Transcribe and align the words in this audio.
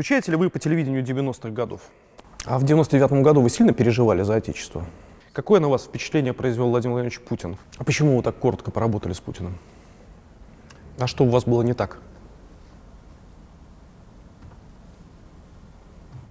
Скучаете 0.00 0.30
ли 0.30 0.38
вы 0.38 0.48
по 0.48 0.58
телевидению 0.58 1.04
90-х 1.04 1.50
годов? 1.50 1.82
А 2.46 2.58
в 2.58 2.64
99-м 2.64 3.22
году 3.22 3.42
вы 3.42 3.50
сильно 3.50 3.74
переживали 3.74 4.22
за 4.22 4.36
Отечество? 4.36 4.86
Какое 5.34 5.60
на 5.60 5.68
вас 5.68 5.84
впечатление 5.84 6.32
произвел 6.32 6.70
Владимир 6.70 6.94
Владимирович 6.94 7.20
Путин? 7.20 7.58
А 7.76 7.84
почему 7.84 8.16
вы 8.16 8.22
так 8.22 8.34
коротко 8.38 8.70
поработали 8.70 9.12
с 9.12 9.20
Путиным? 9.20 9.58
А 10.98 11.06
что 11.06 11.24
у 11.24 11.28
вас 11.28 11.44
было 11.44 11.60
не 11.60 11.74
так? 11.74 11.98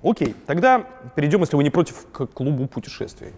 Окей, 0.01 0.35
тогда 0.47 0.87
перейдем, 1.15 1.41
если 1.41 1.55
вы 1.55 1.63
не 1.63 1.69
против, 1.69 2.07
к 2.11 2.25
клубу 2.25 2.65
путешествий. 2.65 3.33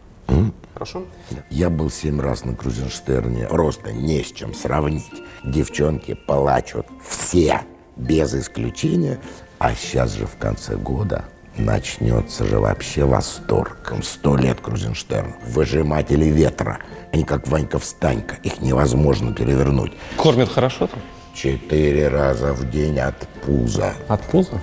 Хорошо? 0.74 1.04
Я 1.50 1.70
был 1.70 1.90
семь 1.90 2.22
раз 2.22 2.46
на 2.46 2.56
Крузенштерне. 2.56 3.48
Просто 3.48 3.92
не 3.92 4.24
с 4.24 4.32
чем 4.32 4.54
сравнить. 4.54 5.12
Девчонки 5.44 6.14
плачут. 6.14 6.88
Все, 7.06 7.64
без 7.98 8.34
исключения. 8.34 9.20
А 9.64 9.76
сейчас 9.76 10.14
же 10.14 10.26
в 10.26 10.38
конце 10.38 10.76
года 10.76 11.26
начнется 11.56 12.46
же 12.46 12.58
вообще 12.58 13.06
восторг. 13.06 13.94
Сто 14.02 14.36
лет 14.36 14.60
Крузенштерн. 14.60 15.36
Выжиматели 15.46 16.26
ветра. 16.26 16.80
Они 17.14 17.24
как 17.24 17.48
Ванька-встанька. 17.48 18.38
Их 18.42 18.60
невозможно 18.60 19.36
перевернуть. 19.36 19.94
Кормят 20.18 20.50
хорошо 20.50 20.88
там? 20.88 21.00
Четыре 21.36 22.08
раза 22.08 22.54
в 22.54 22.72
день 22.72 23.00
от 23.00 23.28
пуза. 23.46 23.94
От 24.08 24.24
пуза? 24.24 24.60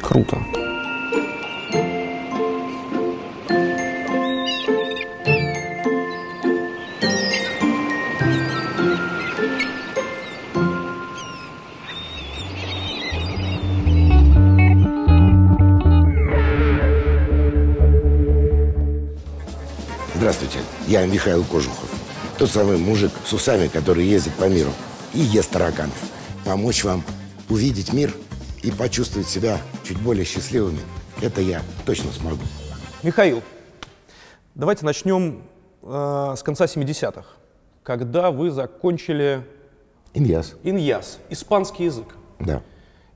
Круто. 0.00 0.38
Я 20.90 21.06
Михаил 21.06 21.44
Кожухов. 21.44 21.88
Тот 22.36 22.50
самый 22.50 22.76
мужик 22.76 23.12
с 23.24 23.32
усами, 23.32 23.68
который 23.68 24.04
ездит 24.04 24.34
по 24.34 24.48
миру 24.48 24.72
и 25.14 25.20
ест 25.20 25.50
тараканов. 25.50 25.94
Помочь 26.44 26.82
вам 26.82 27.04
увидеть 27.48 27.92
мир 27.92 28.12
и 28.64 28.72
почувствовать 28.72 29.28
себя 29.28 29.60
чуть 29.84 30.00
более 30.02 30.24
счастливыми, 30.24 30.80
это 31.22 31.42
я 31.42 31.62
точно 31.86 32.10
смогу. 32.10 32.42
Михаил, 33.04 33.40
давайте 34.56 34.84
начнем 34.84 35.44
э, 35.82 36.34
с 36.36 36.42
конца 36.42 36.64
70-х, 36.64 37.24
когда 37.84 38.32
вы 38.32 38.50
закончили 38.50 39.46
Иньяс. 40.12 40.56
иньяс, 40.64 41.20
испанский 41.28 41.84
язык. 41.84 42.16
Да. 42.40 42.64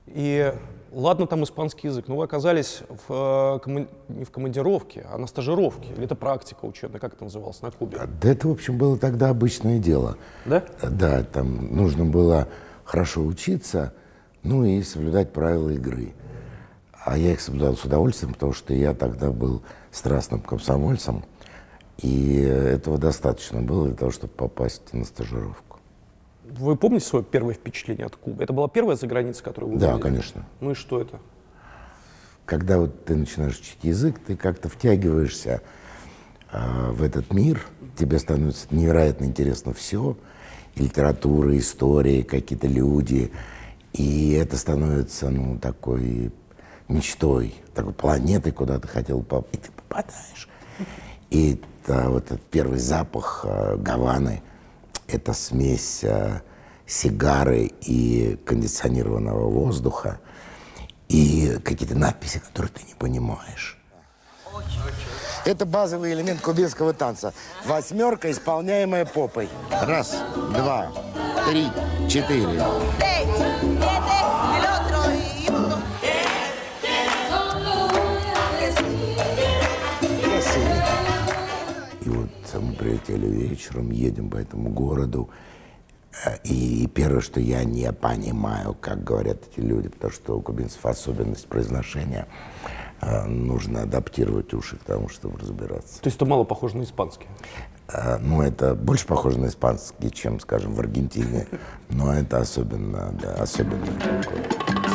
И 0.05 0.53
ладно 0.95 1.27
там 1.27 1.43
испанский 1.43 1.87
язык, 1.87 2.07
но 2.07 2.15
вы 2.15 2.23
оказались 2.23 2.81
в, 3.07 3.57
э, 3.57 3.59
коман- 3.59 3.89
не 4.07 4.23
в 4.23 4.31
командировке, 4.31 5.05
а 5.11 5.17
на 5.17 5.27
стажировке. 5.27 5.93
Или 5.93 6.05
это 6.05 6.15
практика 6.15 6.65
учебная, 6.65 6.99
как 6.99 7.13
это 7.13 7.25
называлось, 7.25 7.61
на 7.61 7.71
Кубе. 7.71 7.99
Да 8.21 8.29
это, 8.29 8.47
в 8.47 8.51
общем, 8.51 8.77
было 8.77 8.97
тогда 8.97 9.29
обычное 9.29 9.79
дело. 9.79 10.17
Да? 10.45 10.63
Да, 10.81 11.23
там 11.23 11.75
нужно 11.75 12.05
было 12.05 12.47
хорошо 12.83 13.23
учиться, 13.23 13.93
ну 14.43 14.63
и 14.63 14.81
соблюдать 14.81 15.33
правила 15.33 15.69
игры. 15.69 16.13
А 17.03 17.17
я 17.17 17.33
их 17.33 17.41
соблюдал 17.41 17.75
с 17.75 17.83
удовольствием, 17.83 18.33
потому 18.33 18.53
что 18.53 18.73
я 18.73 18.93
тогда 18.93 19.29
был 19.29 19.61
страстным 19.91 20.41
комсомольцем, 20.41 21.23
и 21.97 22.41
этого 22.41 22.97
достаточно 22.97 23.61
было 23.61 23.87
для 23.87 23.95
того, 23.95 24.11
чтобы 24.11 24.33
попасть 24.33 24.93
на 24.93 25.05
стажировку. 25.05 25.74
Вы 26.51 26.75
помните 26.75 27.05
свое 27.05 27.25
первое 27.25 27.53
впечатление 27.53 28.05
от 28.05 28.15
Кубы? 28.15 28.43
Это 28.43 28.53
была 28.53 28.67
первая 28.67 28.95
заграница, 28.95 29.43
которую 29.43 29.73
вы 29.73 29.79
Да, 29.79 29.93
увидели? 29.95 30.03
конечно. 30.03 30.45
Ну 30.59 30.71
и 30.71 30.73
что 30.73 31.01
это? 31.01 31.19
Когда 32.45 32.77
вот 32.77 33.05
ты 33.05 33.15
начинаешь 33.15 33.57
учить 33.59 33.79
язык, 33.81 34.19
ты 34.19 34.35
как-то 34.37 34.69
втягиваешься 34.69 35.61
а, 36.51 36.91
в 36.91 37.01
этот 37.01 37.33
мир, 37.33 37.61
тебе 37.97 38.19
становится 38.19 38.67
невероятно 38.69 39.25
интересно 39.25 39.73
все, 39.73 40.15
и 40.75 40.83
литература, 40.83 41.57
история, 41.57 42.23
какие-то 42.23 42.67
люди, 42.67 43.31
и 43.93 44.33
это 44.33 44.57
становится, 44.57 45.29
ну, 45.29 45.57
такой 45.57 46.31
мечтой, 46.87 47.55
такой 47.73 47.93
планетой, 47.93 48.51
куда 48.51 48.77
ты 48.79 48.87
хотел 48.87 49.23
попасть, 49.23 49.55
и 49.55 49.57
ты 49.57 49.71
попадаешь. 49.71 50.49
И 51.31 51.59
это, 51.83 52.09
вот 52.11 52.25
этот 52.25 52.41
первый 52.43 52.77
запах 52.77 53.43
а, 53.47 53.75
Гаваны, 53.77 54.43
это 55.07 55.33
смесь 55.33 56.03
а, 56.03 56.41
сигары 56.85 57.71
и 57.81 58.37
кондиционированного 58.45 59.49
воздуха, 59.49 60.19
и 61.07 61.59
какие-то 61.63 61.95
надписи, 61.95 62.39
которые 62.39 62.71
ты 62.71 62.83
не 62.87 62.93
понимаешь. 62.93 63.79
Это 65.45 65.65
базовый 65.65 66.13
элемент 66.13 66.41
кубинского 66.41 66.93
танца. 66.93 67.33
Восьмерка, 67.65 68.31
исполняемая 68.31 69.05
попой. 69.05 69.49
Раз, 69.69 70.15
два, 70.53 70.91
три, 71.47 71.67
четыре. 72.09 72.63
seis, 72.99 73.84
прилетели 83.05 83.27
вечером, 83.27 83.91
едем 83.91 84.29
по 84.29 84.37
этому 84.37 84.69
городу. 84.69 85.29
Э, 86.25 86.37
И 86.43 86.87
первое, 86.93 87.21
что 87.21 87.39
я 87.39 87.63
не 87.63 87.91
понимаю, 87.91 88.75
как 88.79 89.03
говорят 89.03 89.37
эти 89.51 89.59
люди, 89.65 89.89
потому 89.89 90.11
что 90.13 90.37
у 90.37 90.41
кубинцев 90.41 90.85
особенность 90.85 91.47
произношения, 91.47 92.27
э, 93.01 93.25
нужно 93.25 93.83
адаптировать 93.83 94.53
уши 94.53 94.77
к 94.77 94.83
тому, 94.83 95.09
чтобы 95.09 95.37
разбираться. 95.39 96.01
То 96.01 96.07
есть 96.07 96.17
это 96.17 96.25
мало 96.25 96.43
похоже 96.43 96.77
на 96.77 96.83
испанский. 96.83 97.27
Э, 97.87 98.17
Ну, 98.17 98.41
это 98.41 98.75
больше 98.75 99.05
похоже 99.05 99.39
на 99.39 99.47
испанский, 99.47 100.09
чем, 100.11 100.39
скажем, 100.39 100.73
в 100.73 100.79
Аргентине. 100.79 101.47
Но 101.89 102.13
это 102.13 102.39
особенно, 102.39 103.13
да, 103.21 103.33
особенно 103.35 103.85
такое. 103.85 104.94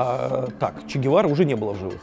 А, 0.00 0.48
так, 0.60 0.86
Че 0.86 0.98
Гевара 1.00 1.26
уже 1.26 1.44
не 1.44 1.56
было 1.56 1.72
в 1.72 1.78
живых. 1.78 2.00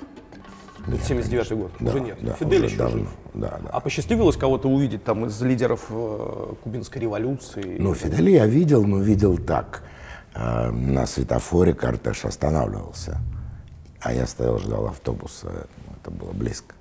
Это 0.88 1.02
79 1.02 1.52
год. 1.54 1.72
Да, 1.80 1.90
уже 1.92 2.00
нет. 2.02 2.18
да, 2.22 2.34
Фидель 2.34 2.58
уже 2.58 2.66
еще 2.68 2.78
давно. 2.78 2.98
жив. 3.00 3.08
Да, 3.34 3.60
да. 3.64 3.70
А 3.72 3.80
посчастливилось 3.80 4.36
кого-то 4.38 4.68
увидеть 4.70 5.04
там 5.04 5.26
из 5.26 5.42
лидеров 5.42 5.86
э, 5.90 6.54
кубинской 6.64 7.02
революции? 7.02 7.78
Ну, 7.80 7.94
Фиделя 7.96 8.30
я 8.32 8.46
видел, 8.46 8.86
но 8.86 9.00
видел 9.00 9.38
так. 9.38 9.82
Э, 10.36 10.70
На 10.72 11.06
светофоре 11.08 11.74
кортеж 11.74 12.26
останавливался, 12.26 13.18
а 14.02 14.14
я 14.14 14.28
стоял, 14.28 14.60
ждал 14.60 14.88
автобуса. 14.88 15.68
Это 16.02 16.12
было 16.12 16.34
близко, 16.34 16.76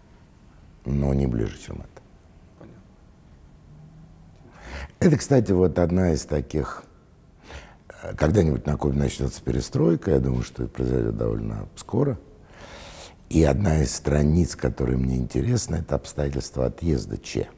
но 0.85 1.15
не 1.15 1.27
ближе, 1.27 1.57
чем 1.65 1.77
это. 1.77 2.67
Это, 4.99 5.17
кстати, 5.17 5.53
вот 5.53 5.79
одна 5.79 6.13
из 6.13 6.25
таких... 6.25 6.83
Когда-нибудь 8.17 8.67
на 8.67 8.77
Кубе 8.77 8.99
начнется 8.99 9.43
перестройка, 9.43 10.11
я 10.11 10.21
думаю, 10.21 10.43
что 10.43 10.65
это 10.65 10.73
произойдет 10.73 11.17
довольно 11.17 11.69
скоро. 11.77 12.19
И 13.31 13.43
одна 13.43 13.83
из 13.83 13.95
страниц, 13.95 14.55
которая 14.57 14.97
мне 14.97 15.17
интересна, 15.17 15.77
это 15.77 15.95
обстоятельства 15.95 16.67
отъезда 16.67 17.17
Че. 17.17 17.49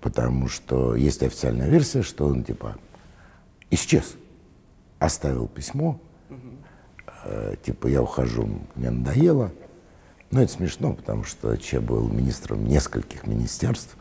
Потому 0.00 0.48
что 0.48 0.94
есть 0.94 1.22
официальная 1.22 1.68
версия, 1.68 2.02
что 2.02 2.26
он 2.26 2.44
типа 2.44 2.76
исчез, 3.70 4.14
оставил 4.98 5.48
письмо, 5.48 6.00
э, 7.24 7.56
типа 7.62 7.88
я 7.88 8.02
ухожу, 8.02 8.48
мне 8.76 8.90
надоело. 8.90 9.52
Но 10.30 10.42
это 10.42 10.52
смешно, 10.52 10.94
потому 10.94 11.24
что 11.24 11.56
Че 11.56 11.80
был 11.80 12.08
министром 12.08 12.64
нескольких 12.64 13.26
министерств, 13.26 13.96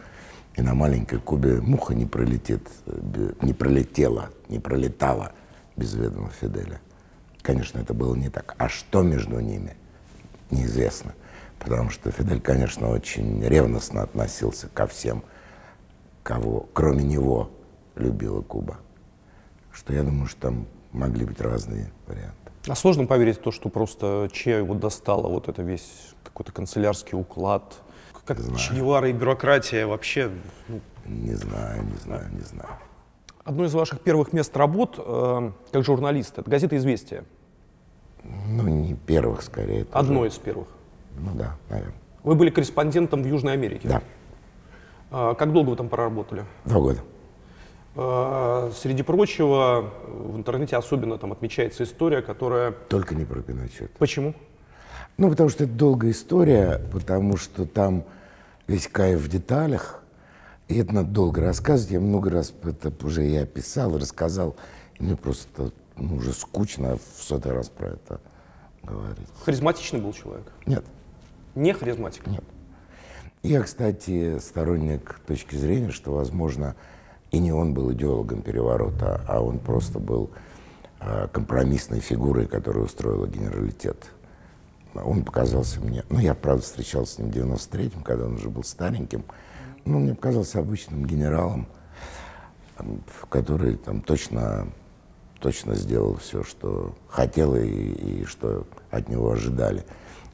и 0.56 0.62
на 0.62 0.74
маленькой 0.74 1.20
Кубе 1.20 1.62
муха 1.62 1.94
не 1.94 2.06
пролетит, 2.06 2.68
э, 2.86 3.34
не 3.42 3.54
пролетела, 3.54 4.30
не 4.50 4.60
пролетала 4.60 5.32
без 5.78 5.94
ведома 5.94 6.30
Фиделя. 6.30 6.82
Конечно, 7.42 7.80
это 7.80 7.94
было 7.94 8.16
не 8.16 8.30
так. 8.30 8.56
А 8.58 8.70
что 8.70 9.02
между 9.02 9.40
ними, 9.40 9.76
неизвестно. 10.52 11.14
Потому 11.60 11.90
что 11.90 12.12
Фидель, 12.12 12.42
конечно, 12.42 12.90
очень 12.90 13.42
ревностно 13.44 14.04
относился 14.04 14.68
ко 14.68 14.88
всем, 14.88 15.24
кого, 16.24 16.68
кроме 16.74 17.04
него, 17.04 17.50
любила 17.96 18.42
Куба. 18.42 18.78
Что 19.72 19.94
я 19.94 20.04
думаю, 20.04 20.28
что 20.28 20.42
там 20.42 20.68
могли 20.92 21.26
быть 21.26 21.40
разные 21.40 21.92
варианты. 22.08 22.36
А 22.68 22.76
сложно 22.76 23.08
поверить 23.08 23.38
в 23.38 23.42
то, 23.42 23.52
что 23.52 23.70
просто 23.70 24.30
Че 24.32 24.58
его 24.58 24.76
достало, 24.76 25.28
вот 25.28 25.48
это 25.50 25.64
весь 25.64 26.14
какой-то 26.24 26.52
канцелярский 26.52 27.18
уклад. 27.18 27.82
Как 28.26 28.38
Че 28.58 28.74
Гевара 28.76 29.10
и 29.10 29.14
бюрократия 29.14 29.86
вообще. 29.88 30.30
ну, 30.68 30.80
Не 31.06 31.34
знаю, 31.34 31.84
не 31.84 31.98
знаю, 31.98 32.26
не 32.32 32.42
знаю. 32.42 32.70
Одно 33.44 33.66
из 33.66 33.74
ваших 33.74 34.02
первых 34.02 34.34
мест 34.34 34.56
работ 34.56 34.96
э, 35.04 35.52
как 35.72 35.84
журналист 35.84 36.38
это 36.38 36.50
газета 36.50 36.78
«Известия». 36.78 37.24
Ну, 38.24 38.68
не 38.68 38.94
первых, 38.94 39.42
скорее. 39.42 39.82
это 39.82 39.98
Одно 39.98 40.20
уже- 40.22 40.30
из 40.30 40.38
первых. 40.38 40.68
Ну 41.18 41.32
да, 41.34 41.58
наверное. 41.70 41.96
Вы 42.24 42.36
были 42.36 42.52
корреспондентом 42.52 43.24
в 43.24 43.26
Южной 43.28 43.54
Америке? 43.54 43.88
Да, 43.88 44.02
А, 45.10 45.34
Как 45.34 45.52
долго 45.52 45.72
вы 45.72 45.76
там 45.76 45.90
проработали? 45.90 46.46
два 46.66 46.80
года. 46.80 47.00
А, 47.96 48.72
Среди 48.76 49.02
прочего, 49.02 49.90
в 50.08 50.38
интернете 50.38 50.78
особенно 50.78 51.18
там 51.18 51.32
отмечается 51.32 51.84
история, 51.84 52.22
которая... 52.22 52.72
Только 52.90 53.16
не 53.16 53.26
про 53.26 53.42
Пиночета. 53.42 53.90
Почему? 53.98 54.36
Ну, 55.22 55.30
потому 55.30 55.50
что 55.50 55.66
это 55.66 55.74
долгая 55.74 56.14
история, 56.14 56.82
потому 56.92 57.38
что 57.38 57.68
там 57.68 58.06
весь 58.66 58.88
кайф 58.88 59.20
в 59.20 59.28
деталях, 59.28 60.02
и 60.68 60.80
это 60.80 60.96
надо 60.96 61.10
долго 61.10 61.42
рассказывать. 61.42 61.92
Я 61.92 62.00
много 62.00 62.32
раз 62.32 62.52
это 62.64 62.92
уже 63.06 63.30
и 63.30 63.36
описал, 63.36 63.96
и 63.96 64.00
рассказал, 64.00 64.56
и 64.98 65.04
мне 65.04 65.16
просто 65.16 65.74
ну, 65.96 66.16
уже 66.16 66.34
скучно 66.34 66.98
в 66.98 67.22
сотый 67.22 67.52
раз 67.52 67.70
про 67.70 67.90
это 67.90 68.20
говорить. 68.82 69.28
Харизматичный 69.46 70.02
был 70.02 70.12
человек? 70.12 70.52
Нет, 70.66 70.86
Не 71.54 71.74
харизматик? 71.74 72.26
нет. 72.26 72.44
Я, 73.44 73.62
кстати, 73.62 74.40
сторонник 74.40 75.20
точки 75.28 75.56
зрения, 75.56 75.92
что, 75.92 76.14
возможно, 76.14 76.76
и 77.30 77.38
не 77.38 77.52
он 77.52 77.76
был 77.76 77.94
идеологом 77.94 78.42
переворота, 78.42 79.24
а 79.28 79.40
он 79.40 79.60
просто 79.60 80.00
был 80.00 80.32
а, 81.00 81.28
компромиссной 81.28 82.00
фигурой, 82.00 82.48
которая 82.48 82.86
устроила 82.86 83.28
генералитет. 83.28 84.10
Он 84.94 85.24
показался 85.24 85.80
мне, 85.80 86.04
ну, 86.10 86.20
я, 86.20 86.34
правда, 86.34 86.62
встречался 86.64 87.16
с 87.16 87.18
ним 87.20 87.32
в 87.32 87.36
93-м, 87.36 88.04
когда 88.04 88.26
он 88.26 88.36
уже 88.36 88.50
был 88.50 88.64
стареньким, 88.64 89.24
но 89.86 89.98
он 89.98 90.04
мне 90.04 90.16
показался 90.16 90.60
обычным 90.60 91.06
генералом, 91.06 91.68
который 93.30 93.78
там 93.78 94.02
точно, 94.02 94.68
точно 95.40 95.76
сделал 95.76 96.16
все, 96.18 96.44
что 96.44 96.94
хотел 97.08 97.56
и, 97.56 97.68
и 97.68 98.26
что 98.26 98.66
от 98.90 99.08
него 99.10 99.32
ожидали. 99.32 99.86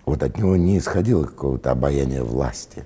Вот 0.06 0.24
от 0.24 0.38
него 0.38 0.56
не 0.56 0.78
исходило 0.78 1.26
какого-то 1.26 1.72
обаяния 1.72 2.24
власти. 2.24 2.86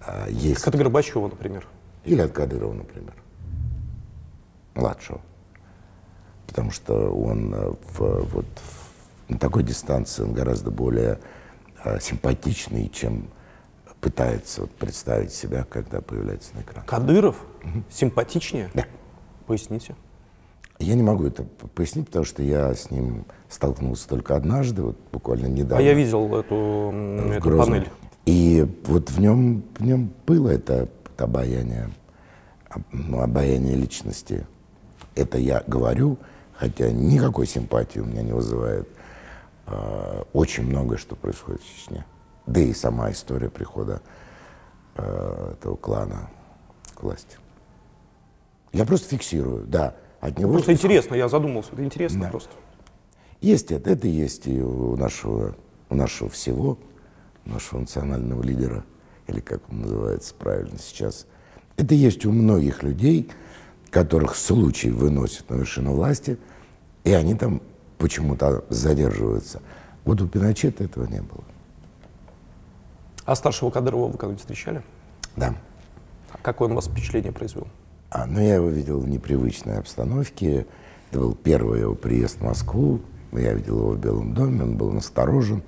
А 0.00 0.28
есть 0.30 0.62
Как 0.62 0.74
от 0.74 0.80
Горбачева, 0.80 1.28
например. 1.28 1.66
или 2.04 2.20
от 2.20 2.32
Кадырова, 2.32 2.72
например, 2.72 3.14
младшего. 4.74 5.20
Потому 6.46 6.70
что 6.70 7.10
он 7.10 7.52
э, 7.52 7.72
в, 7.98 7.98
вот, 8.32 8.46
в- 8.54 8.85
на 9.28 9.38
такой 9.38 9.62
дистанции 9.62 10.22
он 10.22 10.32
гораздо 10.32 10.70
более 10.70 11.18
э, 11.84 11.98
симпатичный, 12.00 12.88
чем 12.88 13.28
пытается 14.00 14.62
вот, 14.62 14.70
представить 14.72 15.32
себя, 15.32 15.64
когда 15.68 16.00
появляется 16.00 16.54
на 16.54 16.60
экране. 16.60 16.86
Кадыров? 16.86 17.36
Симпатичнее? 17.90 18.70
Да. 18.74 18.84
Поясните. 19.46 19.94
Я 20.78 20.94
не 20.94 21.02
могу 21.02 21.24
это 21.26 21.42
пояснить, 21.74 22.06
потому 22.06 22.24
что 22.24 22.42
я 22.42 22.74
с 22.74 22.90
ним 22.90 23.24
столкнулся 23.48 24.06
только 24.08 24.36
однажды, 24.36 24.82
вот 24.82 24.98
буквально 25.10 25.46
недавно. 25.46 25.78
А 25.78 25.82
я 25.82 25.94
видел 25.94 26.26
эту, 26.36 26.92
эту 27.30 27.40
Грозном. 27.40 27.66
панель. 27.68 27.90
И 28.26 28.66
вот 28.84 29.10
в 29.10 29.18
нем, 29.18 29.64
в 29.78 29.82
нем 29.84 30.12
было 30.26 30.50
это 30.50 30.88
обаяние, 31.16 31.90
об- 32.68 32.82
ну, 32.92 33.20
обаяние 33.22 33.74
личности. 33.74 34.46
Это 35.14 35.38
я 35.38 35.62
говорю, 35.66 36.18
хотя 36.52 36.90
никакой 36.90 37.46
симпатии 37.46 38.00
у 38.00 38.04
меня 38.04 38.22
не 38.22 38.32
вызывает 38.32 38.86
очень 40.32 40.64
многое, 40.64 40.96
что 40.98 41.16
происходит 41.16 41.60
в 41.62 41.66
Чечне. 41.66 42.04
Да 42.46 42.60
и 42.60 42.72
сама 42.72 43.10
история 43.10 43.50
прихода 43.50 44.00
э, 44.94 45.52
этого 45.58 45.76
клана 45.76 46.30
к 46.94 47.02
власти. 47.02 47.36
Я 48.72 48.84
просто 48.84 49.08
фиксирую, 49.08 49.66
да. 49.66 49.96
От 50.20 50.38
него 50.38 50.52
Просто 50.52 50.72
интересно, 50.72 51.14
я 51.14 51.28
задумался. 51.28 51.70
Это 51.72 51.84
интересно 51.84 52.22
Да. 52.22 52.30
просто. 52.30 52.52
есть 53.40 53.70
это, 53.72 53.90
это 53.90 54.06
есть 54.08 54.46
и 54.46 54.60
у 54.62 54.96
нашего, 54.96 55.56
у 55.90 55.94
нашего 55.94 56.30
всего, 56.30 56.78
нашего 57.44 57.80
национального 57.80 58.42
лидера, 58.42 58.84
или 59.26 59.40
как 59.40 59.62
он 59.70 59.82
называется 59.82 60.34
правильно 60.34 60.78
сейчас. 60.78 61.26
Это 61.76 61.94
есть 61.94 62.24
у 62.24 62.32
многих 62.32 62.82
людей, 62.82 63.30
которых 63.90 64.36
случай 64.36 64.90
выносит 64.90 65.50
на 65.50 65.54
вершину 65.56 65.92
власти, 65.94 66.38
и 67.04 67.12
они 67.12 67.34
там 67.34 67.60
почему-то 67.98 68.64
задерживаются. 68.68 69.60
Вот 70.04 70.20
у 70.20 70.28
Пиночета 70.28 70.84
этого 70.84 71.06
не 71.06 71.20
было. 71.20 71.44
А 73.24 73.34
старшего 73.34 73.70
Кадырова 73.70 74.06
вы 74.06 74.12
когда-нибудь 74.12 74.40
встречали? 74.40 74.82
Да. 75.34 75.54
А 76.32 76.38
Какое 76.42 76.68
он 76.68 76.74
вас 76.74 76.86
впечатление 76.86 77.32
произвел? 77.32 77.66
А, 78.10 78.26
но 78.26 78.40
я 78.40 78.54
его 78.54 78.68
видел 78.68 79.00
в 79.00 79.08
непривычной 79.08 79.78
обстановке. 79.78 80.66
Это 81.10 81.20
был 81.20 81.34
первый 81.34 81.80
его 81.80 81.94
приезд 81.94 82.38
в 82.38 82.44
Москву. 82.44 83.00
Я 83.32 83.52
видел 83.52 83.78
его 83.78 83.90
в 83.90 83.98
Белом 83.98 84.32
доме, 84.32 84.62
он 84.62 84.76
был 84.76 84.92
насторожен. 84.92 85.62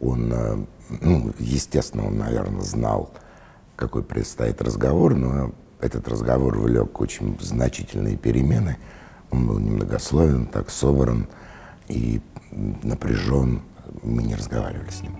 Он, 0.00 0.32
э, 0.32 0.56
ну, 1.00 1.32
естественно, 1.38 2.06
он, 2.06 2.18
наверное, 2.18 2.62
знал, 2.62 3.10
какой 3.76 4.02
предстоит 4.02 4.60
разговор, 4.60 5.14
но 5.14 5.52
этот 5.80 6.08
разговор 6.08 6.58
влек 6.58 7.00
очень 7.00 7.38
значительные 7.40 8.16
перемены. 8.16 8.76
Он 9.30 9.46
был 9.46 9.58
немногословен, 9.58 10.46
так 10.46 10.70
собран 10.70 11.28
и 11.90 12.20
напряжен. 12.52 13.62
Мы 14.02 14.22
не 14.22 14.34
разговаривали 14.34 14.90
с 14.90 15.02
ним. 15.02 15.16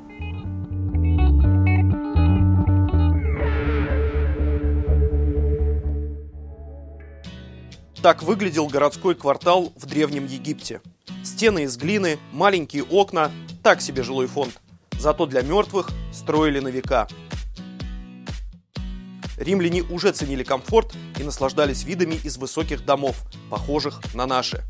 Так 8.02 8.22
выглядел 8.22 8.66
городской 8.66 9.14
квартал 9.14 9.72
в 9.76 9.84
Древнем 9.84 10.24
Египте. 10.24 10.80
Стены 11.22 11.64
из 11.64 11.76
глины, 11.76 12.18
маленькие 12.32 12.82
окна, 12.84 13.30
так 13.62 13.82
себе 13.82 14.02
жилой 14.02 14.26
фонд. 14.26 14.58
Зато 14.98 15.26
для 15.26 15.42
мертвых 15.42 15.90
строили 16.12 16.60
на 16.60 16.68
века. 16.68 17.08
Римляне 19.36 19.82
уже 19.82 20.12
ценили 20.12 20.44
комфорт 20.44 20.94
и 21.18 21.22
наслаждались 21.22 21.84
видами 21.84 22.14
из 22.14 22.38
высоких 22.38 22.84
домов, 22.84 23.22
похожих 23.50 24.00
на 24.14 24.26
наши. 24.26 24.62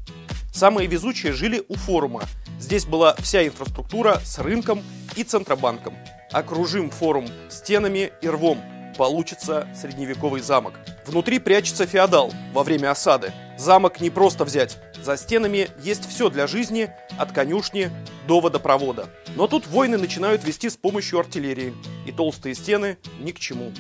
Самые 0.53 0.89
везучие 0.89 1.33
жили 1.33 1.65
у 1.69 1.75
форума. 1.75 2.23
Здесь 2.59 2.85
была 2.85 3.15
вся 3.19 3.47
инфраструктура 3.47 4.21
с 4.25 4.39
рынком 4.39 4.83
и 5.17 5.25
центробанком. 5.25 5.95
Окружим 6.33 6.91
форум 6.91 7.29
стенами 7.49 8.13
и 8.21 8.29
рвом. 8.29 8.61
Получится 8.97 9.67
средневековый 9.75 10.43
замок. 10.43 10.75
Внутри 11.07 11.39
прячется 11.39 11.87
феодал 11.87 12.33
во 12.53 12.63
время 12.63 12.91
осады. 12.91 13.33
Замок 13.57 14.01
не 14.01 14.11
просто 14.11 14.45
взять. 14.45 14.79
За 15.03 15.17
стенами 15.17 15.69
есть 15.83 16.09
все 16.09 16.29
для 16.29 16.47
жизни, 16.47 16.91
от 17.19 17.33
конюшни 17.33 17.91
до 18.27 18.41
водопровода. 18.41 19.09
Но 19.37 19.47
тут 19.47 19.67
войны 19.67 19.97
начинают 19.97 20.45
вести 20.45 20.69
с 20.69 20.77
помощью 20.77 21.19
артиллерии, 21.19 21.75
и 22.07 22.13
толстые 22.13 22.55
стены 22.55 22.99
ни 23.21 23.33
к 23.33 23.39
чему. 23.39 23.73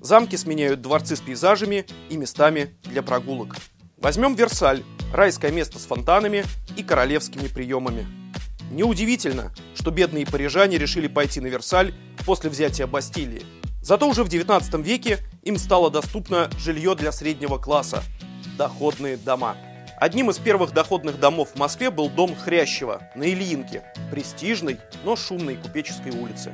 Замки 0.00 0.36
сменяют 0.36 0.80
дворцы 0.80 1.16
с 1.16 1.20
пейзажами 1.20 1.84
и 2.08 2.16
местами 2.16 2.76
для 2.84 3.02
прогулок. 3.02 3.56
Возьмем 3.98 4.34
Версаль, 4.34 4.82
райское 5.12 5.50
место 5.50 5.78
с 5.78 5.86
фонтанами 5.86 6.44
и 6.76 6.82
королевскими 6.82 7.48
приемами. 7.48 8.06
Неудивительно, 8.70 9.52
что 9.74 9.90
бедные 9.90 10.26
парижане 10.26 10.78
решили 10.78 11.08
пойти 11.08 11.40
на 11.40 11.46
Версаль 11.46 11.94
после 12.26 12.50
взятия 12.50 12.86
Бастилии. 12.86 13.42
Зато 13.82 14.08
уже 14.08 14.24
в 14.24 14.28
19 14.28 14.74
веке 14.84 15.18
им 15.42 15.56
стало 15.56 15.90
доступно 15.90 16.50
жилье 16.58 16.94
для 16.94 17.12
среднего 17.12 17.58
класса– 17.58 18.02
доходные 18.58 19.16
дома. 19.16 19.56
Одним 19.98 20.30
из 20.30 20.38
первых 20.38 20.72
доходных 20.72 21.18
домов 21.18 21.50
в 21.54 21.58
Москве 21.58 21.90
был 21.90 22.10
дом 22.10 22.36
Хрящева 22.36 23.02
на 23.14 23.24
Ильинке, 23.24 23.82
престижной, 24.10 24.78
но 25.04 25.16
шумной 25.16 25.56
купеческой 25.56 26.12
улице. 26.12 26.52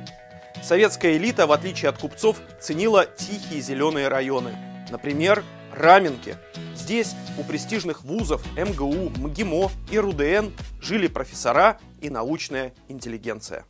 Советская 0.63 1.17
элита, 1.17 1.45
в 1.45 1.51
отличие 1.51 1.89
от 1.89 1.97
купцов, 1.97 2.37
ценила 2.59 3.05
тихие 3.05 3.61
зеленые 3.61 4.07
районы. 4.07 4.55
Например, 4.89 5.43
Раменки. 5.77 6.37
Здесь 6.75 7.15
у 7.37 7.43
престижных 7.43 8.03
вузов 8.03 8.41
МГУ, 8.55 9.11
МГИМО 9.17 9.71
и 9.91 9.99
РУДН 9.99 10.51
жили 10.81 11.07
профессора 11.07 11.77
и 12.01 12.09
научная 12.09 12.73
интеллигенция. 12.87 13.65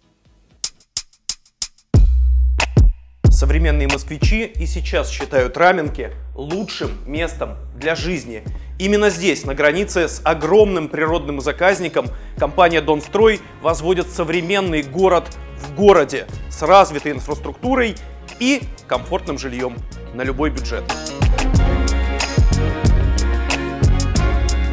Современные 3.29 3.87
москвичи 3.87 4.45
и 4.45 4.65
сейчас 4.65 5.09
считают 5.09 5.57
Раменки 5.57 6.11
лучшим 6.35 6.91
местом 7.05 7.57
для 7.75 7.95
жизни. 7.95 8.43
Именно 8.79 9.09
здесь, 9.09 9.45
на 9.45 9.55
границе 9.55 10.07
с 10.07 10.21
огромным 10.23 10.87
природным 10.87 11.41
заказником, 11.41 12.07
компания 12.37 12.81
«Донстрой» 12.81 13.41
возводит 13.61 14.09
современный 14.09 14.83
город 14.83 15.25
в 15.57 15.75
городе 15.75 16.27
с 16.49 16.61
развитой 16.61 17.13
инфраструктурой 17.13 17.95
и 18.39 18.61
комфортным 18.87 19.37
жильем 19.37 19.75
на 20.13 20.23
любой 20.23 20.49
бюджет. 20.49 20.83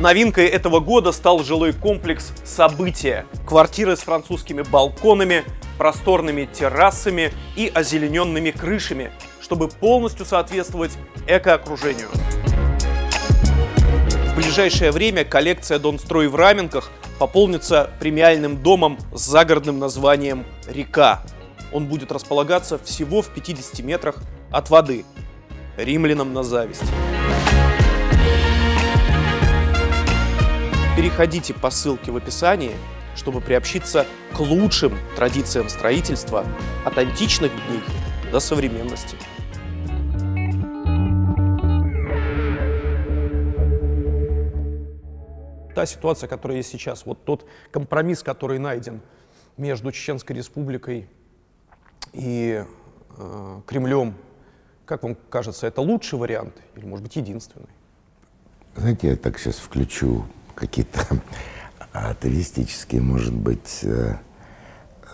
Новинкой 0.03 0.47
этого 0.47 0.81
года 0.81 1.13
стал 1.13 1.45
жилой 1.45 1.73
комплекс 1.73 2.33
«События». 2.45 3.25
Квартиры 3.47 3.97
с 3.97 4.01
французскими 4.01 4.63
балконами, 4.63 5.45
просторными 5.79 6.49
террасами 6.53 7.33
и 7.55 7.71
озелененными 7.73 8.51
крышами, 8.51 9.13
чтобы 9.41 9.69
полностью 9.69 10.27
соответствовать 10.27 10.91
экоокружению. 11.29 12.09
В 14.33 14.35
ближайшее 14.35 14.91
время 14.91 15.25
коллекция 15.25 15.79
Донстрой 15.79 16.27
в 16.27 16.35
Раменках 16.35 16.91
пополнится 17.21 17.89
премиальным 18.01 18.61
домом 18.61 18.99
с 19.15 19.25
загородным 19.25 19.79
названием 19.79 20.45
«Река». 20.67 21.23
он 21.73 21.87
будет 21.87 22.11
располагаться 22.11 22.77
всего 22.77 23.23
в 23.23 23.29
50 23.29 23.79
метрах 23.85 24.17
от 24.51 24.69
воды. 24.69 25.05
Римлянам 25.77 26.33
на 26.33 26.43
зависть. 26.43 26.83
Переходите 30.95 31.55
по 31.55 31.71
ссылке 31.71 32.13
в 32.13 32.19
описании, 32.19 32.77
чтобы 33.17 33.41
приобщиться 33.41 34.05
к 34.35 34.41
лучшим 34.41 34.93
традициям 35.17 35.71
строительства 35.71 36.45
от 36.85 36.99
античных 36.99 37.51
дней 37.51 37.81
до 38.31 38.41
современности. 38.41 39.17
Та 45.75 45.87
ситуация, 45.87 46.29
которая 46.29 46.59
есть 46.59 46.69
сейчас, 46.69 47.07
вот 47.07 47.25
тот 47.25 47.47
компромисс, 47.71 48.23
который 48.23 48.59
найден 48.59 49.01
между 49.57 49.93
Чеченской 49.93 50.37
республикой 50.37 51.09
и 52.13 52.67
э, 53.17 53.61
Кремлем, 53.67 54.15
как 54.85 55.05
вам 55.05 55.17
кажется, 55.31 55.67
это 55.67 55.81
лучший 55.81 56.19
вариант 56.19 56.61
или, 56.77 56.85
может 56.85 57.03
быть, 57.03 57.17
единственный? 57.17 57.71
Знаете, 58.77 59.09
я 59.09 59.17
так 59.17 59.39
сейчас 59.39 59.57
включу 59.57 60.27
какие-то 60.55 61.01
атеистические, 61.93 63.03
может 63.03 63.35
быть, 63.35 63.81
э, 63.83 64.17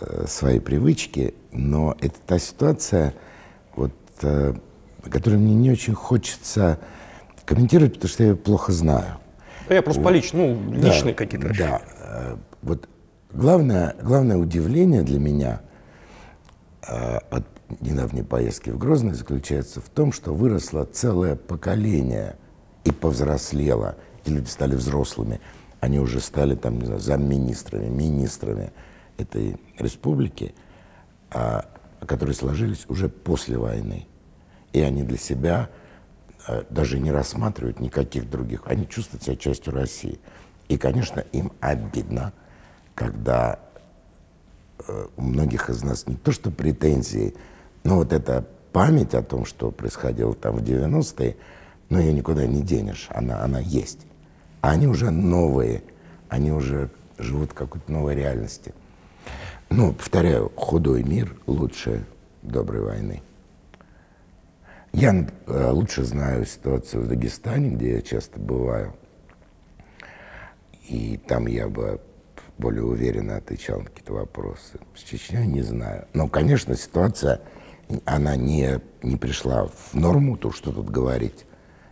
э, 0.01 0.25
свои 0.27 0.59
привычки, 0.59 1.33
но 1.51 1.95
это 1.99 2.15
та 2.25 2.39
ситуация, 2.39 3.13
вот, 3.75 3.93
э, 4.21 4.53
которую 5.09 5.41
мне 5.41 5.55
не 5.55 5.71
очень 5.71 5.93
хочется 5.93 6.79
комментировать, 7.45 7.95
потому 7.95 8.09
что 8.09 8.23
я 8.23 8.29
ее 8.29 8.35
плохо 8.35 8.71
знаю. 8.71 9.17
Да 9.67 9.75
я 9.75 9.81
просто 9.81 10.01
вот. 10.01 10.07
по 10.07 10.13
личному, 10.13 10.55
ну, 10.55 10.73
личные 10.73 11.13
да, 11.13 11.17
какие-то. 11.17 11.53
Да, 11.57 11.81
вот 12.61 12.87
главное, 13.31 13.95
главное 14.01 14.37
удивление 14.37 15.03
для 15.03 15.19
меня 15.19 15.61
от 16.81 17.45
недавней 17.81 18.23
поездки 18.23 18.71
в 18.71 18.77
Грозный 18.77 19.13
заключается 19.13 19.79
в 19.79 19.89
том, 19.89 20.11
что 20.11 20.33
выросло 20.33 20.85
целое 20.85 21.35
поколение 21.35 22.35
и 22.83 22.91
повзрослело, 22.91 23.95
и 24.25 24.31
люди 24.31 24.47
стали 24.47 24.75
взрослыми– 24.75 25.39
они 25.79 25.99
уже 25.99 26.19
стали 26.19 26.55
там, 26.55 26.79
не 26.79 26.85
знаю, 26.85 26.99
замминистрами, 26.99 27.87
министрами 27.87 28.71
этой 29.17 29.57
республики, 29.77 30.53
а, 31.31 31.65
которые 32.05 32.35
сложились 32.35 32.85
уже 32.89 33.09
после 33.09 33.57
войны. 33.57 34.07
И 34.73 34.81
они 34.81 35.03
для 35.03 35.17
себя 35.17 35.69
а, 36.47 36.65
даже 36.69 36.99
не 36.99 37.11
рассматривают 37.11 37.79
никаких 37.79 38.29
других. 38.29 38.63
Они 38.65 38.87
чувствуют 38.87 39.23
себя 39.23 39.35
частью 39.35 39.73
России. 39.73 40.19
И, 40.67 40.77
конечно, 40.77 41.21
им 41.31 41.51
обидно, 41.61 42.31
когда 42.93 43.59
э, 44.87 45.07
у 45.17 45.21
многих 45.23 45.69
из 45.69 45.81
нас 45.81 46.05
не 46.05 46.15
то 46.15 46.31
что 46.31 46.51
претензии, 46.51 47.33
но 47.83 47.95
вот 47.95 48.13
эта 48.13 48.45
память 48.71 49.15
о 49.15 49.23
том, 49.23 49.45
что 49.45 49.71
происходило 49.71 50.35
там 50.35 50.57
в 50.57 50.61
90-е, 50.61 51.37
но 51.89 51.99
ее 51.99 52.13
никуда 52.13 52.45
не 52.45 52.61
денешь, 52.61 53.07
она, 53.09 53.41
она 53.41 53.59
есть. 53.59 54.05
А 54.61 54.71
они 54.71 54.87
уже 54.87 55.09
новые, 55.11 55.83
они 56.27 56.51
уже 56.51 56.89
живут 57.17 57.51
в 57.51 57.53
какой-то 57.53 57.91
новой 57.91 58.15
реальности. 58.15 58.73
Ну, 59.69 59.93
повторяю, 59.93 60.51
худой 60.55 61.03
мир 61.03 61.35
лучше 61.45 62.05
доброй 62.41 62.81
войны. 62.81 63.21
Я 64.91 65.27
э, 65.45 65.69
лучше 65.71 66.03
знаю 66.03 66.45
ситуацию 66.45 67.03
в 67.03 67.07
Дагестане, 67.07 67.69
где 67.69 67.95
я 67.95 68.01
часто 68.01 68.39
бываю. 68.39 68.95
И 70.87 71.17
там 71.27 71.45
я 71.45 71.67
бы 71.67 72.01
более 72.57 72.83
уверенно 72.83 73.37
отвечал 73.37 73.79
на 73.79 73.85
какие-то 73.85 74.13
вопросы. 74.13 74.79
С 74.95 75.03
Чечней 75.03 75.45
не 75.45 75.61
знаю. 75.61 76.07
Но, 76.13 76.27
конечно, 76.27 76.75
ситуация, 76.75 77.41
она 78.05 78.35
не, 78.35 78.81
не 79.03 79.15
пришла 79.15 79.67
в 79.67 79.93
норму, 79.93 80.35
то, 80.37 80.51
что 80.51 80.71
тут 80.71 80.89
говорить. 80.89 81.45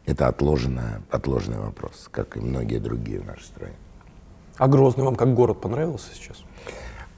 Это 0.07 0.29
отложенный, 0.29 1.01
отложенный 1.11 1.59
вопрос, 1.59 2.07
как 2.09 2.37
и 2.37 2.39
многие 2.39 2.79
другие 2.79 3.19
в 3.19 3.25
нашей 3.25 3.43
стране. 3.43 3.75
А 4.55 4.67
Грозный 4.69 5.03
вам 5.03 5.17
как 5.17 5.33
город 5.33 5.59
понравился 5.59 6.07
сейчас? 6.13 6.37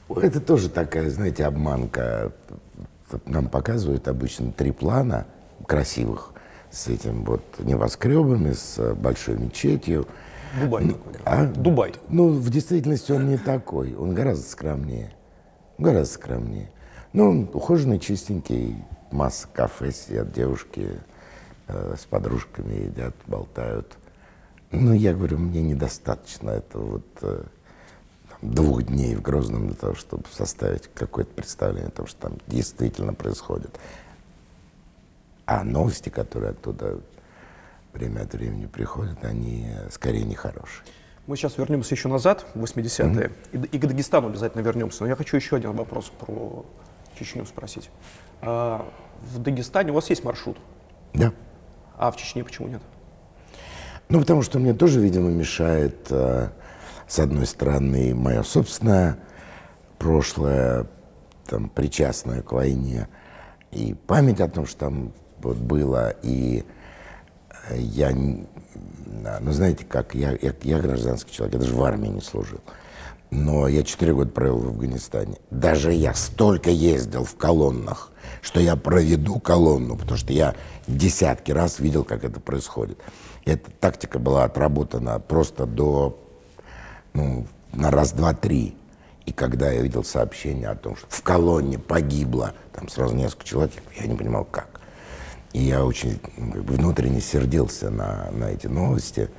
Это 0.10 0.42
тоже 0.42 0.70
такая, 0.70 1.10
знаете, 1.12 1.46
обманка. 1.46 2.34
Нам 3.26 3.48
показывают 3.48 4.08
обычно 4.08 4.52
три 4.52 4.72
плана 4.72 5.28
красивых 5.68 6.32
с 6.72 6.88
этим 6.88 7.26
вот 7.26 7.44
небоскребами, 7.60 8.54
с 8.54 8.96
большой 8.96 9.38
мечетью. 9.38 10.08
Дубай 10.60 10.86
ну, 10.86 10.94
такой. 10.94 11.14
А? 11.26 11.46
Дубай. 11.46 11.94
Ну, 12.10 12.30
в 12.30 12.50
действительности 12.50 13.12
он 13.12 13.30
не 13.30 13.38
такой. 13.38 13.94
Он 13.94 14.16
гораздо 14.16 14.50
скромнее. 14.50 15.14
Гораздо 15.78 16.12
скромнее. 16.16 16.72
Ну, 17.14 17.30
он 17.30 17.50
ухоженный, 17.54 18.00
чистенький, 18.00 18.84
масса 19.12 19.48
кафе 19.54 19.92
сидят 19.92 20.32
девушки, 20.32 20.82
Э, 20.82 20.98
с 21.70 22.06
подружками 22.06 22.86
едят, 22.86 23.16
болтают. 23.28 23.98
Ну, 24.72 24.94
я 24.94 25.14
говорю, 25.14 25.38
мне 25.40 25.62
недостаточно 25.62 26.52
этого 26.52 26.86
вот 26.86 27.08
э, 27.22 27.44
двух 28.42 28.84
дней 28.84 29.16
в 29.16 29.22
Грозном 29.22 29.68
для 29.68 29.76
того, 29.76 29.96
чтобы 29.96 30.26
составить 30.32 30.90
какое-то 30.94 31.34
представление 31.34 31.88
о 31.88 31.92
том, 31.92 32.08
что 32.08 32.22
там 32.30 32.38
действительно 32.48 33.14
происходит. 33.14 33.80
А 35.46 35.64
новости, 35.64 36.10
которые 36.10 36.52
оттуда 36.52 37.00
время 37.94 38.22
от 38.22 38.34
времени 38.34 38.68
приходят, 38.68 39.24
они 39.26 39.68
э, 39.68 39.90
скорее 39.90 40.24
нехорошие. 40.24 40.86
Мы 41.26 41.36
сейчас 41.36 41.58
вернемся 41.58 41.94
еще 41.96 42.08
назад, 42.08 42.46
в 42.56 42.64
80-е, 42.64 43.32
mm-hmm. 43.52 43.68
и, 43.72 43.76
и 43.76 43.80
к 43.80 43.86
Дагестану 43.86 44.28
обязательно 44.28 44.62
вернемся. 44.62 45.04
Но 45.04 45.10
я 45.10 45.16
хочу 45.16 45.36
еще 45.36 45.56
один 45.56 45.74
вопрос 45.74 46.12
про 46.20 46.66
Чечню 47.18 47.46
спросить. 47.46 47.90
А, 48.42 48.92
в 49.22 49.40
Дагестане 49.40 49.92
у 49.92 49.96
вас 49.96 50.10
есть 50.10 50.24
маршрут? 50.24 50.58
Да. 51.14 51.34
А 52.00 52.12
в 52.12 52.16
Чечне 52.16 52.46
почему 52.46 52.70
нет? 52.70 52.82
Ну, 54.08 54.22
потому 54.22 54.42
что 54.42 54.58
мне 54.58 54.74
тоже, 54.74 55.02
видимо, 55.02 55.30
мешает, 55.30 56.08
э, 56.10 56.48
с 57.08 57.20
одной 57.20 57.46
стороны, 57.46 58.16
мое 58.16 58.42
собственное 58.44 59.20
прошлое, 59.98 60.88
там, 61.46 61.68
причастное 61.68 62.42
к 62.42 62.54
войне, 62.54 63.10
и 63.72 63.94
память 64.08 64.40
о 64.40 64.48
том, 64.48 64.66
что 64.66 64.80
там 64.80 65.12
вот 65.40 65.58
было, 65.58 66.16
и 66.24 66.64
я, 67.76 68.12
ну, 68.12 69.52
знаете, 69.52 69.86
как, 69.86 70.16
я, 70.16 70.32
я, 70.42 70.54
я 70.62 70.80
гражданский 70.80 71.34
человек, 71.34 71.56
я 71.56 71.60
даже 71.60 71.76
в 71.76 71.84
армии 71.84 72.08
не 72.08 72.22
служил. 72.22 72.62
Но 73.32 73.68
я 73.68 73.84
четыре 73.84 74.14
года 74.14 74.32
провел 74.32 74.58
в 74.58 74.68
Афганистане. 74.70 75.38
Даже 75.52 75.94
я 75.94 76.14
столько 76.16 76.72
ездил 76.72 77.24
в 77.24 77.36
колоннах, 77.36 78.12
что 78.42 78.60
я 78.60 78.76
проведу 78.76 79.40
колонну, 79.40 79.96
потому 79.96 80.18
что 80.18 80.34
я 80.34 80.56
десятки 80.88 81.52
раз 81.52 81.80
видел, 81.80 82.04
как 82.04 82.24
это 82.24 82.40
происходит. 82.40 82.98
Эта 83.46 83.70
тактика 83.80 84.18
была 84.18 84.46
отработана 84.46 85.20
просто 85.20 85.68
до, 85.68 86.20
ну, 87.14 87.46
на 87.72 87.92
раз, 87.92 88.14
два, 88.14 88.34
три. 88.34 88.76
И 89.28 89.32
когда 89.32 89.72
я 89.72 89.82
видел 89.82 90.04
сообщение 90.04 90.70
о 90.70 90.76
том, 90.76 90.96
что 90.96 91.06
в 91.08 91.22
колонне 91.22 91.78
погибло, 91.78 92.54
там 92.74 92.90
сразу 92.90 93.16
несколько 93.16 93.46
человек, 93.46 93.74
я 94.00 94.08
не 94.08 94.16
понимал, 94.16 94.44
как. 94.46 94.82
И 95.54 95.62
я 95.62 95.86
очень 95.86 96.20
ну, 96.36 96.52
как 96.52 96.64
бы, 96.64 96.74
внутренне 96.74 97.22
сердился 97.22 97.92
на, 97.92 98.30
на 98.32 98.46
эти 98.46 98.66
новости. 98.66 99.30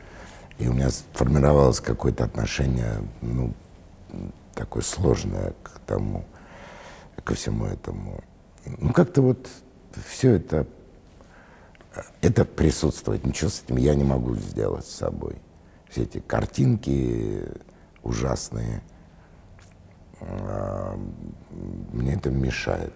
И 0.58 0.68
у 0.68 0.74
меня 0.74 0.90
сформировалось 0.90 1.80
какое-то 1.80 2.24
отношение, 2.24 3.02
ну, 3.20 3.52
такое 4.54 4.82
сложное 4.82 5.54
к 5.62 5.80
тому, 5.86 6.24
ко 7.24 7.34
всему 7.34 7.66
этому. 7.66 8.22
Ну, 8.64 8.92
как-то 8.92 9.22
вот 9.22 9.48
все 10.06 10.32
это, 10.32 10.66
это 12.20 12.44
присутствует. 12.44 13.24
Ничего 13.26 13.50
с 13.50 13.62
этим 13.62 13.76
я 13.76 13.94
не 13.94 14.04
могу 14.04 14.34
сделать 14.34 14.86
с 14.86 14.94
собой. 14.94 15.36
Все 15.88 16.02
эти 16.02 16.20
картинки 16.20 17.44
ужасные, 18.02 18.82
а, 20.20 20.98
мне 21.92 22.14
это 22.14 22.30
мешает. 22.30 22.94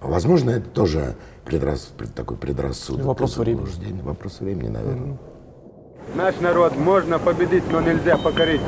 Возможно, 0.00 0.50
это 0.50 0.68
тоже 0.68 1.16
предрас, 1.44 1.92
такой 2.14 2.36
предрассудок. 2.36 3.06
Вопрос 3.06 3.36
времени. 3.36 4.00
Вопрос 4.02 4.40
времени, 4.40 4.68
наверное. 4.68 5.12
Mm-hmm. 5.12 5.33
Наш 6.12 6.38
народ 6.40 6.76
можно 6.76 7.18
победить, 7.18 7.64
но 7.72 7.80
нельзя 7.80 8.16
покорить. 8.16 8.60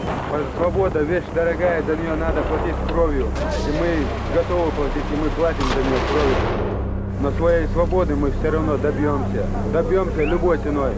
Свобода– 0.57 1.01
вещь 1.03 1.25
дорогая, 1.35 1.83
за 1.83 1.97
нее 1.97 2.15
надо 2.17 2.43
платить 2.43 2.75
кровью. 2.89 3.27
И 3.69 3.79
мы 3.79 4.05
готовы 4.35 4.71
платить, 4.73 5.05
и 5.13 5.17
мы 5.17 5.31
платим 5.31 5.65
за 5.69 5.77
нее 5.77 5.99
кровью. 6.11 7.21
Но 7.21 7.31
своей 7.33 7.69
свободы 7.69 8.17
мы 8.17 8.33
все 8.33 8.51
равно 8.51 8.77
добьемся. 8.77 9.47
Добьемся 9.73 10.25
любой 10.25 10.59
ценой. 10.59 10.95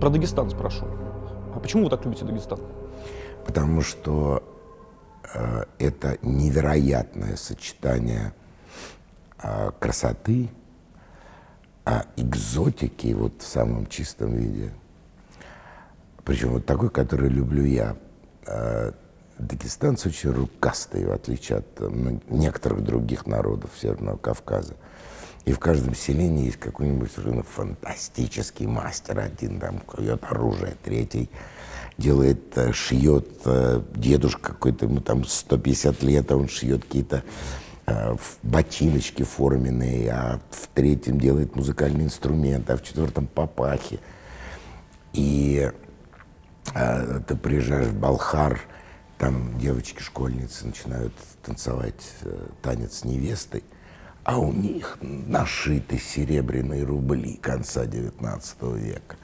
Про 0.00 0.10
Дагестан 0.10 0.50
спрошу. 0.50 0.86
А 1.54 1.60
почему 1.60 1.84
вы 1.84 1.90
так 1.90 2.04
любите 2.04 2.24
Дагестан? 2.24 2.58
Потому 3.46 3.82
что 3.82 4.42
э, 5.32 5.64
это 5.78 6.18
невероятное 6.22 7.36
сочетание 7.36 8.32
э, 9.40 9.70
красоты, 9.78 10.50
а 11.84 12.04
экзотики 12.16 13.12
вот 13.12 13.42
в 13.42 13.46
самом 13.46 13.86
чистом 13.86 14.34
виде– 14.34 14.72
причем 16.30 16.50
вот 16.50 16.64
такой, 16.64 16.90
который 16.90 17.28
люблю 17.28 17.64
я. 17.64 17.96
А, 18.46 18.94
дагестанцы 19.36 20.10
очень 20.10 20.30
рукастые, 20.30 21.08
в 21.08 21.10
отличие 21.10 21.58
от 21.58 21.80
некоторых 22.30 22.84
других 22.84 23.26
народов 23.26 23.70
Северного 23.82 24.16
Кавказа. 24.16 24.74
И 25.44 25.52
в 25.52 25.58
каждом 25.58 25.96
селении 25.96 26.44
есть 26.44 26.58
какой-нибудь 26.58 27.10
совершенно 27.10 27.42
фантастический 27.42 28.66
мастер. 28.66 29.18
Один 29.18 29.58
там 29.58 29.80
кует 29.80 30.22
оружие, 30.22 30.76
третий 30.84 31.28
делает, 31.98 32.56
э, 32.56 32.70
шьет, 32.72 33.26
э, 33.46 33.82
дедушка 33.96 34.52
какой-то, 34.52 34.84
ему 34.86 35.00
там 35.00 35.24
150 35.24 36.00
лет, 36.04 36.30
а 36.30 36.36
он 36.36 36.46
шьет 36.46 36.84
какие-то 36.84 37.24
э, 37.86 38.16
ботиночки 38.44 39.24
форменные, 39.24 40.12
а 40.12 40.40
в 40.52 40.68
третьем 40.74 41.18
делает 41.18 41.56
музыкальный 41.56 42.04
инструмент, 42.04 42.70
а 42.70 42.76
в 42.76 42.84
четвертом 42.84 43.26
папахи. 43.26 43.98
И 45.12 45.72
а, 46.74 47.20
ты 47.20 47.36
приезжаешь 47.36 47.88
в 47.88 47.98
Балхар, 47.98 48.60
там 49.18 49.58
девочки-школьницы 49.58 50.66
начинают 50.66 51.12
танцевать 51.42 52.14
э, 52.22 52.46
танец 52.62 52.98
с 52.98 53.04
невестой, 53.04 53.62
а 54.24 54.38
у 54.38 54.52
них 54.52 54.98
нашиты 55.02 55.98
серебряные 55.98 56.84
рубли 56.84 57.34
конца 57.34 57.84
19 57.84 58.62
века. 58.76 59.16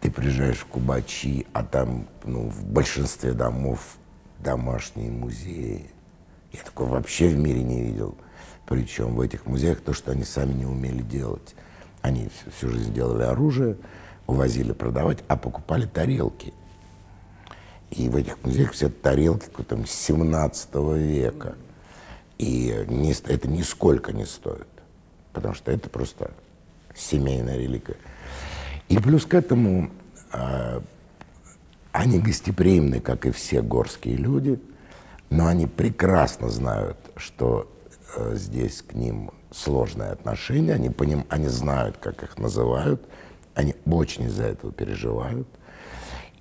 Ты 0.00 0.10
приезжаешь 0.10 0.58
в 0.58 0.66
Кубачи, 0.66 1.46
а 1.52 1.62
там 1.62 2.08
ну, 2.24 2.48
в 2.48 2.64
большинстве 2.64 3.32
домов 3.32 3.96
домашние 4.40 5.10
музеи. 5.10 5.90
Я 6.52 6.60
такого 6.62 6.90
вообще 6.90 7.28
в 7.28 7.38
мире 7.38 7.62
не 7.62 7.80
видел. 7.82 8.16
Причем 8.66 9.14
в 9.14 9.20
этих 9.20 9.46
музеях 9.46 9.80
то, 9.80 9.92
что 9.92 10.10
они 10.10 10.24
сами 10.24 10.52
не 10.52 10.66
умели 10.66 11.02
делать. 11.02 11.54
Они 12.00 12.28
всю 12.56 12.68
жизнь 12.70 12.92
делали 12.92 13.22
оружие, 13.22 13.76
увозили 14.26 14.72
продавать, 14.72 15.18
а 15.28 15.36
покупали 15.36 15.86
тарелки. 15.86 16.52
И 17.92 18.08
в 18.08 18.16
этих 18.16 18.42
музеях 18.42 18.72
все 18.72 18.88
тарелки 18.88 19.50
там 19.68 19.86
17 19.86 20.74
века. 20.96 21.56
И 22.38 22.84
не 22.88 23.12
это 23.12 23.48
нисколько 23.48 24.12
не 24.12 24.24
стоит, 24.24 24.66
потому 25.32 25.54
что 25.54 25.70
это 25.70 25.90
просто 25.90 26.32
семейная 26.94 27.58
реликвия. 27.58 27.98
И 28.88 28.98
плюс 28.98 29.26
к 29.26 29.34
этому 29.34 29.90
а, 30.32 30.82
они 31.92 32.18
гостеприимны, 32.18 33.00
как 33.00 33.26
и 33.26 33.30
все 33.30 33.60
горские 33.60 34.16
люди, 34.16 34.58
но 35.28 35.46
они 35.46 35.66
прекрасно 35.66 36.48
знают, 36.48 36.96
что 37.16 37.70
э, 38.16 38.34
здесь 38.34 38.82
к 38.82 38.94
ним 38.94 39.30
сложное 39.50 40.12
отношение, 40.12 40.74
они, 40.74 40.88
поним, 40.88 41.26
они 41.28 41.48
знают, 41.48 41.98
как 41.98 42.22
их 42.22 42.38
называют, 42.38 43.06
они 43.54 43.74
очень 43.86 44.24
из-за 44.24 44.44
этого 44.44 44.72
переживают. 44.72 45.46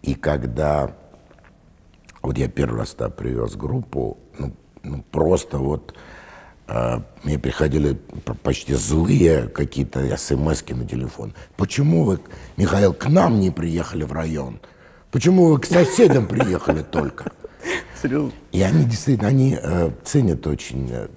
И 0.01 0.15
когда 0.15 0.96
вот 2.21 2.37
я 2.37 2.47
первый 2.47 2.79
раз 2.79 2.91
туда 2.91 3.09
привез 3.09 3.55
группу, 3.55 4.17
ну, 4.37 4.53
ну, 4.83 5.03
просто 5.11 5.57
вот 5.57 5.93
э, 6.67 6.99
мне 7.23 7.39
приходили 7.39 7.99
почти 8.43 8.73
злые 8.73 9.47
какие-то 9.47 10.15
смс 10.17 10.63
на 10.69 10.85
телефон. 10.85 11.33
Почему 11.57 12.03
вы, 12.03 12.19
Михаил, 12.57 12.93
к 12.93 13.07
нам 13.07 13.39
не 13.39 13.51
приехали 13.51 14.03
в 14.03 14.11
район? 14.11 14.59
Почему 15.11 15.47
вы 15.47 15.59
к 15.59 15.65
соседям 15.65 16.27
приехали 16.27 16.81
только? 16.81 17.31
Серьезно? 18.01 18.31
И 18.51 18.61
они 18.61 18.85
действительно, 18.85 19.27
они 19.27 19.57
э, 19.61 19.91
ценят 20.03 20.45
очень, 20.47 20.89
э, 20.91 21.07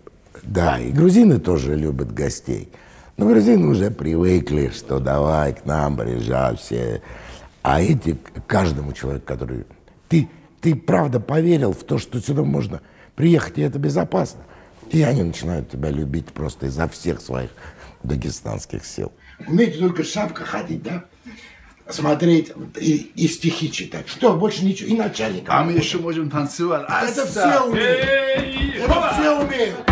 да, 0.43 0.79
и 0.79 0.91
грузины 0.91 1.39
тоже 1.39 1.75
любят 1.75 2.13
гостей. 2.13 2.71
Но 3.17 3.27
грузины 3.27 3.69
уже 3.69 3.91
привыкли, 3.91 4.73
что 4.75 4.99
давай 4.99 5.55
к 5.55 5.65
нам 5.65 5.97
приезжай 5.97 6.57
все. 6.57 7.03
А 7.63 7.81
эти, 7.81 8.19
каждому 8.47 8.93
человеку, 8.93 9.27
который... 9.27 9.65
Ты, 10.09 10.29
ты 10.65 10.75
правда 10.75 11.21
поверил 11.21 11.75
в 11.75 11.85
то, 11.85 11.99
что 11.99 12.19
сюда 12.23 12.43
можно 12.43 12.81
приехать, 13.17 13.59
и 13.59 13.61
это 13.61 13.79
безопасно. 13.79 14.41
И 14.91 15.03
они 15.03 15.23
начинают 15.23 15.71
тебя 15.71 15.91
любить 15.91 16.29
просто 16.33 16.69
изо 16.69 16.89
всех 16.89 17.21
своих 17.21 17.51
дагестанских 18.03 18.87
сил. 18.87 19.13
Умеете 19.47 19.79
только 19.79 20.03
шапка 20.05 20.47
ходить, 20.47 20.83
да? 20.83 21.05
Смотреть 21.91 22.51
и, 22.81 23.13
и 23.15 23.29
стихи 23.29 23.71
читать. 23.71 24.09
Что, 24.09 24.33
больше 24.37 24.65
ничего. 24.65 24.89
И 24.89 24.97
начальника. 24.97 25.53
А 25.53 25.65
мы 25.65 25.73
еще 25.73 25.99
можем 25.99 26.31
танцевать. 26.31 26.87
Это 26.89 27.27
все 27.27 27.61
умеют. 27.61 28.77
Это 28.77 29.13
все 29.13 29.45
умеют. 29.45 29.85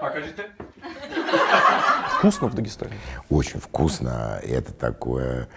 Покажите. 0.00 0.46
Вкусно 2.16 2.48
в 2.48 2.54
Дагестане? 2.54 2.94
очень 3.28 3.60
вкусно. 3.60 4.40
И 4.42 4.48
это 4.48 4.72
такое... 4.72 5.48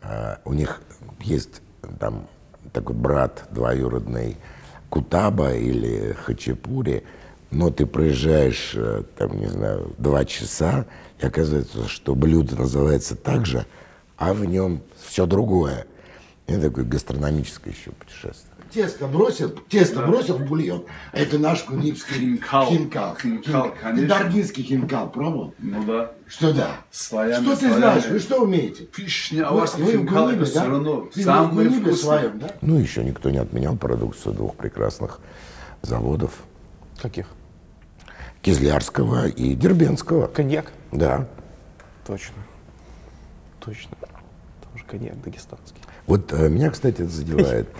э, 0.00 0.36
у 0.46 0.54
них 0.54 0.80
есть 1.20 1.60
там 2.00 2.26
такой 2.74 2.96
брат 2.96 3.44
двоюродный 3.50 4.36
Кутаба 4.90 5.54
или 5.54 6.12
Хачапури, 6.12 7.04
но 7.50 7.70
ты 7.70 7.86
проезжаешь, 7.86 8.72
э, 8.74 9.04
там, 9.16 9.38
не 9.38 9.46
знаю, 9.46 9.94
два 9.96 10.24
часа, 10.24 10.86
и 11.20 11.26
оказывается, 11.26 11.88
что 11.88 12.14
блюдо 12.14 12.56
называется 12.56 13.16
так 13.16 13.46
же, 13.46 13.64
а 14.16 14.34
в 14.34 14.44
нем 14.44 14.82
все 15.06 15.24
другое. 15.24 15.86
Это 16.46 16.62
такое 16.62 16.84
гастрономическое 16.84 17.72
еще 17.72 17.92
путешествие. 17.92 18.53
Тесто 18.74 19.06
бросил, 19.06 19.50
тесто 19.68 20.04
бросил 20.04 20.36
в 20.36 20.46
бульон. 20.46 20.84
А 21.12 21.18
это 21.18 21.38
наш 21.38 21.62
кунипский 21.62 22.18
Хинкал. 22.38 22.66
хинкал. 22.66 23.16
Хинкал, 23.22 23.70
Ты 23.70 23.78
конечно. 23.80 24.08
даргинский 24.08 24.64
хинкал 24.64 25.10
пробовал? 25.10 25.54
Ну 25.60 25.84
да. 25.84 26.10
Что 26.26 26.52
да? 26.52 26.70
Слоями, 26.90 27.44
Что 27.44 27.52
ты 27.52 27.58
слоями. 27.60 27.78
знаешь? 27.78 28.06
Вы 28.08 28.18
что 28.18 28.42
умеете? 28.42 28.84
Пишня, 28.86 29.46
а 29.46 29.52
Вы, 29.52 29.56
у 29.56 29.60
вас 29.60 29.76
вы 29.76 29.84
в 29.84 29.90
хинкал 29.92 30.24
Гунибе, 30.24 30.42
это 30.42 30.50
все 30.50 30.60
да? 30.60 30.66
равно 30.66 31.08
в 31.14 31.22
самое 31.22 31.68
Гунибе 31.68 31.86
вкусное. 31.92 32.18
своем, 32.18 32.38
да? 32.40 32.50
Ну, 32.62 32.78
еще 32.80 33.04
никто 33.04 33.30
не 33.30 33.38
отменял 33.38 33.76
продукцию 33.76 34.34
двух 34.34 34.56
прекрасных 34.56 35.20
заводов. 35.82 36.32
Каких? 37.00 37.26
Кизлярского 38.42 39.28
и 39.28 39.54
Дербенского. 39.54 40.26
Коньяк? 40.26 40.72
Да. 40.90 41.28
Точно. 42.08 42.34
Точно. 43.64 43.96
Тоже 44.72 44.84
коньяк 44.84 45.22
дагестанский. 45.22 45.80
Вот 46.06 46.32
э, 46.32 46.48
меня, 46.48 46.70
кстати, 46.70 47.02
это 47.02 47.08
задевает. 47.10 47.68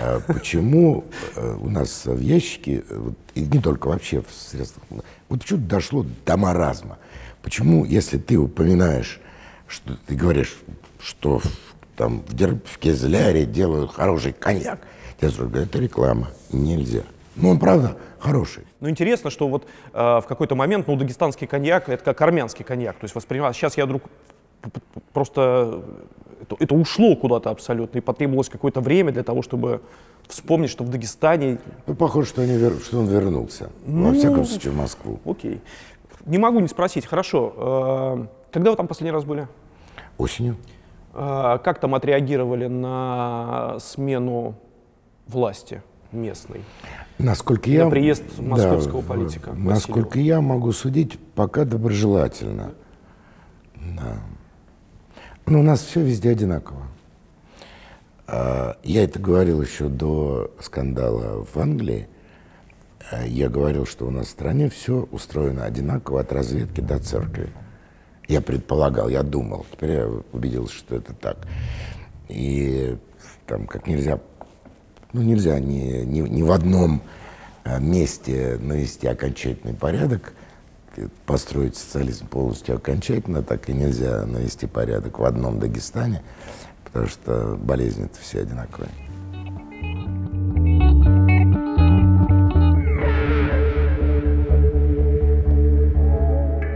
Э, 0.00 0.20
Почему 0.26 1.04
э, 1.36 1.56
у 1.60 1.68
нас 1.70 2.06
в 2.06 2.18
ящике, 2.20 2.84
э, 2.88 3.10
и 3.34 3.40
не 3.42 3.60
только 3.60 3.88
вообще 3.88 4.20
в 4.22 4.32
средствах, 4.32 4.84
вот 5.28 5.44
чуть 5.44 5.66
дошло 5.68 6.04
до 6.26 6.36
маразма. 6.36 6.98
Почему, 7.42 7.84
если 7.84 8.18
ты 8.18 8.36
упоминаешь, 8.36 9.20
что 9.66 9.96
ты 10.06 10.14
говоришь, 10.14 10.56
что 11.00 11.40
там 11.96 12.20
в, 12.26 12.34
Дер- 12.34 12.60
Кизляре 12.80 13.44
делают 13.46 13.92
хороший 13.92 14.32
коньяк, 14.32 14.80
тебе 15.20 15.30
говорят, 15.30 15.68
это 15.68 15.78
реклама, 15.78 16.28
нельзя. 16.52 17.02
Ну, 17.36 17.50
он 17.50 17.58
правда 17.58 17.96
хороший. 18.18 18.64
Ну, 18.80 18.88
интересно, 18.90 19.30
что 19.30 19.48
вот 19.48 19.66
э, 19.92 19.98
в 19.98 20.24
какой-то 20.28 20.54
момент, 20.56 20.88
ну, 20.88 20.96
дагестанский 20.96 21.46
коньяк, 21.46 21.88
это 21.88 22.04
как 22.04 22.20
армянский 22.20 22.64
коньяк. 22.64 22.96
То 22.98 23.04
есть 23.04 23.14
воспринимал. 23.14 23.52
Сейчас 23.54 23.76
я 23.76 23.86
вдруг 23.86 24.02
просто 25.12 25.82
это, 26.42 26.56
это 26.58 26.74
ушло 26.74 27.16
куда-то 27.16 27.50
абсолютно, 27.50 27.98
и 27.98 28.00
потребовалось 28.00 28.48
какое-то 28.48 28.80
время 28.80 29.12
для 29.12 29.22
того, 29.22 29.42
чтобы 29.42 29.80
вспомнить, 30.28 30.70
что 30.70 30.84
в 30.84 30.88
Дагестане, 30.88 31.58
Ну, 31.86 31.94
похоже, 31.94 32.28
что, 32.28 32.42
они 32.42 32.52
вер- 32.52 32.80
что 32.82 32.98
он 33.00 33.06
вернулся. 33.06 33.70
Во 33.86 34.12
всяком 34.12 34.44
случае, 34.44 34.72
в 34.72 34.76
Москву. 34.76 35.20
окей. 35.24 35.60
Не 36.26 36.38
могу 36.38 36.60
не 36.60 36.68
спросить, 36.68 37.06
хорошо, 37.06 37.54
э, 38.20 38.26
когда 38.52 38.70
вы 38.70 38.76
там 38.76 38.86
последний 38.86 39.12
раз 39.12 39.24
были? 39.24 39.48
Осенью. 40.18 40.56
Э, 41.14 41.58
как 41.64 41.80
там 41.80 41.94
отреагировали 41.94 42.66
на 42.66 43.76
смену 43.80 44.54
власти 45.26 45.82
местной? 46.12 46.60
Насколько 47.18 47.70
я... 47.70 47.88
приезд 47.88 48.22
московского 48.38 49.00
в- 49.00 49.06
политика 49.06 49.52
Насколько 49.54 50.18
я 50.20 50.40
могу 50.42 50.72
судить, 50.72 51.18
пока 51.34 51.64
доброжелательно. 51.64 52.74
Да. 53.74 54.18
Но 55.50 55.60
у 55.60 55.62
нас 55.62 55.80
все 55.80 56.02
везде 56.02 56.30
одинаково. 56.30 56.82
А, 58.26 58.76
Я 58.82 59.04
это 59.04 59.18
говорил 59.18 59.62
еще 59.62 59.88
до 59.88 60.50
скандала 60.60 61.44
в 61.44 61.56
Англии. 61.58 62.08
А, 63.10 63.26
Я 63.26 63.48
говорил, 63.48 63.86
что 63.86 64.06
у 64.06 64.10
нас 64.10 64.26
в 64.26 64.30
стране 64.30 64.68
все 64.68 65.08
устроено 65.10 65.64
одинаково 65.64 66.20
от 66.20 66.32
разведки 66.32 66.80
до 66.80 66.98
церкви. 66.98 67.48
Я 68.28 68.42
предполагал, 68.42 69.08
я 69.08 69.22
думал. 69.22 69.64
Теперь 69.72 69.92
я 69.92 70.06
убедился, 70.32 70.74
что 70.74 70.96
это 70.96 71.14
так. 71.14 71.38
И 72.28 72.96
там 73.46 73.66
как 73.66 73.86
нельзя 73.86 74.20
ну, 75.14 75.22
нельзя 75.22 75.58
ни, 75.58 76.04
ни, 76.04 76.20
ни 76.20 76.42
в 76.42 76.52
одном 76.52 77.00
э, 77.64 77.80
месте 77.80 78.58
навести 78.60 79.06
окончательный 79.06 79.72
порядок, 79.72 80.34
построить 81.26 81.76
социализм 81.76 82.26
полностью 82.26 82.76
окончательно, 82.76 83.42
так 83.42 83.68
и 83.68 83.72
нельзя 83.72 84.24
навести 84.26 84.66
порядок 84.66 85.18
в 85.18 85.24
одном 85.24 85.58
Дагестане, 85.58 86.22
потому 86.84 87.06
что 87.06 87.56
болезни 87.60 88.06
это 88.06 88.18
все 88.20 88.40
одинаковые. 88.40 88.90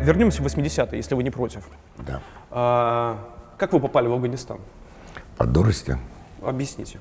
Вернемся 0.02 0.42
в 0.42 0.46
80-е, 0.46 0.96
если 0.96 1.14
вы 1.14 1.22
не 1.22 1.30
против. 1.30 1.62
Да. 1.98 2.20
А, 2.50 3.18
как 3.56 3.72
вы 3.72 3.78
попали 3.80 4.08
в 4.08 4.12
Афганистан? 4.12 4.58
По 5.36 5.46
дурости. 5.46 5.96
Объясните. 6.42 6.98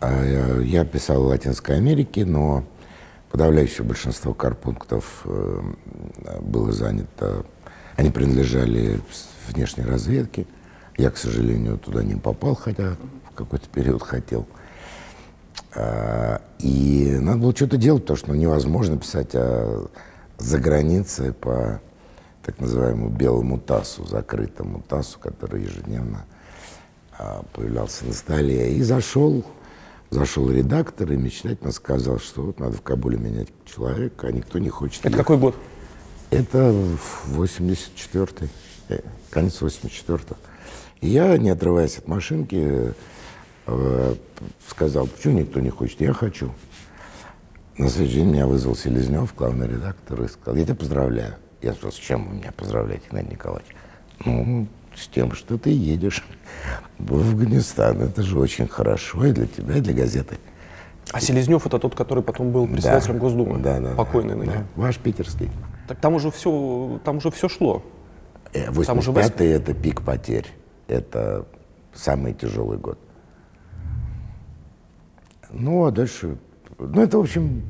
А, 0.00 0.60
Я 0.62 0.84
писал 0.86 1.22
в 1.22 1.26
Латинской 1.26 1.76
Америке, 1.76 2.24
но 2.24 2.64
подавляющее 3.30 3.84
большинство 3.84 4.34
карпунктов 4.34 5.22
э, 5.24 5.62
было 6.40 6.72
занято, 6.72 7.44
они 7.96 8.10
принадлежали 8.10 9.00
внешней 9.48 9.84
разведке. 9.84 10.46
Я, 10.96 11.10
к 11.10 11.16
сожалению, 11.16 11.78
туда 11.78 12.02
не 12.02 12.14
попал, 12.14 12.54
хотя 12.54 12.96
в 13.30 13.34
какой-то 13.34 13.68
период 13.68 14.02
хотел. 14.02 14.46
А, 15.74 16.40
И 16.58 17.16
надо 17.20 17.38
было 17.38 17.54
что-то 17.54 17.76
делать, 17.76 18.02
потому 18.02 18.16
что 18.16 18.28
ну, 18.28 18.34
невозможно 18.34 18.98
писать 18.98 19.34
о 19.34 19.88
за 20.38 20.58
границей 20.58 21.32
по 21.32 21.80
так 22.42 22.60
называемому 22.60 23.08
белому 23.08 23.58
ТАССу, 23.58 24.06
закрытому 24.06 24.82
ТАССу, 24.82 25.18
который 25.18 25.62
ежедневно 25.62 26.24
а, 27.18 27.42
появлялся 27.52 28.04
на 28.04 28.12
столе. 28.12 28.74
И 28.74 28.82
зашел, 28.82 29.44
зашел 30.10 30.50
редактор 30.50 31.12
и 31.12 31.16
мечтательно 31.16 31.72
сказал, 31.72 32.18
что 32.18 32.42
вот 32.42 32.60
надо 32.60 32.76
в 32.76 32.82
Кабуле 32.82 33.18
менять 33.18 33.48
человека, 33.64 34.28
а 34.28 34.32
никто 34.32 34.58
не 34.58 34.68
хочет. 34.68 35.00
Это 35.00 35.08
ехать. 35.08 35.22
какой 35.22 35.38
год? 35.38 35.56
Это 36.30 36.74
84-й, 37.28 38.48
э, 38.88 39.00
конец 39.30 39.60
84-го. 39.60 40.36
И 41.00 41.08
я, 41.08 41.36
не 41.36 41.50
отрываясь 41.50 41.98
от 41.98 42.08
машинки, 42.08 42.94
э, 43.66 44.14
сказал, 44.68 45.06
почему 45.06 45.40
никто 45.40 45.60
не 45.60 45.70
хочет? 45.70 46.00
Я 46.00 46.12
хочу. 46.12 46.52
На 47.78 47.88
следующий 47.88 48.20
день 48.20 48.30
меня 48.30 48.46
вызвал 48.46 48.74
Селезнев, 48.74 49.34
главный 49.34 49.68
редактор, 49.68 50.22
и 50.22 50.28
сказал, 50.28 50.56
я 50.56 50.64
тебя 50.64 50.74
поздравляю. 50.74 51.34
Я 51.60 51.74
спросил, 51.74 51.98
с 51.98 52.06
чем 52.06 52.28
вы 52.28 52.36
меня 52.36 52.52
поздравляете, 52.52 53.04
Игнатий 53.08 53.32
Николаевич? 53.32 53.76
Ну, 54.24 54.66
с 54.96 55.08
тем, 55.08 55.32
что 55.32 55.58
ты 55.58 55.70
едешь 55.70 56.24
в 56.98 57.14
Афганистан. 57.14 58.00
Это 58.02 58.22
же 58.22 58.38
очень 58.38 58.66
хорошо 58.66 59.24
и 59.26 59.32
для 59.32 59.46
тебя, 59.46 59.76
и 59.76 59.80
для 59.80 59.92
газеты. 59.94 60.38
А 61.12 61.20
Селезнев 61.20 61.64
это 61.66 61.78
тот, 61.78 61.94
который 61.94 62.22
потом 62.24 62.50
был 62.50 62.66
председателем 62.66 63.14
Да. 63.16 63.20
Госдумы, 63.20 63.58
Да, 63.60 63.80
да, 63.80 63.94
покойный 63.94 64.30
да, 64.30 64.36
ныне. 64.36 64.52
да. 64.52 64.64
Ваш 64.74 64.98
питерский. 64.98 65.50
Так 65.86 66.00
там 66.00 66.14
уже 66.14 66.30
все, 66.32 67.00
там 67.04 67.18
уже 67.18 67.30
все 67.30 67.48
шло. 67.48 67.82
Э, 68.52 68.72
Там 68.84 68.98
уже 68.98 69.12
85-й 69.12 69.46
это 69.48 69.74
пик 69.74 70.02
потерь. 70.02 70.46
Это 70.88 71.46
самый 71.94 72.32
тяжелый 72.32 72.78
год. 72.78 72.98
Ну, 75.50 75.84
а 75.86 75.90
дальше... 75.92 76.38
Ну, 76.78 77.02
это, 77.02 77.18
в 77.18 77.20
общем, 77.20 77.62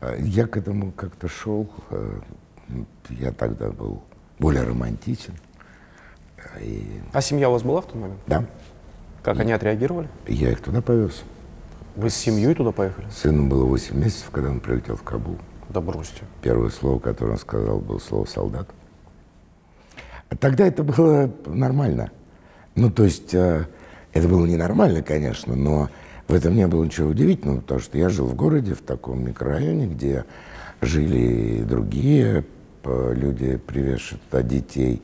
э, 0.00 0.16
я 0.20 0.46
к 0.46 0.56
этому 0.56 0.92
как-то 0.92 1.28
шел. 1.28 1.68
э, 1.90 2.20
Я 3.08 3.32
тогда 3.32 3.70
был 3.70 4.02
более 4.38 4.62
романтичен. 4.64 5.34
И, 6.60 7.00
А 7.12 7.20
семья 7.20 7.48
у 7.48 7.52
вас 7.52 7.62
была 7.62 7.80
в 7.80 7.86
тот 7.86 7.94
момент? 7.96 8.20
да, 8.26 8.44
Как 9.22 9.38
они 9.40 9.52
отреагировали? 9.52 10.08
я 10.26 10.50
их 10.50 10.60
туда 10.60 10.80
повез. 10.82 11.22
Вы 11.96 12.10
с 12.10 12.14
семьей 12.16 12.54
туда 12.54 12.72
поехали? 12.72 13.06
Сыну 13.10 13.46
было 13.48 13.64
8 13.64 13.96
месяцев, 13.96 14.30
когда 14.30 14.50
он 14.50 14.60
прилетел 14.60 14.96
в 14.96 15.02
Кабул. 15.02 15.36
Да 15.68 15.80
бросьте. 15.80 16.22
Первое 16.42 16.70
слово, 16.70 16.98
которое 16.98 17.32
он 17.32 17.38
сказал, 17.38 17.78
было 17.78 17.98
слово 17.98 18.24
«солдат». 18.26 18.68
Тогда 20.40 20.66
это 20.66 20.82
было 20.82 21.30
нормально. 21.46 22.10
Ну, 22.74 22.90
то 22.90 23.04
есть, 23.04 23.32
э, 23.34 23.66
это 24.12 24.28
было 24.28 24.44
ненормально, 24.46 25.02
конечно, 25.02 25.54
но 25.54 25.88
в 26.26 26.34
этом 26.34 26.54
не 26.56 26.66
было 26.66 26.84
ничего 26.84 27.08
удивительного, 27.10 27.60
потому 27.60 27.80
что 27.80 27.98
я 27.98 28.08
жил 28.08 28.26
в 28.26 28.34
городе, 28.34 28.74
в 28.74 28.82
таком 28.82 29.24
микрорайоне, 29.24 29.86
где 29.86 30.24
жили 30.80 31.60
и 31.60 31.62
другие 31.62 32.44
люди, 32.84 33.56
привезшие 33.56 34.18
туда 34.28 34.42
детей. 34.42 35.02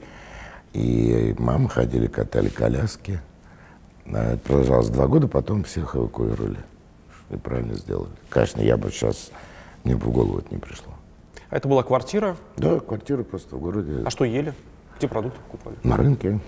И 0.73 1.35
мамы 1.39 1.69
ходили, 1.69 2.07
катали 2.07 2.49
коляски. 2.49 3.21
А 4.07 4.33
Это 4.35 4.39
продолжалось 4.39 4.89
два 4.89 5.07
года, 5.07 5.29
потом 5.29 5.65
всех 5.65 5.97
эвакуировали. 5.97 6.59
И 7.31 7.37
правильно 7.37 7.75
сделали. 7.75 8.11
Конечно, 8.29 8.61
я 8.61 8.77
бы 8.77 8.91
сейчас, 8.91 9.31
мне 9.85 9.97
бы 9.97 10.07
в 10.07 10.11
голову 10.13 10.39
это 10.39 10.49
не 10.53 10.59
пришло. 10.59 10.93
А 11.49 11.57
это 11.57 11.69
была 11.69 11.83
квартира? 11.83 12.37
Да, 12.57 12.81
квартира 12.81 13.23
просто 13.23 13.57
в 13.57 13.61
городе. 13.61 14.03
А 14.05 14.11
что 14.11 14.25
ели? 14.25 14.55
Где 14.99 15.09
продукты 15.09 15.41
покупали? 15.41 15.77
На 15.83 15.97
рынке. 15.97 16.41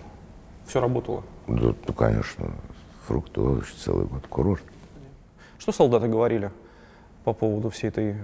Все 0.66 0.80
работало. 0.80 1.24
Да, 1.48 1.74
ну, 1.86 1.94
конечно, 1.94 2.50
фрукты, 3.06 3.40
овощи, 3.40 3.74
целый 3.74 4.06
год. 4.06 4.26
Курорт. 4.28 4.62
Что 5.58 5.72
солдаты 5.72 6.08
говорили 6.08 6.50
по 7.24 7.32
поводу 7.32 7.70
всей 7.70 7.88
этой, 7.88 8.12
э, 8.12 8.16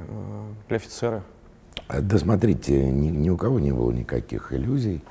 для 0.69 0.77
офицера? 0.77 1.23
Да 1.89 2.19
смотрите, 2.19 2.91
ни, 2.91 3.09
ни 3.09 3.31
у 3.31 3.37
кого 3.37 3.61
не 3.61 3.73
было 3.73 3.91
никаких 3.93 4.53
иллюзий 4.53 5.03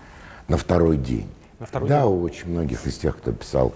на 0.47 0.57
второй 0.57 0.97
день. 0.97 1.29
На 1.59 1.65
второй 1.65 1.89
да, 1.89 2.01
день? 2.03 2.09
у 2.11 2.21
очень 2.21 2.49
многих 2.49 2.85
из 2.85 2.97
тех, 2.97 3.17
кто 3.17 3.31
писал 3.31 3.73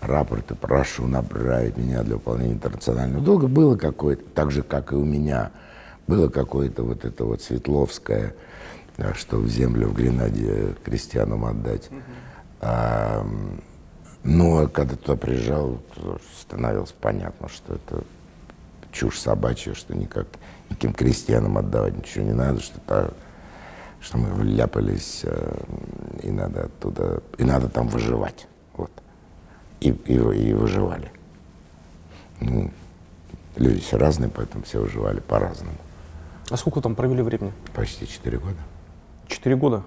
рапорты, 0.00 0.54
прошу 0.54 1.06
направить 1.06 1.76
меня 1.76 2.02
для 2.02 2.14
выполнения 2.14 2.54
интернационального 2.54 3.22
долга, 3.22 3.48
было 3.48 3.76
какое-то, 3.76 4.24
так 4.34 4.50
же, 4.50 4.62
как 4.62 4.92
и 4.92 4.96
у 4.96 5.04
меня, 5.04 5.50
было 6.06 6.28
какое-то 6.28 6.82
вот 6.82 7.04
это 7.04 7.24
вот 7.24 7.42
Светловское, 7.42 8.34
а, 8.96 9.14
что 9.14 9.36
в 9.36 9.48
землю 9.48 9.88
в 9.88 9.94
Гренаде 9.94 10.74
крестьянам 10.84 11.44
отдать. 11.44 11.90
А, 12.60 13.20
м, 13.20 13.62
но 14.24 14.66
когда 14.68 14.96
туда 14.96 15.16
приезжал, 15.16 15.80
становилось 16.40 16.92
понятно, 16.98 17.48
что 17.48 17.74
это 17.74 18.04
чушь 18.92 19.18
собачья, 19.18 19.74
что 19.74 19.94
никак 19.94 20.26
никаким 20.68 20.92
крестьянам 20.92 21.58
отдавать 21.58 21.96
ничего 21.96 22.24
не 22.24 22.32
надо, 22.32 22.60
что, 22.60 22.80
та- 22.80 23.10
что 24.00 24.18
мы 24.18 24.30
вляпались, 24.30 25.20
э, 25.24 25.62
и 26.22 26.30
надо 26.30 26.64
оттуда, 26.64 27.22
и 27.38 27.44
надо 27.44 27.68
там 27.68 27.88
выживать. 27.88 28.46
Вот. 28.74 28.90
И, 29.80 29.90
и, 29.90 30.14
и 30.14 30.52
выживали. 30.54 31.10
Ну, 32.40 32.70
люди 33.56 33.80
все 33.80 33.98
разные, 33.98 34.30
поэтому 34.30 34.64
все 34.64 34.80
выживали 34.80 35.20
по-разному. 35.20 35.76
А 36.50 36.56
сколько 36.56 36.80
там 36.80 36.94
провели 36.94 37.22
времени? 37.22 37.52
Почти 37.74 38.06
четыре 38.08 38.38
года. 38.38 38.56
Четыре 39.28 39.56
года. 39.56 39.82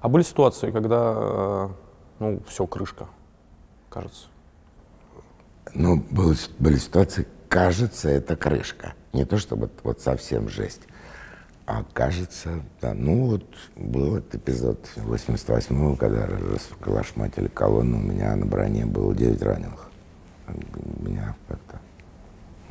А 0.00 0.08
были 0.08 0.22
ситуации, 0.22 0.70
когда, 0.70 1.14
э, 1.16 1.68
ну, 2.20 2.42
все, 2.48 2.66
крышка, 2.66 3.06
кажется. 3.90 4.26
Ну, 5.74 5.96
было 6.10 6.34
с- 6.34 6.48
были 6.58 6.76
ситуации, 6.76 7.26
кажется, 7.48 8.08
это 8.08 8.36
крышка. 8.36 8.94
Не 9.12 9.24
то 9.24 9.36
чтобы 9.38 9.70
вот 9.84 10.00
совсем 10.00 10.48
жесть. 10.48 10.82
А 11.64 11.84
кажется, 11.92 12.60
да, 12.80 12.92
ну 12.92 13.26
вот 13.28 13.44
был 13.76 14.16
этот 14.16 14.34
эпизод 14.34 14.88
88-го, 14.96 15.96
когда 15.96 16.26
расколошматили 16.26 17.46
колонну, 17.48 17.98
у 17.98 18.02
меня 18.02 18.34
на 18.34 18.44
броне 18.46 18.84
было 18.84 19.14
9 19.14 19.40
раненых. 19.42 19.88
Меня 20.98 21.36
как-то, 21.48 21.80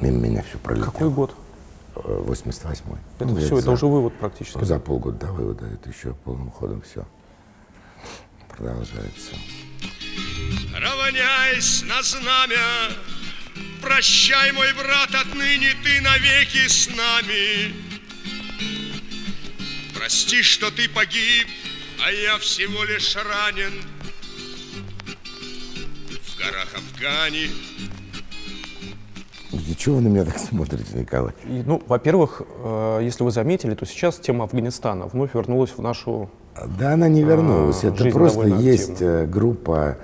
мимо 0.02 0.18
меня 0.20 0.44
все 0.44 0.58
пролетело. 0.58 0.92
Какой 0.92 1.10
год? 1.10 1.36
Э, 1.96 2.24
88-й. 2.28 2.98
Это 3.18 3.26
Ну, 3.26 3.36
все, 3.38 3.56
это 3.58 3.62
за- 3.62 3.72
уже 3.72 3.86
вывод 3.88 4.14
практически. 4.20 4.64
За 4.64 4.78
полгода 4.78 5.26
до 5.26 5.32
вывода, 5.32 5.66
это 5.68 5.90
еще 5.90 6.14
полным 6.14 6.52
ходом 6.52 6.82
все 6.82 7.06
продолжается. 8.50 9.36
Равняясь 10.78 11.84
на 11.84 12.02
знамя, 12.04 12.92
Прощай, 13.82 14.52
мой 14.52 14.72
брат, 14.74 15.10
отныне 15.16 15.72
ты 15.84 16.02
навеки 16.02 16.68
с 16.68 16.88
нами. 16.90 17.74
Прости, 20.02 20.42
что 20.42 20.72
ты 20.72 20.90
погиб, 20.90 21.48
а 22.04 22.12
я 22.12 22.40
всего 22.40 22.84
лишь 22.86 23.16
ранен. 23.16 23.72
В 26.24 26.40
горах 26.40 26.70
Афгани 26.74 27.52
Для 29.52 29.76
чего 29.76 29.98
вы 29.98 30.02
на 30.02 30.08
меня 30.08 30.26
так 30.26 30.40
смотрите, 30.40 30.98
Николай? 30.98 31.36
И, 31.46 31.62
ну, 31.64 31.84
во-первых, 31.86 32.42
э, 32.42 33.02
если 33.04 33.24
вы 33.24 33.30
заметили, 33.30 33.76
то 33.76 33.86
сейчас 33.86 34.18
тема 34.18 34.46
Афганистана 34.46 35.06
вновь 35.06 35.36
вернулась 35.36 35.70
в 35.70 35.82
нашу... 35.84 36.32
Да, 36.80 36.94
она 36.94 37.08
не 37.08 37.22
вернулась. 37.22 37.84
А, 37.84 37.90
Это 37.90 38.10
просто 38.10 38.48
есть 38.48 39.04
э, 39.04 39.28
группа, 39.28 40.00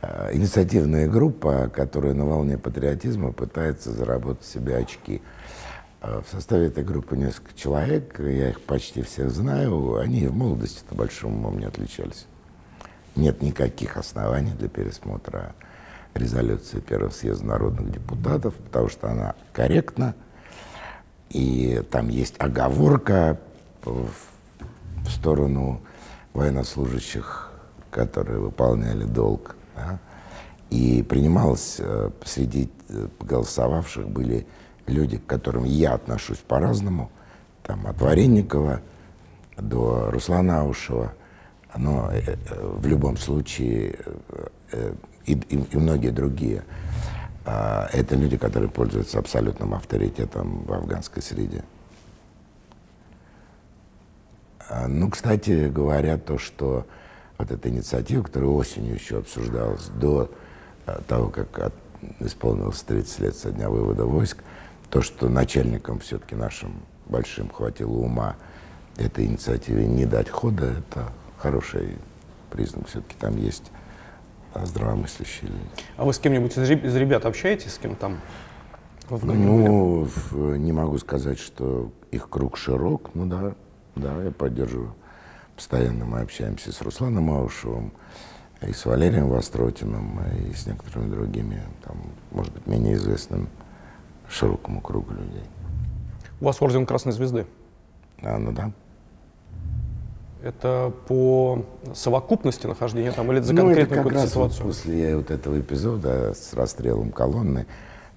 э, 0.00 0.30
инициативная 0.32 1.06
группа, 1.06 1.68
которая 1.68 2.14
на 2.14 2.24
волне 2.24 2.56
патриотизма 2.56 3.32
пытается 3.32 3.92
заработать 3.92 4.46
себе 4.46 4.78
очки. 4.78 5.20
Э, 6.04 6.20
В 6.24 6.30
составе 6.30 6.66
этой 6.66 6.84
группы 6.84 7.16
несколько 7.16 7.54
человек, 7.54 8.18
я 8.20 8.50
их 8.50 8.60
почти 8.60 9.02
всех 9.02 9.30
знаю, 9.30 9.98
они 9.98 10.26
в 10.26 10.34
молодости-то 10.34 10.94
большим 10.94 11.34
умом 11.34 11.58
не 11.58 11.64
отличались. 11.64 12.26
Нет 13.16 13.42
никаких 13.42 13.96
оснований 13.96 14.52
для 14.52 14.68
пересмотра 14.68 15.54
резолюции 16.14 16.80
Первого 16.80 17.10
съезда 17.10 17.46
народных 17.46 17.90
депутатов, 17.92 18.54
потому 18.54 18.88
что 18.88 19.10
она 19.10 19.34
корректна, 19.52 20.14
и 21.30 21.82
там 21.90 22.08
есть 22.08 22.34
оговорка 22.38 23.40
в 23.84 24.10
в 25.04 25.10
сторону 25.10 25.80
военнослужащих, 26.32 27.50
которые 27.90 28.40
выполняли 28.40 29.04
долг. 29.04 29.56
да. 29.76 29.98
И 30.70 31.02
принималось, 31.02 31.76
э, 31.78 32.10
среди 32.24 32.70
э, 32.88 33.08
голосовавших 33.20 34.08
были 34.08 34.46
люди, 34.86 35.18
к 35.18 35.26
которым 35.26 35.64
я 35.64 35.94
отношусь 35.94 36.38
по-разному, 36.38 37.10
там, 37.62 37.86
от 37.86 38.00
Варенникова 38.00 38.80
до 39.56 40.10
Руслана 40.10 40.60
Аушева, 40.60 41.12
но 41.76 42.10
э, 42.12 42.20
э, 42.20 42.36
в 42.76 42.86
любом 42.86 43.16
случае 43.16 43.98
э, 44.72 44.94
и, 45.26 45.32
и- 45.32 45.64
и 45.72 45.76
многие 45.76 46.10
другие. 46.10 46.64
А, 47.46 47.88
это 47.92 48.16
люди, 48.16 48.36
которые 48.36 48.70
пользуются 48.70 49.18
абсолютным 49.18 49.74
авторитетом 49.74 50.62
в 50.64 50.72
афганской 50.72 51.22
среде. 51.22 51.62
А, 54.68 54.86
ну, 54.88 55.10
кстати 55.10 55.68
говоря, 55.68 56.16
то, 56.18 56.38
что 56.38 56.86
вот 57.38 57.50
эта 57.50 57.68
инициатива, 57.68 58.22
которая 58.22 58.50
осенью 58.50 58.94
еще 58.94 59.18
обсуждалась 59.18 59.88
до 59.88 60.30
того, 61.06 61.28
как 61.28 61.58
от, 61.58 61.74
исполнилось 62.20 62.82
30 62.82 63.20
лет 63.20 63.36
со 63.36 63.50
дня 63.50 63.68
вывода 63.68 64.04
войск, 64.04 64.38
то, 64.94 65.02
что 65.02 65.28
начальникам 65.28 65.98
все-таки 65.98 66.36
нашим 66.36 66.82
большим 67.06 67.50
хватило 67.50 67.90
ума 67.90 68.36
этой 68.96 69.26
инициативе 69.26 69.88
не 69.88 70.06
дать 70.06 70.30
хода, 70.30 70.66
это 70.66 71.10
хороший 71.36 71.98
признак. 72.48 72.86
Все-таки 72.86 73.16
там 73.18 73.36
есть 73.36 73.72
здравомыслящие 74.54 75.50
люди. 75.50 75.64
А 75.96 76.04
вы 76.04 76.12
с 76.12 76.20
кем-нибудь 76.20 76.56
из 76.56 76.94
ребят 76.94 77.26
общаетесь, 77.26 77.74
с 77.74 77.78
кем 77.78 77.96
там? 77.96 78.20
Ну, 79.10 80.08
не 80.30 80.70
могу 80.70 80.96
сказать, 80.98 81.40
что 81.40 81.90
их 82.12 82.28
круг 82.28 82.56
широк, 82.56 83.10
ну 83.14 83.26
да, 83.26 83.56
да, 83.96 84.22
я 84.22 84.30
поддерживаю. 84.30 84.94
Постоянно 85.56 86.04
мы 86.04 86.20
общаемся 86.20 86.70
с 86.70 86.80
Русланом 86.82 87.32
Аушевым, 87.32 87.92
и 88.62 88.72
с 88.72 88.86
Валерием 88.86 89.28
Востротиным, 89.28 90.20
и 90.48 90.54
с 90.54 90.68
некоторыми 90.68 91.10
другими, 91.10 91.62
там, 91.82 91.96
может 92.30 92.52
быть, 92.52 92.68
менее 92.68 92.94
известным 92.94 93.48
широкому 94.34 94.80
кругу 94.80 95.12
людей. 95.12 95.44
У 96.40 96.46
вас 96.46 96.60
орден 96.60 96.86
Красной 96.86 97.12
Звезды? 97.12 97.46
А, 98.22 98.38
ну 98.38 98.52
да. 98.52 98.72
Это 100.42 100.92
по 101.08 101.64
совокупности 101.94 102.66
нахождения 102.66 103.12
там 103.12 103.32
или 103.32 103.40
за 103.40 103.54
конкретную 103.54 104.02
ну, 104.02 104.10
это 104.10 104.18
как 104.18 104.28
ситуацию? 104.28 104.66
Вот 104.66 104.74
после 104.74 105.16
вот 105.16 105.30
этого 105.30 105.58
эпизода 105.58 106.34
с 106.34 106.52
расстрелом 106.52 107.12
колонны, 107.12 107.66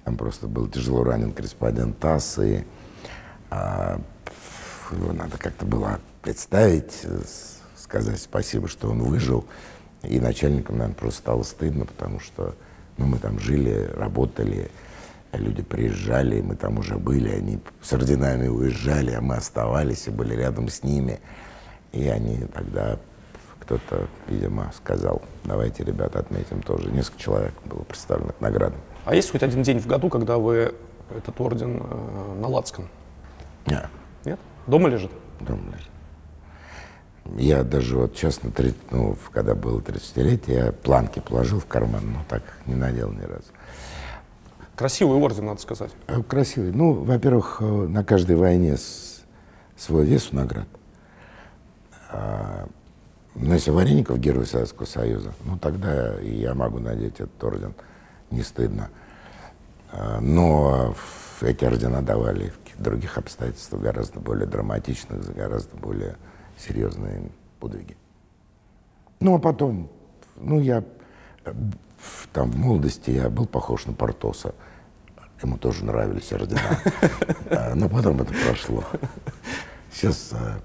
там 0.04 0.18
просто 0.18 0.48
был 0.48 0.68
тяжело 0.68 1.04
ранен 1.04 1.32
корреспондент 1.32 2.00
ТАСС, 2.00 2.40
и 2.40 2.66
а, 3.50 4.02
его 4.92 5.14
надо 5.14 5.38
как-то 5.38 5.66
было 5.66 6.00
представить, 6.22 7.06
сказать 7.78 8.20
спасибо, 8.20 8.68
что 8.68 8.90
он 8.90 9.04
выжил. 9.04 9.46
И 10.04 10.20
начальникам, 10.20 10.78
наверное, 10.78 10.98
просто 10.98 11.20
стало 11.20 11.44
стыдно, 11.44 11.86
потому 11.86 12.20
что 12.20 12.56
ну, 12.98 13.06
мы 13.06 13.20
там 13.20 13.40
жили, 13.40 13.90
работали, 13.96 14.70
люди 15.34 15.62
приезжали, 15.62 16.42
мы 16.42 16.56
там 16.56 16.80
уже 16.80 16.98
были, 16.98 17.30
они 17.30 17.60
с 17.82 17.94
орденами 17.94 18.48
уезжали, 18.48 19.12
а 19.12 19.22
мы 19.22 19.36
оставались 19.36 20.08
и 20.08 20.12
были 20.12 20.36
рядом 20.36 20.70
с 20.70 20.84
ними. 20.84 21.20
И 21.92 22.08
они 22.08 22.46
тогда, 22.54 23.00
кто-то, 23.60 24.08
видимо, 24.28 24.72
сказал, 24.76 25.22
давайте, 25.44 25.84
ребята, 25.84 26.20
отметим 26.20 26.62
тоже. 26.62 26.92
Несколько 26.92 27.20
человек 27.20 27.54
было 27.66 27.84
представлено 27.84 28.34
к 28.34 28.42
наградам. 28.42 28.80
А 29.06 29.16
есть 29.16 29.32
хоть 29.32 29.44
один 29.44 29.63
день 29.63 29.80
в 29.80 29.88
году, 29.88 30.10
когда 30.10 30.38
вы 30.38 30.74
этот 31.16 31.40
орден 31.40 31.82
э, 31.82 32.36
на 32.42 32.48
Лацком? 32.48 32.90
Нет. 33.66 33.88
Нет? 34.26 34.40
Дома 34.68 34.90
лежит? 34.90 35.12
Дома 35.40 35.62
лежит. 35.74 35.90
Я 37.38 37.63
даже 37.63 37.98
вот 37.98 38.16
честно, 38.16 38.52
ну, 38.92 39.18
когда 39.32 39.54
было 39.54 39.80
30-летие, 39.80 40.66
я 40.66 40.72
планки 40.72 41.20
положил 41.20 41.60
в 41.60 41.66
карман, 41.66 42.13
но 42.13 42.20
так 42.30 42.44
не 42.66 42.76
надел 42.76 43.12
ни 43.12 43.22
разу. 43.22 43.52
Красивый 44.78 45.18
орден, 45.18 45.48
надо 45.48 45.60
сказать. 45.60 45.90
Э, 46.06 46.22
красивый. 46.22 46.72
Ну, 46.72 46.94
во-первых, 46.94 47.58
э, 47.62 47.66
на 47.66 48.04
каждой 48.04 48.36
войне 48.36 48.78
свой 49.76 50.06
вес 50.06 50.30
у 50.32 50.36
наград. 50.36 50.68
А, 52.12 52.68
ну, 53.34 53.54
если 53.56 53.72
Вареников 53.72 54.20
герой 54.20 54.46
Советского 54.46 54.86
Союза, 54.86 55.34
ну, 55.46 55.58
тогда 55.58 56.22
и 56.22 56.30
я 56.30 56.54
могу 56.54 56.78
надеть 56.78 57.16
этот 57.16 57.44
орден, 57.44 57.74
не 58.30 58.44
стыдно. 58.44 58.92
А, 59.92 60.20
но 60.22 60.94
эти 61.42 61.66
ордена 61.66 62.04
давали 62.04 62.54
в 62.78 62.80
других 62.80 63.18
обстоятельствах, 63.18 63.82
гораздо 63.82 64.20
более 64.20 64.46
драматичных, 64.46 65.24
за 65.24 65.34
гораздо 65.34 65.76
более 65.76 66.18
серьезные 66.56 67.32
подвиги. 67.60 67.98
Ну, 69.22 69.38
а 69.38 69.40
потом, 69.40 69.90
ну, 70.36 70.60
я 70.60 70.84
э, 71.46 71.54
там 72.32 72.52
в 72.52 72.58
молодости 72.58 73.10
я 73.10 73.30
был 73.32 73.48
похож 73.48 73.88
на 73.88 73.94
Портоса. 73.94 74.54
Ему 75.41 75.58
тоже 75.58 75.86
нравились 75.86 76.32
ордена. 76.32 76.62
А, 77.50 77.76
но 77.76 77.88
потом 77.88 78.21
это 78.21 78.34
прошло. 78.45 78.84
Сейчас 79.91 80.32
а, 80.34 80.60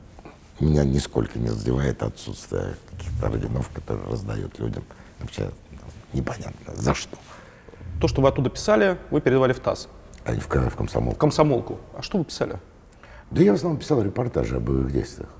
меня 0.58 0.84
нисколько 0.84 1.38
не 1.38 1.48
задевает 1.48 2.02
отсутствие 2.02 2.74
каких-то 2.90 3.26
орденов, 3.26 3.68
которые 3.70 4.08
раздают 4.08 4.58
людям. 4.58 4.82
Вообще 5.20 5.50
ну, 5.70 5.78
непонятно, 6.12 6.74
за 6.74 6.94
что. 6.94 7.16
То, 8.00 8.08
что 8.08 8.20
вы 8.20 8.28
оттуда 8.28 8.50
писали, 8.50 8.98
вы 9.10 9.20
передавали 9.20 9.52
в 9.52 9.60
ТАСС. 9.60 9.88
А 10.24 10.34
не 10.34 10.40
в, 10.40 10.48
в 10.48 10.76
комсомолку. 10.76 11.14
В 11.14 11.18
комсомолку. 11.18 11.78
А 11.96 12.02
что 12.02 12.18
вы 12.18 12.24
писали? 12.24 12.58
Да 13.30 13.42
я 13.42 13.52
в 13.52 13.54
основном 13.54 13.78
писал 13.78 14.02
репортажи 14.02 14.56
о 14.56 14.60
боевых 14.60 14.92
действиях. 14.92 15.30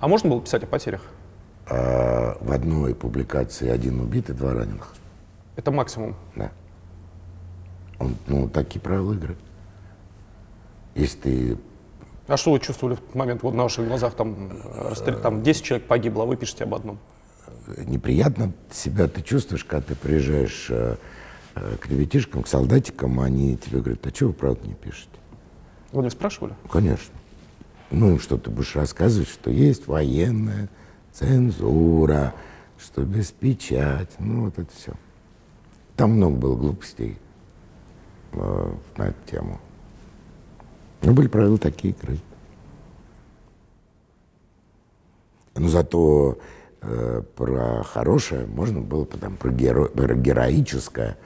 А 0.00 0.08
можно 0.08 0.30
было 0.30 0.40
писать 0.40 0.62
о 0.62 0.66
потерях? 0.66 1.02
А, 1.68 2.36
в 2.40 2.52
одной 2.52 2.94
публикации 2.94 3.68
один 3.68 4.00
убитый, 4.00 4.34
два 4.34 4.54
раненых. 4.54 4.94
Это 5.56 5.70
максимум? 5.70 6.16
Да. 6.36 6.50
Он, 8.00 8.16
ну, 8.26 8.48
такие 8.48 8.80
правила 8.80 9.12
игры. 9.12 9.36
Если 10.94 11.18
ты... 11.18 11.58
А 12.26 12.36
что 12.36 12.52
вы 12.52 12.60
чувствовали 12.60 12.96
в 12.96 13.14
момент, 13.14 13.42
вот 13.42 13.54
на 13.54 13.64
ваших 13.64 13.86
глазах, 13.86 14.14
там, 14.14 14.50
расстрел, 14.74 15.20
там 15.20 15.42
10 15.42 15.62
человек 15.62 15.86
погибло, 15.86 16.24
а 16.24 16.26
вы 16.26 16.36
пишете 16.36 16.64
об 16.64 16.74
одном? 16.74 16.98
Неприятно 17.76 18.52
себя 18.72 19.06
ты 19.06 19.22
чувствуешь, 19.22 19.64
когда 19.64 19.88
ты 19.88 19.94
приезжаешь 19.94 20.66
э, 20.70 20.96
э, 21.54 21.76
к 21.78 21.86
ребятишкам, 21.88 22.42
к 22.42 22.48
солдатикам, 22.48 23.20
они 23.20 23.56
тебе 23.56 23.80
говорят, 23.80 24.06
а 24.06 24.10
что 24.10 24.28
вы 24.28 24.32
правда 24.32 24.66
не 24.66 24.74
пишете? 24.74 25.08
Вы 25.92 26.02
не 26.02 26.10
спрашивали? 26.10 26.54
Конечно. 26.70 27.14
Ну, 27.90 28.12
им 28.12 28.20
что 28.20 28.38
ты 28.38 28.50
будешь 28.50 28.76
рассказывать, 28.76 29.28
что 29.28 29.50
есть 29.50 29.88
военная 29.88 30.68
цензура, 31.12 32.34
что 32.78 33.02
без 33.02 33.30
печати, 33.30 34.14
ну, 34.18 34.44
вот 34.46 34.58
это 34.58 34.70
все. 34.74 34.92
Там 35.96 36.12
много 36.12 36.36
было 36.36 36.56
глупостей 36.56 37.18
э, 38.32 38.72
на 38.96 39.02
эту 39.08 39.30
тему. 39.30 39.60
Но 41.02 41.12
были 41.12 41.28
правила 41.28 41.58
такие 41.58 41.94
игры. 41.94 42.18
Но 45.54 45.68
зато 45.68 46.38
э, 46.82 47.22
про 47.36 47.82
хорошее 47.82 48.46
можно 48.46 48.80
было, 48.80 49.06
там, 49.06 49.36
про, 49.36 49.50
геро, 49.50 49.86
про 49.86 50.14
героическое 50.14 51.16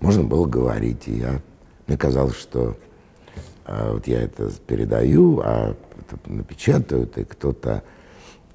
можно 0.00 0.24
было 0.24 0.46
говорить. 0.46 1.08
И 1.08 1.18
я, 1.18 1.40
мне 1.86 1.96
казалось, 1.96 2.36
что 2.36 2.76
э, 3.66 3.92
вот 3.92 4.06
я 4.06 4.22
это 4.22 4.50
передаю, 4.66 5.40
а 5.44 5.74
это 6.00 6.30
напечатают, 6.30 7.16
и 7.18 7.24
кто-то 7.24 7.82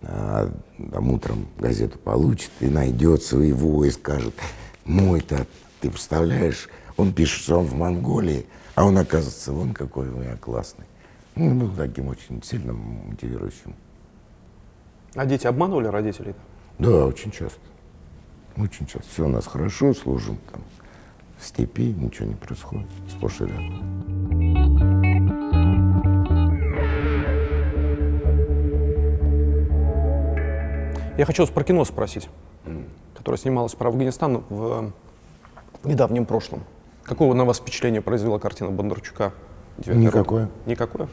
э, 0.01 0.49
там 0.91 1.11
утром 1.11 1.47
газету 1.57 1.97
получит 1.97 2.51
и 2.59 2.67
найдет 2.67 3.23
своего 3.23 3.83
и 3.85 3.89
скажет, 3.89 4.33
мой-то, 4.85 5.45
ты 5.81 5.89
представляешь, 5.89 6.69
он 6.99 7.13
пишет, 7.13 7.43
что 7.43 7.59
он 7.59 7.65
в 7.65 7.75
Монголии, 7.75 8.45
а 8.75 8.85
он, 8.85 8.97
оказывается, 8.97 9.53
вон 9.53 9.73
какой 9.73 10.09
у 10.09 10.17
меня 10.17 10.35
классный. 10.35 10.85
Ну, 11.35 11.55
был 11.55 11.71
таким 11.73 12.09
очень 12.09 12.43
сильно 12.43 12.73
мотивирующим. 12.73 13.73
А 15.15 15.25
дети 15.25 15.47
обманывали 15.47 15.87
родителей? 15.87 16.35
Да, 16.77 17.05
очень 17.05 17.31
часто. 17.31 17.61
Очень 18.57 18.85
часто. 18.85 19.07
Все 19.09 19.25
у 19.25 19.29
нас 19.29 19.47
хорошо, 19.47 19.93
служим 19.93 20.37
там 20.51 20.61
в 21.37 21.45
степи, 21.45 21.93
ничего 21.93 22.27
не 22.27 22.35
происходит. 22.35 22.87
Сплошь 23.09 23.39
и 23.39 23.45
рядом. 23.45 23.79
Я 31.17 31.25
хочу 31.25 31.43
вас 31.43 31.49
про 31.49 31.63
кино 31.63 31.85
спросить, 31.85 32.29
которое 33.15 33.37
снималось 33.37 33.73
про 33.73 33.87
Афганистан 33.87 34.43
в 34.49 34.91
недавнем 35.85 36.25
прошлом. 36.25 36.63
Какое 37.09 37.33
на 37.33 37.43
вас 37.43 37.57
впечатление 37.57 38.03
произвела 38.03 38.37
картина 38.37 38.69
Бондарчука? 38.69 39.33
Никакое. 39.83 40.43
Род? 40.43 40.67
Никакое? 40.67 41.09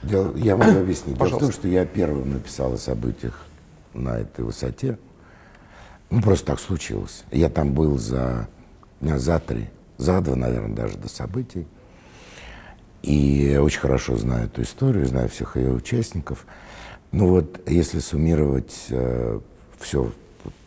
Дело, 0.00 0.32
я 0.36 0.56
могу 0.56 0.78
объяснить. 0.78 1.18
Дело 1.18 1.26
в 1.26 1.38
том, 1.40 1.50
что 1.50 1.66
я 1.66 1.84
первым 1.84 2.34
написал 2.34 2.74
о 2.74 2.76
событиях 2.76 3.46
на 3.92 4.20
этой 4.20 4.44
высоте. 4.44 4.96
Ну, 6.08 6.22
просто 6.22 6.46
так 6.46 6.60
случилось. 6.60 7.24
Я 7.32 7.48
там 7.48 7.72
был 7.72 7.98
за 7.98 8.46
дня 9.00 9.18
за 9.18 9.40
три, 9.40 9.70
за 9.98 10.20
два, 10.20 10.36
наверное, 10.36 10.76
даже 10.76 10.96
до 10.98 11.08
событий. 11.08 11.66
И 13.02 13.58
очень 13.60 13.80
хорошо 13.80 14.16
знаю 14.16 14.46
эту 14.46 14.62
историю, 14.62 15.04
знаю 15.06 15.28
всех 15.28 15.56
ее 15.56 15.72
участников. 15.72 16.46
Ну 17.10 17.26
вот, 17.26 17.68
если 17.68 17.98
суммировать 17.98 18.86
э, 18.90 19.40
все, 19.80 20.12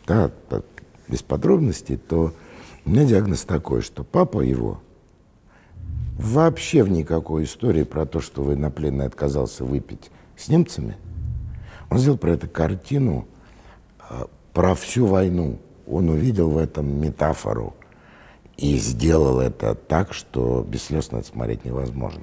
да, 0.06 0.30
без 1.08 1.22
подробностей, 1.22 1.96
то 1.96 2.34
у 2.84 2.90
меня 2.90 3.04
диагноз 3.04 3.44
такой, 3.44 3.80
что 3.82 4.04
папа 4.04 4.40
его 4.40 4.80
вообще 6.18 6.82
в 6.82 6.90
никакой 6.90 7.44
истории 7.44 7.82
про 7.82 8.06
то, 8.06 8.20
что 8.20 8.42
военнопленный 8.42 9.06
отказался 9.06 9.64
выпить 9.64 10.10
с 10.36 10.48
немцами, 10.48 10.96
он 11.90 11.98
сделал 11.98 12.18
про 12.18 12.32
это 12.32 12.48
картину, 12.48 13.26
э, 14.10 14.24
про 14.52 14.74
всю 14.74 15.06
войну. 15.06 15.58
Он 15.86 16.08
увидел 16.08 16.50
в 16.50 16.58
этом 16.58 17.00
метафору. 17.00 17.74
И 18.56 18.76
сделал 18.78 19.40
это 19.40 19.74
так, 19.74 20.12
что 20.14 20.64
без 20.66 20.84
слез 20.84 21.10
на 21.10 21.18
это 21.18 21.28
смотреть 21.28 21.64
невозможно. 21.64 22.22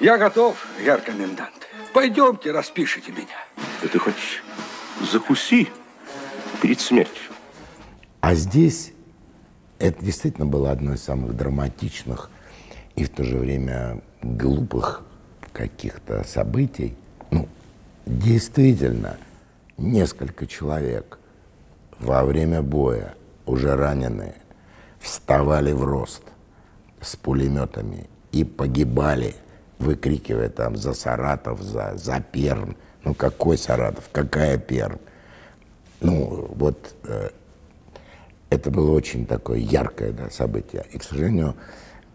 Я 0.00 0.16
готов, 0.16 0.64
герр 0.84 1.00
комендант. 1.00 1.66
Пойдемте, 1.92 2.52
распишите 2.52 3.10
меня. 3.10 3.26
Да 3.82 3.88
ты 3.88 3.98
хоть 3.98 4.14
закуси 5.10 5.68
перед 6.62 6.80
смертью. 6.80 7.32
А 8.20 8.34
здесь 8.34 8.92
это 9.80 10.04
действительно 10.04 10.46
было 10.46 10.70
одно 10.70 10.94
из 10.94 11.02
самых 11.02 11.36
драматичных 11.36 12.30
и 12.94 13.02
в 13.02 13.08
то 13.08 13.24
же 13.24 13.38
время 13.38 14.00
глупых 14.22 15.02
каких-то 15.52 16.22
событий. 16.22 16.96
Ну, 17.32 17.48
действительно, 18.06 19.16
несколько 19.78 20.46
человек 20.46 21.18
во 21.98 22.24
время 22.24 22.62
боя, 22.62 23.16
уже 23.46 23.74
раненые, 23.74 24.36
вставали 25.00 25.72
в 25.72 25.82
рост 25.82 26.22
с 27.00 27.16
пулеметами 27.16 28.08
и 28.30 28.44
погибали– 28.44 29.34
выкрикивая 29.78 30.48
там 30.48 30.76
за 30.76 30.94
Саратов, 30.94 31.62
за, 31.62 31.96
за 31.96 32.20
Перм. 32.20 32.76
Ну 33.04 33.14
какой 33.14 33.58
Саратов, 33.58 34.08
какая 34.12 34.58
Перм? 34.58 34.98
Ну 36.00 36.48
вот 36.54 36.94
э, 37.04 37.30
это 38.50 38.70
было 38.70 38.92
очень 38.92 39.26
такое 39.26 39.58
яркое 39.58 40.12
да, 40.12 40.30
событие. 40.30 40.84
И, 40.92 40.98
к 40.98 41.02
сожалению, 41.02 41.54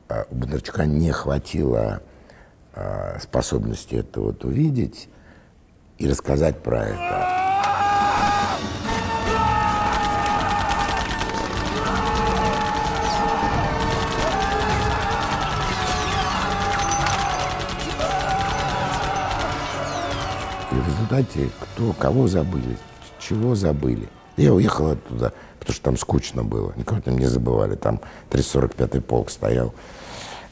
э, 0.09 0.23
у 0.29 0.35
Бондарчука 0.35 0.85
не 0.85 1.11
хватило 1.11 2.01
э, 2.75 3.19
способности 3.19 3.95
это 3.95 4.21
вот 4.21 4.43
увидеть 4.45 5.09
и 5.97 6.07
рассказать 6.07 6.61
про 6.61 6.85
это. 6.85 7.32
Результате 21.13 21.49
кто, 21.59 21.93
кого 21.93 22.27
забыли, 22.27 22.77
чего 23.19 23.55
забыли. 23.55 24.07
Я 24.37 24.53
уехал 24.53 24.91
оттуда, 24.91 25.33
потому 25.59 25.73
что 25.73 25.83
там 25.83 25.97
скучно 25.97 26.43
было. 26.43 26.73
Никого 26.75 27.01
там 27.01 27.17
не 27.17 27.27
забывали. 27.27 27.75
Там 27.75 27.99
345-й 28.31 29.01
полк 29.01 29.29
стоял 29.29 29.73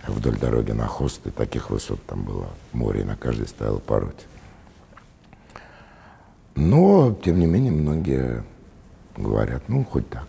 вдоль 0.08 0.38
дороги 0.38 0.72
на 0.72 0.88
хост, 0.88 1.26
и 1.26 1.32
таких 1.32 1.70
высот 1.70 2.04
там 2.06 2.24
было 2.24 2.48
море, 2.74 3.02
и 3.02 3.04
на 3.04 3.16
каждой 3.16 3.48
стоял 3.48 3.80
паруть. 3.80 4.28
Но, 6.56 7.16
тем 7.24 7.40
не 7.40 7.46
менее, 7.46 7.72
многие 7.72 8.44
говорят, 9.16 9.64
ну, 9.68 9.86
хоть 9.86 10.10
так. 10.10 10.28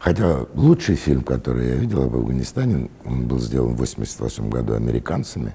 Хотя 0.00 0.46
лучший 0.54 0.96
фильм, 0.96 1.22
который 1.22 1.68
я 1.68 1.74
видел 1.76 2.02
об 2.02 2.16
Афганистане, 2.16 2.88
он 3.04 3.26
был 3.26 3.38
сделан 3.38 3.70
в 3.70 3.74
1988 3.74 4.50
году 4.50 4.74
американцами, 4.74 5.54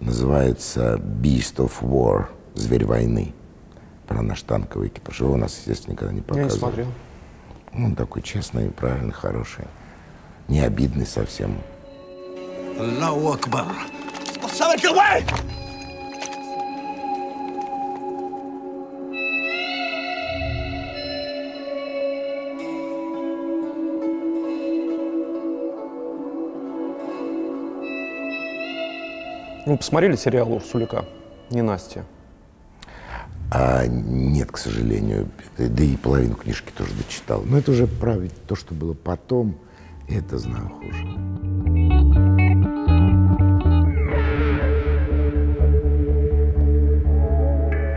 называется 0.00 0.96
«Beast 0.96 1.56
of 1.56 1.72
War», 1.80 2.26
«Зверь 2.54 2.84
войны» 2.84 3.34
про 4.06 4.22
наш 4.22 4.42
танковый 4.42 4.88
экипаж. 4.88 5.20
Его 5.20 5.32
у 5.32 5.36
нас, 5.36 5.56
естественно, 5.56 5.92
никогда 5.92 6.12
не 6.12 6.20
показывали. 6.20 6.48
Я 6.48 6.54
не 6.54 6.58
смотрел. 6.58 6.86
Он 7.74 7.96
такой 7.96 8.22
честный, 8.22 8.70
правильный, 8.70 9.12
хороший. 9.12 9.64
Не 10.48 10.60
обидный 10.60 11.06
совсем. 11.06 11.56
Аллаху 12.78 13.32
Акбар. 13.32 13.66
Вы 29.64 29.76
посмотрели 29.76 30.16
сериал 30.16 30.52
«Урсулика»? 30.52 31.04
Не 31.50 31.62
Настя. 31.62 32.04
А 33.54 33.86
нет, 33.86 34.50
к 34.50 34.56
сожалению. 34.56 35.28
Да 35.58 35.84
и 35.84 35.94
половину 35.96 36.36
книжки 36.36 36.72
тоже 36.74 36.94
дочитал. 36.94 37.42
Но 37.44 37.58
это 37.58 37.72
уже 37.72 37.86
про 37.86 38.16
то, 38.48 38.56
что 38.56 38.72
было 38.72 38.94
потом, 38.94 39.58
это 40.08 40.38
знаю 40.38 40.70
хуже. 40.70 41.04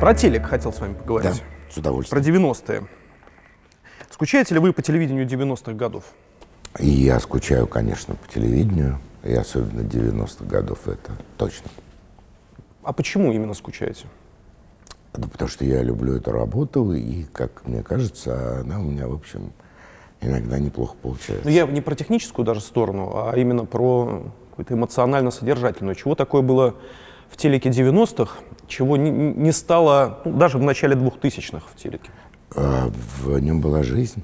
Про 0.02 0.14
телек 0.14 0.46
хотел 0.46 0.74
с 0.74 0.80
вами 0.82 0.94
поговорить. 0.94 1.42
Да, 1.42 1.72
с 1.74 1.78
удовольствием. 1.78 2.22
Про 2.22 2.32
90-е. 2.32 2.88
Скучаете 4.10 4.56
ли 4.56 4.60
вы 4.60 4.74
по 4.74 4.82
телевидению 4.82 5.26
90-х 5.26 5.72
годов? 5.72 6.04
И 6.80 6.90
я 6.90 7.18
скучаю, 7.22 7.66
конечно, 7.66 8.16
по 8.16 8.28
телевидению, 8.28 9.00
и 9.24 9.34
особенно 9.34 9.88
90-х 9.88 10.44
годов, 10.44 10.86
это 10.86 11.14
точно. 11.38 11.72
А 12.84 12.92
почему 12.92 13.32
именно 13.32 13.54
скучаете? 13.54 14.06
Да 15.18 15.28
потому 15.28 15.50
что 15.50 15.66
я 15.66 15.82
люблю 15.82 16.16
эту 16.16 16.32
работу, 16.32 16.94
и, 16.94 17.24
как 17.24 17.66
мне 17.66 17.84
кажется, 17.84 18.62
она 18.62 18.80
у 18.80 18.84
меня, 18.84 19.08
в 19.08 19.14
общем, 19.14 19.54
иногда 20.22 20.60
неплохо 20.60 20.96
получается. 21.02 21.46
Но 21.46 21.52
я 21.52 21.66
не 21.66 21.82
про 21.82 21.96
техническую 21.96 22.46
даже 22.46 22.62
сторону, 22.62 23.12
а 23.16 23.38
именно 23.38 23.66
про 23.66 24.32
какую-то 24.52 24.74
эмоционально-содержательную. 24.74 25.96
Чего 25.96 26.16
такое 26.16 26.42
было 26.42 26.76
в 27.30 27.38
телеке 27.38 27.70
90-х, 27.70 28.40
чего 28.68 28.98
не, 28.98 29.10
не 29.10 29.52
стало 29.52 30.22
ну, 30.26 30.38
даже 30.38 30.58
в 30.58 30.64
начале 30.64 30.96
2000-х 30.96 31.66
в 31.74 31.82
телеке? 31.82 32.10
А, 32.56 32.90
в 33.18 33.40
нем 33.40 33.62
была 33.62 33.84
жизнь. 33.84 34.24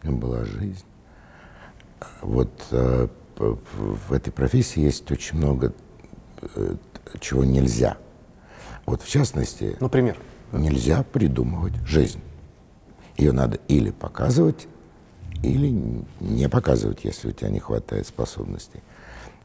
В 0.00 0.06
нем 0.06 0.18
была 0.18 0.44
жизнь. 0.44 0.84
Вот 2.20 2.50
а, 2.72 3.08
в 3.36 4.12
этой 4.12 4.32
профессии 4.32 4.80
есть 4.80 5.10
очень 5.10 5.38
много 5.38 5.72
э, 6.56 6.74
чего 7.20 7.44
нельзя. 7.44 7.96
Вот 8.86 9.02
в 9.02 9.08
частности, 9.08 9.76
Например? 9.80 10.16
нельзя 10.52 11.02
придумывать 11.02 11.74
жизнь. 11.86 12.20
Ее 13.16 13.32
надо 13.32 13.58
или 13.68 13.90
показывать, 13.90 14.66
или 15.42 15.68
не 16.20 16.48
показывать, 16.48 17.04
если 17.04 17.28
у 17.28 17.32
тебя 17.32 17.50
не 17.50 17.60
хватает 17.60 18.06
способностей. 18.06 18.82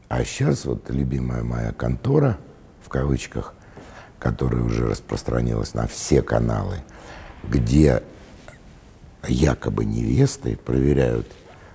А 0.08 0.24
сейчас 0.24 0.64
вот 0.64 0.90
любимая 0.90 1.42
моя 1.44 1.72
контора, 1.72 2.38
в 2.82 2.88
кавычках, 2.88 3.54
которая 4.18 4.62
уже 4.62 4.88
распространилась 4.88 5.74
на 5.74 5.86
все 5.86 6.22
каналы, 6.22 6.78
где 7.48 8.02
якобы 9.26 9.84
невесты 9.84 10.56
проверяют 10.56 11.26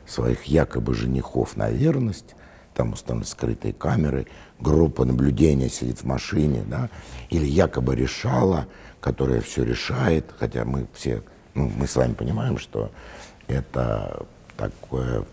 своих 0.05 0.43
якобы 0.43 0.93
женихов 0.93 1.55
на 1.55 1.69
верность, 1.69 2.35
там 2.75 2.93
установлены 2.93 3.25
скрытые 3.25 3.73
камеры, 3.73 4.27
группа 4.59 5.05
наблюдения 5.05 5.69
сидит 5.69 5.99
в 5.99 6.03
машине, 6.03 6.63
да, 6.67 6.89
или 7.29 7.45
якобы 7.45 7.95
решала, 7.95 8.67
которая 8.99 9.41
все 9.41 9.63
решает, 9.63 10.33
хотя 10.37 10.65
мы 10.65 10.87
все, 10.93 11.23
ну, 11.53 11.71
мы 11.75 11.87
с 11.87 11.95
вами 11.95 12.13
понимаем, 12.13 12.57
что 12.57 12.91
это 13.47 14.27
такое 14.57 15.25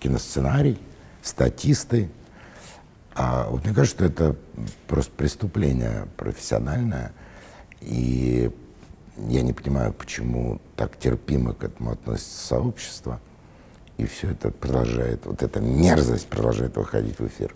киносценарий, 0.00 0.78
статисты. 1.22 2.10
А 3.14 3.48
вот 3.50 3.64
мне 3.64 3.74
кажется, 3.74 3.96
что 3.96 4.04
это 4.06 4.36
просто 4.88 5.12
преступление 5.12 6.08
профессиональное, 6.16 7.12
и 7.80 8.50
я 9.28 9.42
не 9.42 9.52
понимаю, 9.52 9.92
почему 9.92 10.60
так 10.76 10.98
терпимо 10.98 11.52
к 11.52 11.64
этому 11.64 11.92
относится 11.92 12.46
сообщество– 12.46 13.20
и 14.00 14.06
все 14.06 14.30
это 14.30 14.50
продолжает, 14.50 15.26
вот 15.26 15.42
эта 15.42 15.60
мерзость 15.60 16.26
продолжает 16.26 16.76
выходить 16.76 17.18
в 17.18 17.26
эфир. 17.26 17.54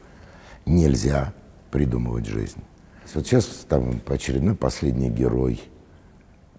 Нельзя 0.67 1.33
придумывать 1.71 2.27
жизнь. 2.27 2.63
Вот 3.15 3.27
сейчас 3.27 3.47
там 3.69 4.01
очередной 4.07 4.55
последний 4.55 5.11
герой, 5.11 5.63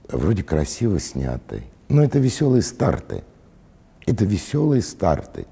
вроде 0.09 0.43
красиво 0.43 0.99
снятый, 0.99 1.63
но 1.88 2.03
это 2.03 2.19
веселые 2.19 2.61
старты. 2.61 3.23
Это 4.05 4.25
веселые 4.25 4.81
старты. 4.81 5.47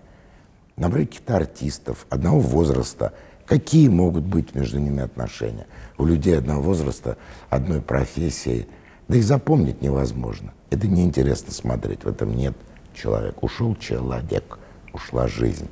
Набрать 0.78 1.10
каких-то 1.10 1.36
артистов 1.36 2.06
одного 2.10 2.40
возраста. 2.40 3.14
Какие 3.46 3.88
могут 3.90 4.24
быть 4.24 4.56
между 4.56 4.80
ними 4.80 5.02
отношения? 5.02 5.68
У 5.98 6.06
людей 6.06 6.38
одного 6.38 6.62
возраста, 6.62 7.18
одной 7.50 7.82
профессии. 7.82 8.68
Да 9.08 9.18
их 9.18 9.24
запомнить 9.24 9.82
невозможно. 9.82 10.54
Это 10.70 10.88
неинтересно 10.88 11.52
смотреть, 11.52 12.04
в 12.04 12.08
этом 12.08 12.36
нет 12.36 12.56
человек. 12.94 13.42
Ушел 13.44 13.76
человек, 13.76 14.58
ушла 14.94 15.28
жизнь. 15.28 15.70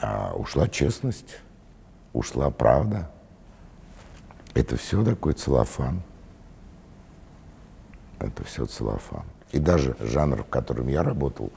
А 0.00 0.32
ушла 0.34 0.68
честность, 0.68 1.38
ушла 2.12 2.50
правда. 2.50 3.10
Это 4.54 4.76
все 4.76 5.04
такой 5.04 5.32
целлофан. 5.32 6.02
Это 8.18 8.44
все 8.44 8.66
целлофан. 8.66 9.24
И 9.52 9.58
даже 9.58 9.96
жанр, 10.00 10.42
в 10.42 10.48
котором 10.48 10.88
я 10.88 11.02
работал, 11.02 11.50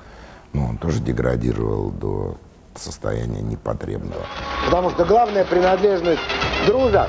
ну, 0.54 0.66
он 0.66 0.78
тоже 0.78 1.00
деградировал 1.00 1.92
до 1.92 2.38
состояния 2.76 3.42
непотребного. 3.42 4.26
Потому 4.66 4.90
что 4.92 5.06
главная 5.06 5.46
принадлежность 5.46 6.22
друга 6.66 7.08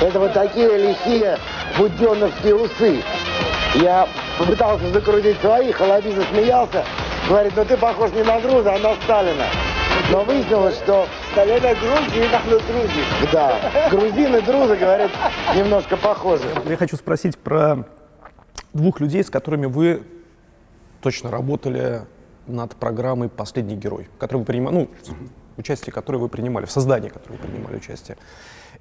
Это 0.00 0.20
вот 0.20 0.32
такие 0.32 0.68
лихие 0.90 1.38
буденовские 1.76 2.54
усы. 2.54 3.02
Я 3.74 4.08
попытался 4.38 4.90
закрутить 4.92 5.38
свои, 5.40 5.72
Холоби 5.72 6.12
засмеялся. 6.12 6.84
Говорит, 7.28 7.52
ну 7.56 7.64
ты 7.64 7.76
похож 7.76 8.10
не 8.12 8.22
на 8.22 8.40
Друза, 8.40 8.74
а 8.74 8.78
на 8.78 8.94
Сталина. 9.02 9.46
Но 10.10 10.24
выяснилось, 10.24 10.76
что... 10.76 11.06
Сталина 11.32 11.74
Грузии, 11.74 12.26
на 12.32 12.40
Грузии. 12.40 13.04
Да, 13.32 13.88
грузины, 13.90 14.40
друзы, 14.42 14.76
говорят, 14.76 15.10
немножко 15.54 15.96
похожи. 15.96 16.44
Я 16.64 16.76
хочу 16.76 16.96
спросить 16.96 17.38
про 17.38 17.84
двух 18.72 18.98
людей, 19.00 19.22
с 19.22 19.30
которыми 19.30 19.66
вы 19.66 20.02
точно 21.00 21.30
работали 21.30 22.02
над 22.46 22.74
программой 22.76 23.28
«Последний 23.28 23.76
герой», 23.76 24.08
который 24.18 24.38
вы 24.38 24.44
принимали, 24.46 24.74
ну, 24.74 24.88
участие 25.58 25.92
которой 25.92 26.16
вы 26.16 26.28
принимали, 26.28 26.64
в 26.64 26.70
создании 26.70 27.08
которой 27.08 27.34
вы 27.34 27.46
принимали 27.46 27.76
участие. 27.76 28.16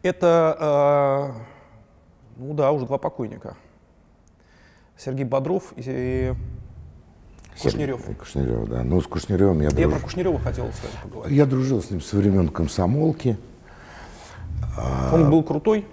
Это, 0.02 1.34
э, 1.38 2.38
ну 2.38 2.54
да, 2.54 2.72
уже 2.72 2.86
два 2.86 2.98
покойника. 2.98 3.56
Сергей 4.98 5.26
Бодров 5.26 5.74
и 5.76 6.34
Кушнерев. 7.62 8.02
Кушнерев, 8.18 8.68
да. 8.68 8.84
Ну, 8.84 9.02
с 9.02 9.08
Кушнеревым 9.08 9.62
я 9.62 9.66
Я 9.66 9.72
дружил. 9.72 9.92
про 9.92 10.00
Кушнерева 10.00 10.40
хотел 10.40 10.66
с 10.66 10.84
вами 10.84 11.04
поговорить. 11.04 11.38
Я 11.38 11.46
дружил 11.46 11.82
с 11.82 11.90
ним 11.90 12.02
со 12.02 12.18
времен 12.18 12.50
комсомолки. 12.50 13.38
Он 15.12 15.30
был 15.30 15.44
крутой. 15.44 15.86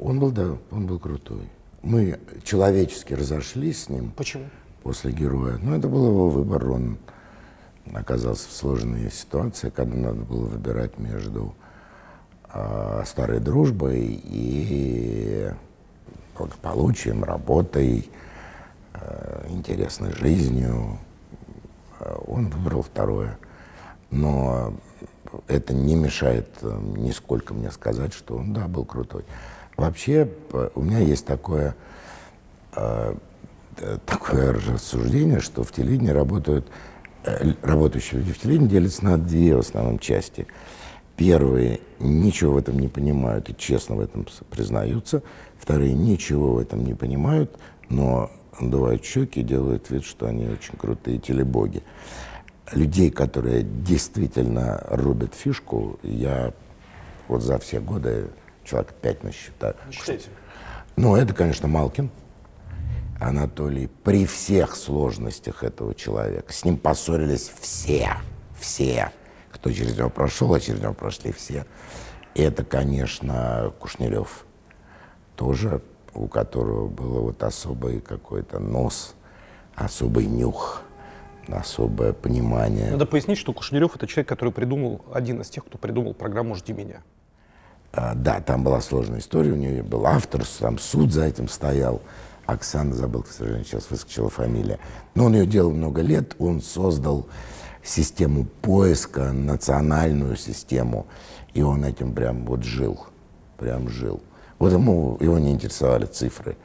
Он 0.00 0.20
был, 0.20 0.30
да, 0.30 0.56
он 0.70 0.86
был 0.86 0.98
крутой. 0.98 1.48
Мы 1.82 2.18
человечески 2.44 3.14
разошлись 3.14 3.84
с 3.84 3.88
ним 3.88 4.12
Почему? 4.16 4.44
после 4.82 5.12
героя. 5.12 5.58
Но 5.62 5.76
это 5.76 5.88
был 5.88 6.08
его 6.08 6.30
выбор. 6.30 6.68
Он 6.70 6.98
оказался 7.94 8.48
в 8.48 8.52
сложной 8.52 9.10
ситуации, 9.10 9.70
когда 9.70 9.96
надо 9.96 10.20
было 10.22 10.46
выбирать 10.46 10.98
между 10.98 11.54
а, 12.44 13.02
старой 13.06 13.40
дружбой 13.40 14.20
и 14.22 15.50
благополучием, 16.36 17.24
работой, 17.24 17.98
э, 18.00 18.27
интересной 19.48 20.12
жизнью. 20.12 20.98
Э, 22.00 22.16
Он 22.26 22.48
выбрал 22.48 22.82
второе. 22.82 23.38
Но 24.10 24.74
это 25.46 25.74
не 25.74 25.94
мешает 25.94 26.48
э, 26.62 26.80
нисколько 26.96 27.54
мне 27.54 27.70
сказать, 27.70 28.14
что 28.14 28.36
он, 28.36 28.52
да, 28.52 28.66
был 28.68 28.84
крутой. 28.84 29.24
Вообще, 29.76 30.28
у 30.74 30.82
меня 30.82 30.98
есть 30.98 31.24
такое, 31.24 31.76
э, 32.74 33.14
э, 33.76 33.98
такое 34.06 34.52
рассуждение, 34.52 35.40
что 35.40 35.62
в 35.62 35.70
телевидении 35.70 36.10
работают, 36.10 36.66
э, 37.24 37.52
работающие 37.62 38.20
люди 38.20 38.32
в 38.32 38.40
телевидении 38.40 38.70
делятся 38.70 39.04
на 39.04 39.18
две 39.18 39.54
в 39.54 39.60
основном 39.60 40.00
части. 40.00 40.48
Первые 41.16 41.80
ничего 42.00 42.54
в 42.54 42.56
этом 42.56 42.78
не 42.78 42.88
понимают 42.88 43.50
и 43.50 43.56
честно 43.56 43.96
в 43.96 44.00
этом 44.00 44.26
признаются. 44.50 45.22
Вторые 45.58 45.92
ничего 45.94 46.54
в 46.54 46.58
этом 46.58 46.84
не 46.84 46.94
понимают, 46.94 47.56
но 47.88 48.30
надувают 48.60 49.04
щеки 49.04 49.42
делают 49.42 49.90
вид, 49.90 50.04
что 50.04 50.26
они 50.26 50.48
очень 50.48 50.76
крутые 50.76 51.18
телебоги. 51.18 51.82
Людей, 52.72 53.10
которые 53.10 53.62
действительно 53.62 54.82
рубят 54.88 55.34
фишку, 55.34 55.98
я 56.02 56.52
вот 57.28 57.42
за 57.42 57.58
все 57.58 57.80
годы 57.80 58.28
человек 58.64 58.92
пять 58.94 59.24
насчитаю. 59.24 59.74
Считайте. 59.90 60.28
Ну, 60.96 61.16
это, 61.16 61.32
конечно, 61.32 61.68
Малкин. 61.68 62.10
Анатолий, 63.20 63.88
при 64.04 64.26
всех 64.26 64.76
сложностях 64.76 65.64
этого 65.64 65.94
человека, 65.94 66.52
с 66.52 66.64
ним 66.64 66.76
поссорились 66.76 67.50
все, 67.60 68.12
все, 68.56 69.10
кто 69.50 69.72
через 69.72 69.98
него 69.98 70.08
прошел, 70.08 70.54
а 70.54 70.60
через 70.60 70.80
него 70.80 70.94
прошли 70.94 71.32
все. 71.32 71.66
И 72.34 72.42
это, 72.42 72.64
конечно, 72.64 73.72
Кушнерев, 73.80 74.44
тоже, 75.34 75.82
у 76.18 76.26
которого 76.26 76.88
было 76.88 77.20
вот 77.20 77.42
особый 77.42 78.00
какой-то 78.00 78.58
нос, 78.58 79.14
особый 79.74 80.26
нюх, 80.26 80.82
особое 81.46 82.12
понимание. 82.12 82.90
Надо 82.90 83.06
пояснить, 83.06 83.38
что 83.38 83.52
Кушнерев 83.52 83.94
это 83.94 84.06
человек, 84.06 84.28
который 84.28 84.52
придумал, 84.52 85.02
один 85.12 85.40
из 85.40 85.48
тех, 85.48 85.64
кто 85.64 85.78
придумал 85.78 86.14
программу 86.14 86.56
«Жди 86.56 86.72
меня». 86.72 87.02
А, 87.92 88.14
да, 88.14 88.40
там 88.40 88.64
была 88.64 88.80
сложная 88.80 89.20
история, 89.20 89.52
у 89.52 89.56
нее 89.56 89.82
был 89.82 90.06
автор, 90.06 90.42
там 90.58 90.78
суд 90.78 91.12
за 91.12 91.24
этим 91.24 91.48
стоял. 91.48 92.02
Оксана, 92.44 92.94
забыл, 92.94 93.22
к 93.22 93.28
сожалению, 93.28 93.64
сейчас 93.64 93.90
выскочила 93.90 94.28
фамилия. 94.28 94.78
Но 95.14 95.26
он 95.26 95.34
ее 95.34 95.46
делал 95.46 95.70
много 95.70 96.00
лет, 96.02 96.34
он 96.38 96.60
создал 96.60 97.28
систему 97.82 98.44
поиска, 98.62 99.32
национальную 99.32 100.36
систему, 100.36 101.06
и 101.54 101.62
он 101.62 101.84
этим 101.84 102.12
прям 102.12 102.44
вот 102.44 102.64
жил, 102.64 103.06
прям 103.58 103.88
жил. 103.88 104.22
Вот 104.58 104.72
ему, 104.72 105.16
его 105.20 105.38
не 105.38 105.52
интересовали 105.52 106.06
цифры, 106.06 106.56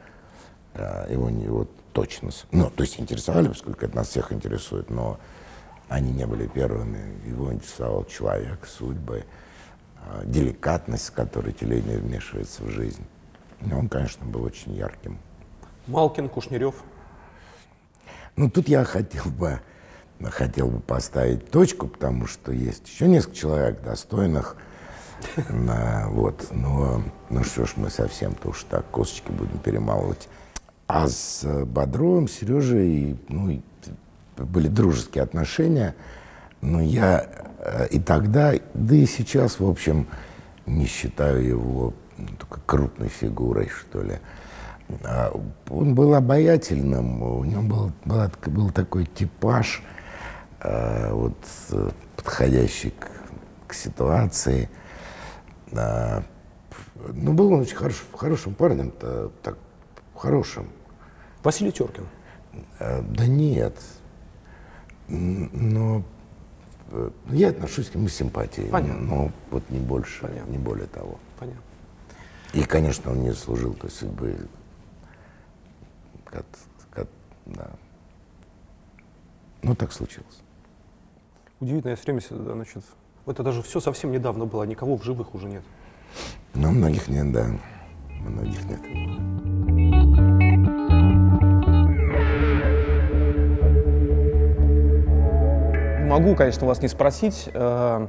а, 0.74 1.10
его 1.10 1.30
не 1.30 1.46
вот 1.46 1.70
точность. 1.92 2.46
Ну, 2.50 2.70
то 2.70 2.82
есть 2.82 2.98
интересовали, 2.98 3.48
поскольку 3.48 3.84
это 3.84 3.96
нас 3.96 4.08
всех 4.08 4.32
интересует, 4.32 4.90
но 4.90 5.18
они 5.88 6.12
не 6.12 6.26
были 6.26 6.46
первыми. 6.46 7.18
Его 7.26 7.52
интересовал 7.52 8.04
человек, 8.04 8.66
судьбы, 8.66 9.24
а, 10.06 10.24
деликатность, 10.24 11.06
с 11.06 11.10
которой 11.10 11.52
телевидение 11.52 11.98
вмешивается 11.98 12.64
в 12.64 12.70
жизнь. 12.70 13.04
И 13.64 13.72
он, 13.72 13.88
конечно, 13.88 14.26
был 14.26 14.42
очень 14.42 14.74
ярким. 14.74 15.18
Малкин, 15.86 16.28
Кушнерев. 16.28 16.74
Ну, 18.36 18.50
тут 18.50 18.68
я 18.68 18.84
хотел 18.84 19.26
бы, 19.26 19.60
хотел 20.20 20.68
бы 20.68 20.80
поставить 20.80 21.50
точку, 21.50 21.86
потому 21.86 22.26
что 22.26 22.50
есть 22.50 22.88
еще 22.88 23.06
несколько 23.06 23.36
человек 23.36 23.82
достойных. 23.82 24.56
На, 25.48 26.06
вот, 26.08 26.48
но, 26.50 27.02
ну 27.30 27.44
что 27.44 27.66
ж, 27.66 27.74
мы 27.76 27.90
совсем-то 27.90 28.50
уж 28.50 28.64
так 28.64 28.84
косточки 28.90 29.30
будем 29.30 29.58
перемалывать. 29.58 30.28
А 30.86 31.08
с 31.08 31.44
Бодровым, 31.64 32.28
Сережей, 32.28 33.18
ну, 33.28 33.62
были 34.36 34.68
дружеские 34.68 35.24
отношения, 35.24 35.94
но 36.60 36.80
я 36.80 37.26
э, 37.58 37.88
и 37.88 38.00
тогда, 38.00 38.54
да 38.74 38.94
и 38.94 39.06
сейчас, 39.06 39.60
в 39.60 39.68
общем, 39.68 40.06
не 40.66 40.86
считаю 40.86 41.44
его 41.44 41.94
ну, 42.16 42.28
такой 42.38 42.58
крупной 42.66 43.08
фигурой, 43.08 43.68
что 43.68 44.02
ли. 44.02 44.18
А, 45.04 45.32
Он 45.70 45.94
был 45.94 46.14
обаятельным, 46.14 47.22
у 47.22 47.44
него 47.44 47.62
был, 47.62 47.92
так- 48.04 48.48
был 48.48 48.70
такой 48.70 49.06
типаж, 49.06 49.82
э, 50.60 51.12
вот, 51.12 51.36
подходящий 52.16 52.90
к, 52.90 53.08
к 53.68 53.74
ситуации. 53.74 54.68
А, 55.76 56.22
Ну, 57.12 57.32
был 57.32 57.52
он 57.52 57.60
очень 57.60 57.76
хорош, 57.76 58.04
хорошим 58.16 58.54
парнем, 58.54 58.88
-то, 58.88 59.30
так, 59.42 59.56
хорошим. 60.14 60.68
Василий 61.42 61.72
Теркин. 61.72 62.06
Э, 62.78 63.02
Да 63.02 63.26
нет. 63.26 63.76
Но 65.08 66.02
э, 66.90 67.10
я 67.30 67.50
отношусь 67.50 67.90
к 67.90 67.94
нему 67.94 68.08
с 68.08 68.14
симпатией. 68.14 68.70
Понятно. 68.70 69.02
Но 69.02 69.32
вот 69.50 69.68
не 69.70 69.78
больше, 69.78 70.22
Понятно. 70.22 70.50
не 70.50 70.58
более 70.58 70.86
того. 70.86 71.18
Понятно. 71.38 71.62
И, 72.54 72.62
конечно, 72.64 73.10
он 73.10 73.22
не 73.22 73.30
заслужил 73.30 73.74
той 73.74 73.90
судьбы. 73.90 74.48
Как, 76.24 76.46
как- 76.90 77.08
да. 77.46 77.70
Ну, 79.62 79.74
так 79.74 79.92
случилось. 79.92 80.40
Удивительно, 81.60 81.90
я 81.90 81.96
все 81.96 82.04
время, 82.06 82.20
себя, 82.20 82.38
значит, 82.54 82.84
это 83.26 83.42
даже 83.42 83.62
все 83.62 83.80
совсем 83.80 84.12
недавно 84.12 84.46
было, 84.46 84.64
никого 84.64 84.96
в 84.96 85.04
живых 85.04 85.34
уже 85.34 85.48
нет. 85.48 85.62
Но 86.54 86.70
многих 86.70 87.08
нет, 87.08 87.32
да. 87.32 87.46
Многих 88.20 88.64
нет. 88.64 88.80
Могу, 96.06 96.34
конечно, 96.36 96.66
вас 96.66 96.80
не 96.82 96.88
спросить. 96.88 97.48
э, 97.52 98.06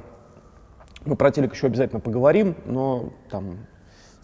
Мы 1.05 1.15
про 1.15 1.31
телек 1.31 1.53
еще 1.53 1.67
обязательно 1.67 1.99
поговорим, 1.99 2.55
но 2.65 3.13
там 3.29 3.57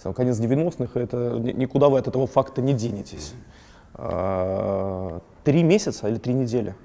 сам 0.01 0.13
конец 0.13 0.37
90-х, 0.39 0.99
это 0.99 1.37
ни- 1.39 1.51
никуда 1.53 1.89
вы 1.89 1.99
от 1.99 2.07
этого 2.07 2.25
факта 2.27 2.61
не 2.61 2.73
денетесь. 2.73 3.33
Э, 3.95 5.19
Три 5.43 5.63
месяца 5.63 6.07
или 6.07 6.17
три 6.17 6.33
недели 6.33 6.75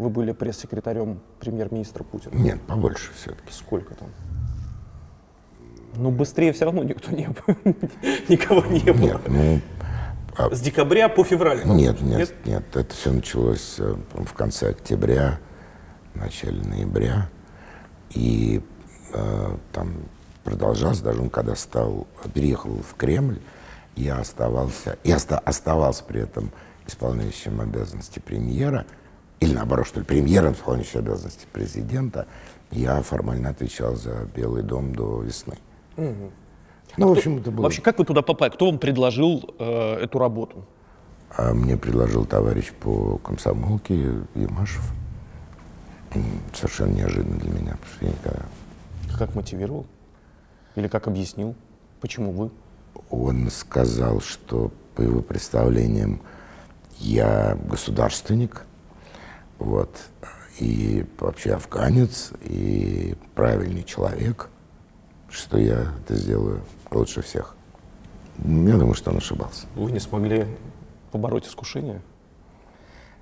вы 0.00 0.08
были 0.08 0.32
пресс-секретарем 0.32 1.20
премьер-министра 1.40 2.02
Путина? 2.04 2.34
Нет, 2.34 2.60
побольше 2.62 3.10
все-таки. 3.14 3.52
Сколько 3.52 3.94
там? 3.94 4.08
Ну, 5.96 6.10
быстрее 6.10 6.52
все 6.52 6.64
равно 6.64 6.82
никто 6.82 7.10
не 7.10 7.28
был. 7.28 7.56
Никого 8.28 8.64
не 8.66 8.92
было. 8.92 8.98
Нет, 9.06 9.20
ну, 9.28 9.60
а- 10.36 10.54
С 10.54 10.60
декабря 10.60 11.08
по 11.08 11.22
февраль. 11.24 11.62
нет, 11.66 12.00
нет, 12.00 12.32
нет, 12.46 12.64
это 12.76 12.94
все 12.94 13.12
началось 13.12 13.76
э, 13.78 13.94
в 14.14 14.32
конце 14.32 14.70
октября, 14.70 15.38
начале 16.14 16.62
ноября. 16.62 17.28
И 18.10 18.62
э, 19.12 19.56
там 19.72 19.92
продолжалось, 20.44 21.00
даже 21.00 21.20
он 21.20 21.28
когда 21.28 21.54
стал, 21.56 22.06
переехал 22.32 22.70
в 22.88 22.94
Кремль, 22.96 23.40
я 23.96 24.16
оставался, 24.18 24.96
и 25.04 25.12
оста- 25.12 25.38
оставался 25.40 26.04
при 26.04 26.22
этом 26.22 26.52
исполняющим 26.86 27.60
обязанности 27.60 28.20
премьера, 28.20 28.86
или 29.40 29.54
наоборот, 29.54 29.86
что 29.86 30.00
ли, 30.00 30.06
премьером, 30.06 30.52
исполняющим 30.52 31.00
обязанности 31.00 31.46
президента, 31.50 32.26
я 32.70 33.02
формально 33.02 33.48
отвечал 33.48 33.96
за 33.96 34.26
Белый 34.36 34.62
дом 34.62 34.94
до 34.94 35.22
весны. 35.22 35.56
Ну, 35.96 37.08
в 37.08 37.12
общем, 37.12 37.38
это 37.38 37.50
было... 37.50 37.64
Вообще, 37.64 37.82
как 37.82 37.98
вы 37.98 38.04
туда 38.04 38.22
попали? 38.22 38.50
Кто 38.50 38.66
вам 38.66 38.78
предложил 38.78 39.54
э, 39.58 39.94
эту 40.02 40.18
работу? 40.18 40.64
А 41.36 41.54
мне 41.54 41.76
предложил 41.76 42.26
товарищ 42.26 42.72
по 42.72 43.18
комсомолке 43.18 44.24
Ямашев. 44.34 44.82
Совершенно 46.52 46.92
неожиданно 46.92 47.38
для 47.38 47.50
меня, 47.50 47.76
потому 47.76 47.94
что 47.94 48.04
я 48.04 48.10
никогда... 48.10 48.46
Как 49.16 49.34
мотивировал? 49.34 49.86
Или 50.74 50.88
как 50.88 51.06
объяснил? 51.06 51.54
Почему 52.00 52.32
вы? 52.32 52.50
Он 53.10 53.48
сказал, 53.50 54.20
что 54.20 54.72
по 54.96 55.02
его 55.02 55.22
представлениям 55.22 56.20
я 56.98 57.56
государственник, 57.68 58.66
вот, 59.60 60.08
и 60.58 61.06
вообще 61.18 61.52
афганец, 61.52 62.32
и 62.40 63.14
правильный 63.34 63.84
человек, 63.84 64.48
что 65.28 65.58
я 65.58 65.92
это 66.02 66.16
сделаю 66.16 66.62
лучше 66.90 67.22
всех. 67.22 67.54
Я 68.38 68.76
думаю, 68.76 68.94
что 68.94 69.10
он 69.10 69.18
ошибался. 69.18 69.66
Вы 69.76 69.92
не 69.92 70.00
смогли 70.00 70.46
побороть 71.12 71.46
искушение? 71.46 72.00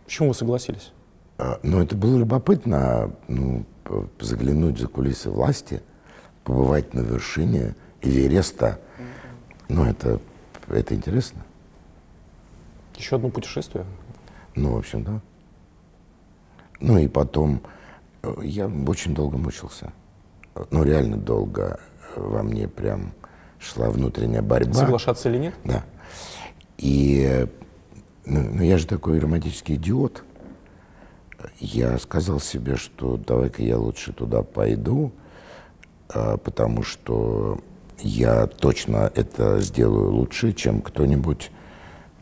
Почему 0.05 0.29
вы 0.29 0.35
согласились? 0.35 0.93
А, 1.39 1.59
Но 1.63 1.83
это 1.83 1.97
было 1.97 2.17
любопытно, 2.19 3.13
ну, 3.27 3.65
заглянуть 4.21 4.79
за 4.79 4.87
кулисы 4.87 5.29
власти, 5.29 5.83
побывать 6.45 6.95
на 6.95 7.01
вершине 7.01 7.75
Эвереста. 8.01 8.81
Ну, 9.69 9.85
это, 9.85 10.21
это 10.69 10.95
интересно. 10.95 11.43
Еще 12.97 13.17
одно 13.17 13.29
путешествие? 13.29 13.85
Ну, 14.55 14.75
в 14.75 14.79
общем, 14.79 15.03
да. 15.05 15.21
Ну 16.81 16.99
и 16.99 17.09
потом 17.09 17.61
э, 18.23 18.35
я 18.43 18.69
очень 18.87 19.15
долго 19.15 19.37
мучился. 19.37 19.93
Э, 20.55 20.65
Ну, 20.71 20.85
реально 20.85 21.17
долго. 21.17 21.81
Э, 22.15 22.21
Во 22.21 22.43
мне 22.43 22.69
прям 22.69 23.13
шла 23.59 23.91
внутренняя 23.91 24.43
борьба. 24.43 24.75
Соглашаться 24.75 25.29
или 25.29 25.39
нет? 25.39 25.55
Да. 25.65 25.85
И 26.79 27.47
ну, 28.25 28.43
ну, 28.53 28.63
я 28.63 28.79
же 28.79 28.87
такой 28.87 29.19
романтический 29.19 29.75
идиот. 29.77 30.23
Я 31.59 31.99
сказал 31.99 32.41
себе, 32.41 32.77
что 32.77 33.17
давай-ка 33.17 33.63
я 33.63 33.79
лучше 33.79 34.13
туда 34.13 34.43
пойду, 34.43 35.13
потому 36.09 36.83
что 36.83 37.61
я 38.01 38.47
точно 38.47 39.11
это 39.15 39.61
сделаю 39.61 40.11
лучше, 40.11 40.53
чем 40.53 40.83
кто-нибудь, 40.83 41.51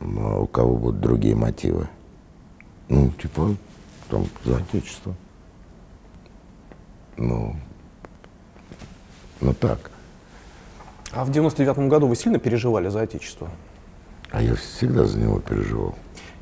у 0.00 0.46
кого 0.46 0.76
будут 0.76 1.00
другие 1.00 1.34
мотивы. 1.34 1.88
Ну, 2.88 3.10
типа, 3.10 3.56
там, 4.08 4.26
за 4.44 4.56
отечество. 4.56 5.14
Ну, 7.16 7.56
ну 9.40 9.54
так. 9.54 9.90
А 11.12 11.24
в 11.24 11.30
99 11.30 11.88
году 11.88 12.08
вы 12.08 12.16
сильно 12.16 12.38
переживали 12.38 12.88
за 12.88 13.00
Отечество? 13.00 13.48
А 14.30 14.42
я 14.42 14.54
всегда 14.54 15.04
за 15.04 15.18
него 15.18 15.40
переживал. 15.40 15.94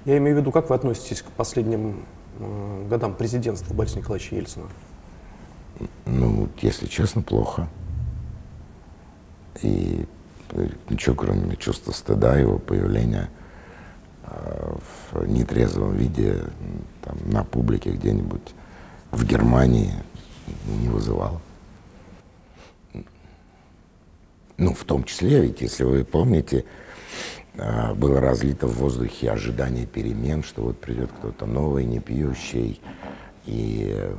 Я 0.05 0.19
имею 0.19 0.37
в 0.37 0.41
виду, 0.41 0.51
как 0.51 0.69
вы 0.69 0.75
относитесь 0.75 1.23
к 1.23 1.27
последним 1.27 2.05
э, 2.41 2.87
годам 2.89 3.15
президентства 3.15 3.73
Бориса 3.73 3.99
Николаевича 3.99 4.35
Ельцина? 4.35 4.67
Ну, 6.07 6.49
если 6.61 6.87
честно, 6.87 7.23
плохо. 7.23 7.69
И 9.63 10.07
э, 10.51 10.69
ничего, 10.89 11.15
кроме 11.15 11.57
чувства 11.57 11.93
стыда 11.93 12.37
его 12.37 12.59
появления 12.59 13.31
в 15.13 15.27
нетрезвом 15.27 15.95
виде 15.95 16.43
там, 17.03 17.17
на 17.27 17.45
публике 17.45 17.93
где-нибудь 17.93 18.55
в 19.11 19.25
Германии 19.25 19.93
не 20.67 20.89
вызывало. 20.89 21.41
Ну, 24.57 24.73
в 24.73 24.85
том 24.85 25.05
числе, 25.05 25.41
ведь, 25.41 25.61
если 25.61 25.85
вы 25.85 26.05
помните, 26.05 26.65
а, 27.59 27.95
было 27.95 28.21
разлито 28.21 28.67
в 28.67 28.77
воздухе 28.77 29.31
ожидание 29.31 29.87
перемен, 29.87 30.43
что 30.43 30.63
вот 30.63 30.81
придет 30.81 31.11
кто-то 31.19 31.47
новый, 31.47 31.85
не 31.85 31.99
пьющий, 31.99 32.81
и 33.47 34.13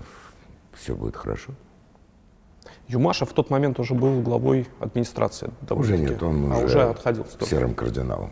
все 0.74 0.96
будет 0.96 1.16
хорошо. 1.16 1.54
Юмашев 2.88 3.32
в 3.32 3.34
тот 3.34 3.50
момент 3.50 3.80
уже 3.80 3.94
был 3.96 4.22
главой 4.22 4.68
администрации. 4.80 5.50
Уже 5.70 5.98
нет, 5.98 6.22
он 6.22 6.52
а 6.52 6.58
уже, 6.58 6.66
уже 6.66 6.82
отходил 6.84 7.24
в 7.24 7.46
серым 7.46 7.74
кардиналом. 7.74 8.32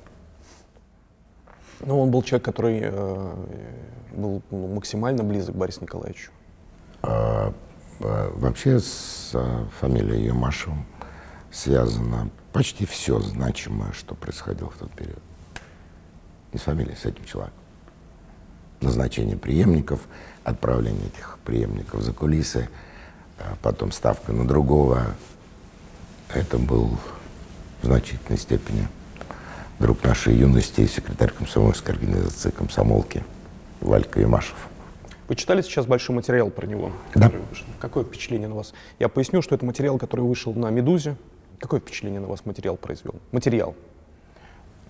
Ну, 1.85 1.99
он 1.99 2.11
был 2.11 2.23
человек, 2.23 2.45
который 2.45 2.79
э, 2.81 3.33
был 4.13 4.41
ну, 4.51 4.67
максимально 4.67 5.23
близок 5.23 5.55
к 5.55 5.57
Борису 5.57 5.81
Николаевичу. 5.81 6.31
А, 7.01 7.53
а, 7.99 8.31
вообще 8.35 8.79
с 8.79 9.31
а, 9.33 9.67
фамилией 9.79 10.27
Юмашевым 10.27 10.85
связано 11.51 12.29
почти 12.53 12.85
все 12.85 13.19
значимое, 13.19 13.91
что 13.91 14.15
происходило 14.15 14.69
в 14.69 14.77
тот 14.77 14.91
период. 14.91 15.19
Не 16.53 16.59
с 16.59 16.63
фамилией, 16.63 16.95
с 16.95 17.05
этим 17.05 17.25
человеком. 17.25 17.59
Назначение 18.79 19.37
преемников, 19.37 20.01
отправление 20.43 21.07
этих 21.07 21.39
преемников 21.43 22.01
за 22.01 22.13
кулисы, 22.13 22.69
а 23.39 23.55
потом 23.61 23.91
ставка 23.91 24.31
на 24.31 24.47
другого. 24.47 25.15
Это 26.33 26.57
был 26.57 26.97
в 27.81 27.85
значительной 27.85 28.37
степени 28.37 28.87
друг 29.79 30.03
нашей 30.03 30.35
юности 30.35 30.81
и 30.81 30.87
секретарь 30.87 31.31
комсомольской 31.31 31.93
организации 31.93 32.51
комсомолки 32.51 33.23
Валька 33.81 34.21
Юмашев. 34.21 34.55
Вы 35.27 35.35
читали 35.35 35.61
сейчас 35.61 35.85
большой 35.85 36.15
материал 36.15 36.49
про 36.49 36.67
него? 36.67 36.91
Да. 37.15 37.31
Какое 37.79 38.03
впечатление 38.03 38.47
на 38.47 38.55
вас? 38.55 38.73
Я 38.99 39.09
поясню, 39.09 39.41
что 39.41 39.55
это 39.55 39.65
материал, 39.65 39.97
который 39.97 40.21
вышел 40.21 40.53
на 40.53 40.69
«Медузе». 40.69 41.15
Какое 41.59 41.79
впечатление 41.79 42.19
на 42.19 42.27
вас 42.27 42.45
материал 42.45 42.75
произвел? 42.75 43.15
Материал. 43.31 43.75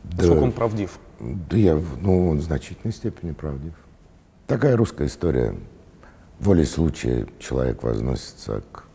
Насколько 0.03 0.43
он 0.43 0.51
правдив? 0.51 0.99
Да 1.19 1.55
я, 1.55 1.79
ну, 2.01 2.29
он 2.29 2.39
в 2.39 2.41
значительной 2.41 2.93
степени 2.93 3.31
правдив. 3.31 3.73
Такая 4.47 4.75
русская 4.75 5.07
история. 5.07 5.55
Волей 6.39 6.65
случая 6.65 7.27
человек 7.39 7.83
возносится 7.83 8.63
к 8.71 8.85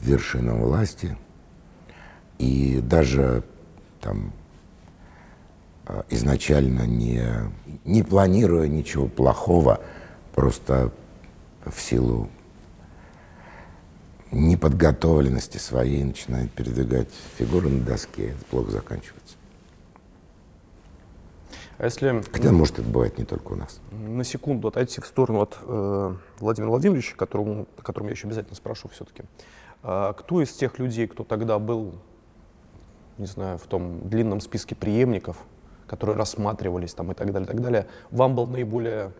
вершинам 0.00 0.60
власти, 0.62 1.16
и 2.38 2.80
даже 2.82 3.42
там 4.00 4.32
изначально 6.08 6.86
не, 6.86 7.22
не 7.84 8.02
планируя 8.02 8.68
ничего 8.68 9.06
плохого, 9.06 9.80
просто 10.34 10.90
в 11.64 11.78
силу 11.80 12.28
неподготовленности 14.30 15.58
своей 15.58 16.02
начинает 16.02 16.50
передвигать 16.52 17.08
фигуру 17.38 17.68
на 17.68 17.80
доске. 17.80 18.30
Это 18.30 18.44
плохо 18.46 18.70
заканчивается. 18.72 19.36
А 21.76 21.84
если 21.84 22.22
Хотя, 22.32 22.52
может, 22.52 22.78
это 22.78 22.88
бывает 22.88 23.18
не 23.18 23.24
только 23.24 23.52
у 23.52 23.56
нас. 23.56 23.80
на 23.90 24.24
секунду 24.24 24.68
отойти 24.68 25.00
в 25.00 25.06
сторону 25.06 25.40
от 25.40 25.58
э, 25.60 26.14
Владимира 26.38 26.70
Владимировича, 26.70 27.16
которому, 27.16 27.66
о 27.76 27.82
котором 27.82 28.06
я 28.06 28.12
еще 28.12 28.26
обязательно 28.26 28.54
спрошу 28.54 28.88
все-таки. 28.88 29.24
кто 29.82 30.40
из 30.40 30.52
тех 30.52 30.78
людей, 30.78 31.06
кто 31.08 31.24
тогда 31.24 31.58
был, 31.58 31.94
не 33.18 33.26
знаю, 33.26 33.58
в 33.58 33.66
том 33.66 34.08
длинном 34.08 34.40
списке 34.40 34.74
преемников, 34.74 35.36
которые 35.86 36.16
рассматривались 36.16 36.94
там 36.94 37.12
и 37.12 37.14
так 37.14 37.32
далее, 37.32 37.46
и 37.46 37.50
так 37.52 37.60
далее, 37.60 37.86
вам 38.10 38.34
был 38.34 38.46
наиболее... 38.46 39.12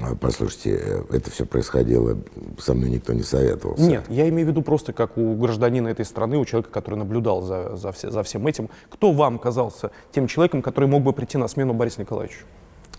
А, 0.00 0.14
Послушайте, 0.16 0.76
э, 0.82 1.04
это 1.16 1.30
все 1.30 1.46
происходило, 1.46 2.18
со 2.58 2.74
мной 2.74 2.90
никто 2.90 3.12
не 3.12 3.22
советовался. 3.22 3.82
Нет, 3.82 4.04
я 4.08 4.28
имею 4.28 4.46
в 4.46 4.50
виду 4.50 4.62
просто 4.62 4.92
как 4.92 5.16
у 5.16 5.34
гражданина 5.36 5.88
этой 5.88 6.04
страны, 6.04 6.36
у 6.36 6.44
человека, 6.44 6.70
который 6.72 6.96
наблюдал 6.96 7.42
за, 7.42 7.76
за, 7.76 7.92
все- 7.92 8.10
за 8.10 8.22
всем 8.24 8.46
этим. 8.46 8.70
Кто 8.90 9.12
вам 9.12 9.38
казался 9.38 9.90
тем 10.10 10.26
человеком, 10.26 10.62
который 10.62 10.88
мог 10.88 11.02
бы 11.04 11.12
прийти 11.12 11.38
на 11.38 11.46
смену 11.48 11.74
Борису 11.74 12.00
Николаевичу? 12.00 12.44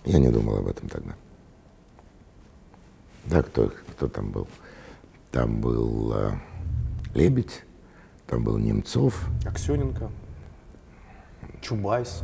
Я 0.06 0.20
не 0.20 0.30
думал 0.30 0.58
об 0.58 0.68
этом 0.68 0.88
тогда. 0.88 1.12
Да, 3.26 3.44
кто, 3.44 3.72
кто 3.92 4.08
там 4.08 4.32
был? 4.32 4.48
Там 5.32 5.60
был 5.62 6.14
а, 6.14 6.40
Лебедь, 7.14 7.64
там 8.26 8.44
был 8.44 8.58
Немцов. 8.58 9.28
Аксененко, 9.46 10.10
Чубайс. 11.62 12.22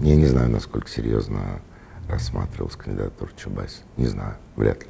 Я 0.00 0.16
не 0.16 0.26
знаю, 0.26 0.50
насколько 0.50 0.88
серьезно 0.88 1.60
рассматривалась 2.08 2.76
кандидатура 2.76 3.30
Чубайса. 3.36 3.82
Не 3.96 4.06
знаю, 4.06 4.36
вряд 4.56 4.82
ли. 4.82 4.88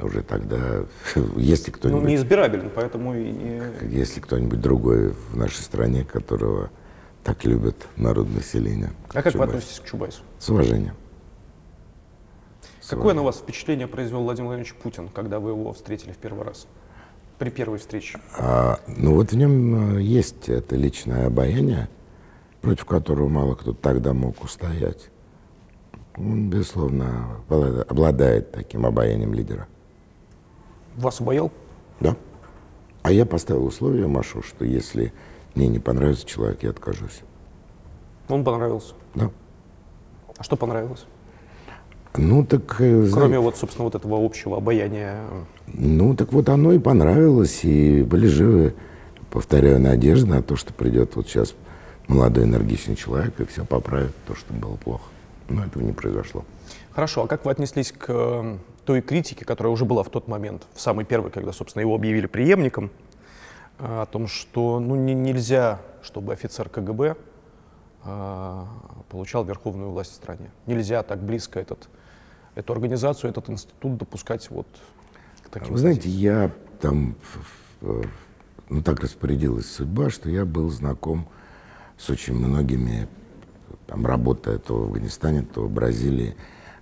Уже 0.00 0.22
тогда, 0.22 0.84
если 1.36 1.70
Ну, 1.70 1.76
кто-нибудь, 1.76 2.08
неизбирабелен, 2.08 2.70
поэтому 2.74 3.14
и 3.14 3.30
не... 3.30 3.62
если 3.90 4.20
кто-нибудь 4.20 4.60
другой 4.60 5.10
в 5.10 5.36
нашей 5.36 5.62
стране, 5.62 6.04
которого 6.04 6.70
так 7.22 7.44
любят 7.44 7.86
народ 7.96 8.28
населения. 8.28 8.92
А 9.08 9.14
как 9.14 9.26
вы 9.26 9.32
Чубайс. 9.32 9.50
относитесь 9.50 9.80
к 9.80 9.84
Чубайсу? 9.84 10.22
С 10.38 10.48
уважением. 10.50 10.94
С 12.80 12.88
Какое 12.88 13.14
на 13.14 13.22
вас 13.22 13.38
впечатление 13.38 13.86
произвел 13.86 14.22
Владимир 14.22 14.48
Владимирович 14.48 14.74
Путин, 14.74 15.08
когда 15.08 15.40
вы 15.40 15.50
его 15.50 15.72
встретили 15.72 16.12
в 16.12 16.18
первый 16.18 16.44
раз? 16.44 16.66
При 17.38 17.50
первой 17.50 17.78
встрече. 17.78 18.20
А, 18.36 18.78
ну 18.86 19.14
вот 19.14 19.32
в 19.32 19.36
нем 19.36 19.96
э, 19.96 20.02
есть 20.02 20.48
это 20.48 20.76
личное 20.76 21.26
обаяние, 21.26 21.88
против 22.64 22.84
которого 22.86 23.28
мало 23.28 23.54
кто 23.54 23.72
тогда 23.72 24.12
мог 24.14 24.42
устоять. 24.42 25.10
Он, 26.16 26.48
безусловно, 26.48 27.26
облада- 27.48 27.82
обладает 27.82 28.52
таким 28.52 28.86
обаянием 28.86 29.34
лидера. 29.34 29.66
Вас 30.96 31.20
обаял? 31.20 31.50
Да. 32.00 32.16
А 33.02 33.12
я 33.12 33.26
поставил 33.26 33.66
условие 33.66 34.06
Машу, 34.06 34.42
что 34.42 34.64
если 34.64 35.12
мне 35.54 35.68
не 35.68 35.78
понравится 35.78 36.24
человек, 36.26 36.62
я 36.62 36.70
откажусь. 36.70 37.20
Он 38.28 38.44
понравился? 38.44 38.94
Да. 39.14 39.30
А 40.38 40.42
что 40.42 40.56
понравилось? 40.56 41.04
Ну, 42.16 42.46
так... 42.46 42.62
э, 42.80 43.08
Кроме 43.10 43.10
знаете, 43.10 43.38
вот, 43.40 43.56
собственно, 43.56 43.84
вот 43.84 43.94
этого 43.96 44.24
общего 44.24 44.56
обаяния. 44.56 45.20
Ну, 45.66 46.14
так 46.14 46.32
вот 46.32 46.48
оно 46.48 46.72
и 46.72 46.78
понравилось, 46.78 47.64
и 47.64 48.04
были 48.04 48.26
живы, 48.28 48.74
повторяю, 49.30 49.80
надежды 49.80 50.30
на 50.30 50.42
то, 50.42 50.54
что 50.54 50.72
придет 50.72 51.16
вот 51.16 51.26
сейчас 51.26 51.54
молодой 52.08 52.44
энергичный 52.44 52.96
человек 52.96 53.38
и 53.40 53.44
все 53.44 53.64
поправит 53.64 54.12
то, 54.26 54.34
что 54.34 54.52
было 54.52 54.76
плохо. 54.76 55.04
Но 55.48 55.64
этого 55.64 55.82
не 55.82 55.92
произошло. 55.92 56.44
Хорошо, 56.92 57.24
а 57.24 57.26
как 57.26 57.44
вы 57.44 57.50
отнеслись 57.50 57.92
к 57.92 58.06
э, 58.08 58.58
той 58.84 59.00
критике, 59.02 59.44
которая 59.44 59.72
уже 59.72 59.84
была 59.84 60.02
в 60.02 60.10
тот 60.10 60.28
момент, 60.28 60.66
в 60.74 60.80
самый 60.80 61.04
первый, 61.04 61.30
когда, 61.30 61.52
собственно, 61.52 61.80
его 61.82 61.94
объявили 61.94 62.26
преемником, 62.26 62.90
э, 63.78 64.02
о 64.02 64.06
том, 64.06 64.26
что 64.26 64.80
ну, 64.80 64.94
не- 64.94 65.14
нельзя, 65.14 65.80
чтобы 66.02 66.32
офицер 66.32 66.68
КГБ 66.68 67.16
э, 68.04 68.64
получал 69.10 69.44
верховную 69.44 69.90
власть 69.90 70.12
в 70.12 70.14
стране. 70.14 70.50
Нельзя 70.66 71.02
так 71.02 71.22
близко 71.22 71.58
этот, 71.60 71.88
эту 72.54 72.72
организацию, 72.72 73.30
этот 73.30 73.50
институт 73.50 73.96
допускать 73.98 74.48
вот 74.50 74.66
к 75.42 75.48
таким 75.50 75.72
Вы 75.72 75.78
знаете, 75.78 76.02
позициям. 76.02 76.22
я 76.42 76.50
там, 76.80 77.16
в- 77.82 78.06
ну 78.70 78.82
так 78.82 79.00
распорядилась 79.00 79.70
судьба, 79.70 80.08
что 80.10 80.30
я 80.30 80.44
был 80.46 80.70
знаком 80.70 81.26
с 81.26 81.28
очень 82.08 82.34
многими, 82.34 83.08
там, 83.86 84.06
работая 84.06 84.58
то 84.58 84.78
в 84.78 84.82
Афганистане, 84.84 85.42
то 85.42 85.62
в 85.62 85.70
Бразилии, 85.70 86.36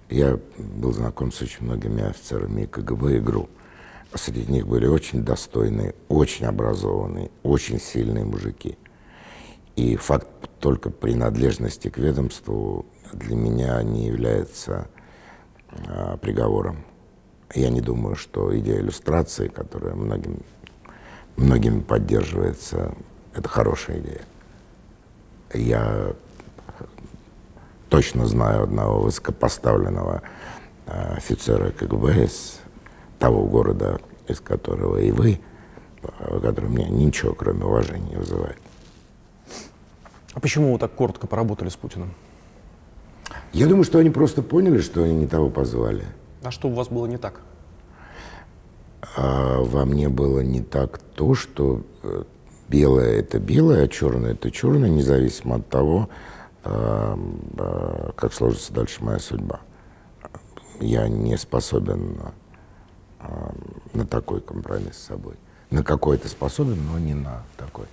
я 0.09 0.39
был 0.59 0.93
знаком 0.93 1.33
с 1.33 1.41
очень 1.41 1.65
многими 1.65 2.03
офицерами 2.03 2.67
КГБ 2.67 3.17
и 3.17 3.21
ГРУ. 3.21 3.49
Среди 4.15 4.51
них 4.51 4.67
были 4.67 4.87
очень 4.87 5.25
достойные, 5.25 5.95
очень 6.09 6.45
образованные, 6.45 7.31
очень 7.43 7.81
сильные 7.81 8.25
мужики. 8.25 8.77
И 9.75 9.97
факт 9.97 10.29
только 10.61 10.91
принадлежности 10.91 11.89
к 11.89 11.97
ведомству 11.97 12.85
для 13.13 13.37
меня 13.37 13.83
не 13.83 14.07
является 14.07 14.89
а, 15.89 16.19
приговором. 16.19 16.85
Я 17.55 17.71
не 17.71 17.81
думаю, 17.81 18.17
что 18.17 18.57
идея 18.59 18.81
иллюстрации, 18.81 19.49
которая 19.49 19.95
многим, 19.95 20.43
многими 21.37 21.81
поддерживается, 21.81 22.95
это 23.35 23.49
хорошая 23.49 24.01
идея. 24.01 24.23
Я 25.55 26.15
точно 27.89 28.27
знаю 28.27 28.65
одного 28.65 29.01
высокопоставленного 29.03 30.23
э, 30.87 31.15
офицера 31.17 31.71
КГБ 31.71 32.25
из 32.25 32.61
того 33.19 33.45
города, 33.47 34.01
из 34.29 34.41
которого 34.41 34.97
и 34.97 35.11
вы, 35.11 35.41
э, 36.03 36.41
который 36.41 36.71
меня 36.71 36.89
ничего, 36.89 37.35
кроме 37.35 37.65
уважения, 37.65 38.11
не 38.11 38.17
вызывает. 38.17 38.59
А 40.35 40.41
почему 40.41 40.73
вы 40.73 40.79
так 40.79 40.93
коротко 40.93 41.27
поработали 41.27 41.69
с 41.69 41.77
Путиным? 41.77 42.15
Я 43.53 43.67
думаю, 43.67 43.85
что 43.85 43.99
они 43.99 44.09
просто 44.09 44.43
поняли, 44.43 44.81
что 44.81 45.03
они 45.03 45.15
не 45.15 45.27
того 45.27 45.51
позвали. 45.51 46.05
А 46.43 46.51
что 46.51 46.69
у 46.69 46.73
вас 46.73 46.89
было 46.89 47.07
не 47.07 47.19
так? 47.19 47.41
А 49.17 49.59
во 49.61 49.85
мне 49.85 50.09
было 50.09 50.41
не 50.41 50.63
так 50.63 50.99
то, 50.99 51.35
что 51.35 51.83
э, 52.03 52.25
белое 52.69 53.21
это 53.21 53.39
белое, 53.39 53.85
а 53.85 53.89
черное 53.89 54.33
это 54.33 54.51
черное, 54.51 54.89
независимо 54.89 55.57
от 55.57 55.69
того, 55.69 56.09
э, 56.65 57.17
э, 57.59 58.11
как 58.17 58.33
сложится 58.33 58.73
дальше 58.73 59.03
моя 59.05 59.19
судьба. 59.19 59.61
Я 60.81 61.09
не 61.09 61.37
способен 61.37 62.19
э, 63.21 63.51
на 63.93 64.07
такой 64.07 64.41
компромисс 64.41 64.97
с 64.97 65.07
собой. 65.07 65.35
На 65.71 65.83
какой-то 65.83 66.29
способен, 66.29 66.79
но 66.87 66.99
не 66.99 67.15
на 67.15 67.45
такой. 67.57 67.87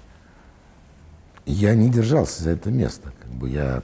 Я 1.45 1.75
не 1.75 1.89
держался 1.89 2.43
за 2.43 2.51
это 2.51 2.69
место. 2.69 3.11
Как 3.21 3.31
бы 3.31 3.49
я 3.49 3.81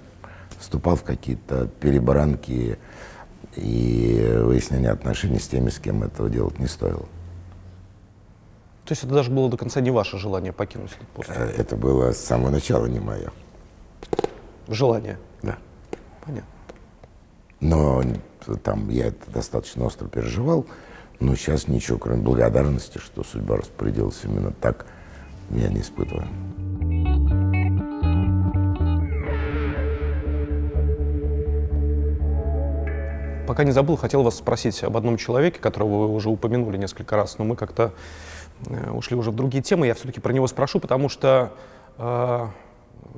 вступал 0.60 0.96
в 0.96 1.04
какие-то 1.04 1.68
перебранки 1.80 2.78
и 3.56 4.40
выяснение 4.44 4.92
отношений 4.92 5.40
с 5.40 5.48
теми, 5.48 5.70
с 5.70 5.80
кем 5.80 6.04
этого 6.04 6.30
делать 6.30 6.60
не 6.60 6.68
стоило. 6.68 7.08
То 8.86 8.92
есть 8.92 9.04
это 9.04 9.16
даже 9.16 9.32
было 9.32 9.50
до 9.50 9.58
конца 9.58 9.82
не 9.82 9.90
ваше 9.90 10.20
желание 10.20 10.54
покинуть 10.54 10.92
этот 10.92 11.08
пост? 11.10 11.30
Э, 11.34 11.52
Это 11.58 11.76
было 11.76 12.12
с 12.12 12.20
самого 12.20 12.52
начала 12.52 12.86
не 12.86 13.00
мое. 13.00 13.32
Желание? 14.68 15.18
Да. 15.42 15.58
Понятно. 16.24 16.50
Но 17.62 18.04
там 18.64 18.90
я 18.90 19.08
это 19.08 19.32
достаточно 19.32 19.86
остро 19.86 20.08
переживал, 20.08 20.68
но 21.20 21.36
сейчас 21.36 21.68
ничего, 21.68 21.98
кроме 21.98 22.22
благодарности, 22.22 23.00
что 23.00 23.24
судьба 23.24 23.58
распорядилась 23.58 24.20
именно 24.24 24.52
так, 24.52 24.86
я 25.50 25.70
не 25.70 25.82
испытываю. 25.82 26.28
Пока 33.48 33.64
не 33.64 33.72
забыл, 33.72 33.96
хотел 33.96 34.22
вас 34.22 34.36
спросить 34.36 34.84
об 34.84 34.96
одном 34.98 35.18
человеке, 35.18 35.60
которого 35.60 36.08
вы 36.08 36.14
уже 36.14 36.30
упомянули 36.30 36.78
несколько 36.78 37.16
раз, 37.16 37.40
но 37.40 37.46
мы 37.46 37.56
как-то 37.56 37.94
ушли 38.92 39.16
уже 39.16 39.32
в 39.32 39.36
другие 39.36 39.64
темы. 39.64 39.88
Я 39.88 39.94
все-таки 39.94 40.20
про 40.20 40.34
него 40.34 40.48
спрошу, 40.48 40.80
потому 40.80 41.10
что 41.10 41.54
э, 41.98 42.48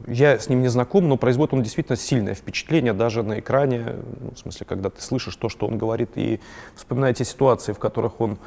я 0.08 0.40
с 0.40 0.50
ним 0.50 0.62
не 0.62 0.68
знаком, 0.68 1.08
но 1.08 1.18
производит 1.18 1.54
он 1.54 1.64
действительно 1.64 1.98
сильное 1.98 2.34
впечатление 2.34 2.94
даже 2.94 3.24
на 3.24 3.40
экране, 3.40 3.96
ну, 4.20 4.32
в 4.32 4.40
смысле, 4.40 4.66
когда 4.66 4.90
ты 4.90 5.02
слышишь 5.02 5.36
то, 5.36 5.50
что 5.50 5.68
он 5.68 5.78
говорит, 5.78 6.12
и 6.16 6.40
вспоминаете 6.76 7.26
ситуации, 7.26 7.74
в 7.74 7.80
которых 7.80 8.22
он 8.22 8.38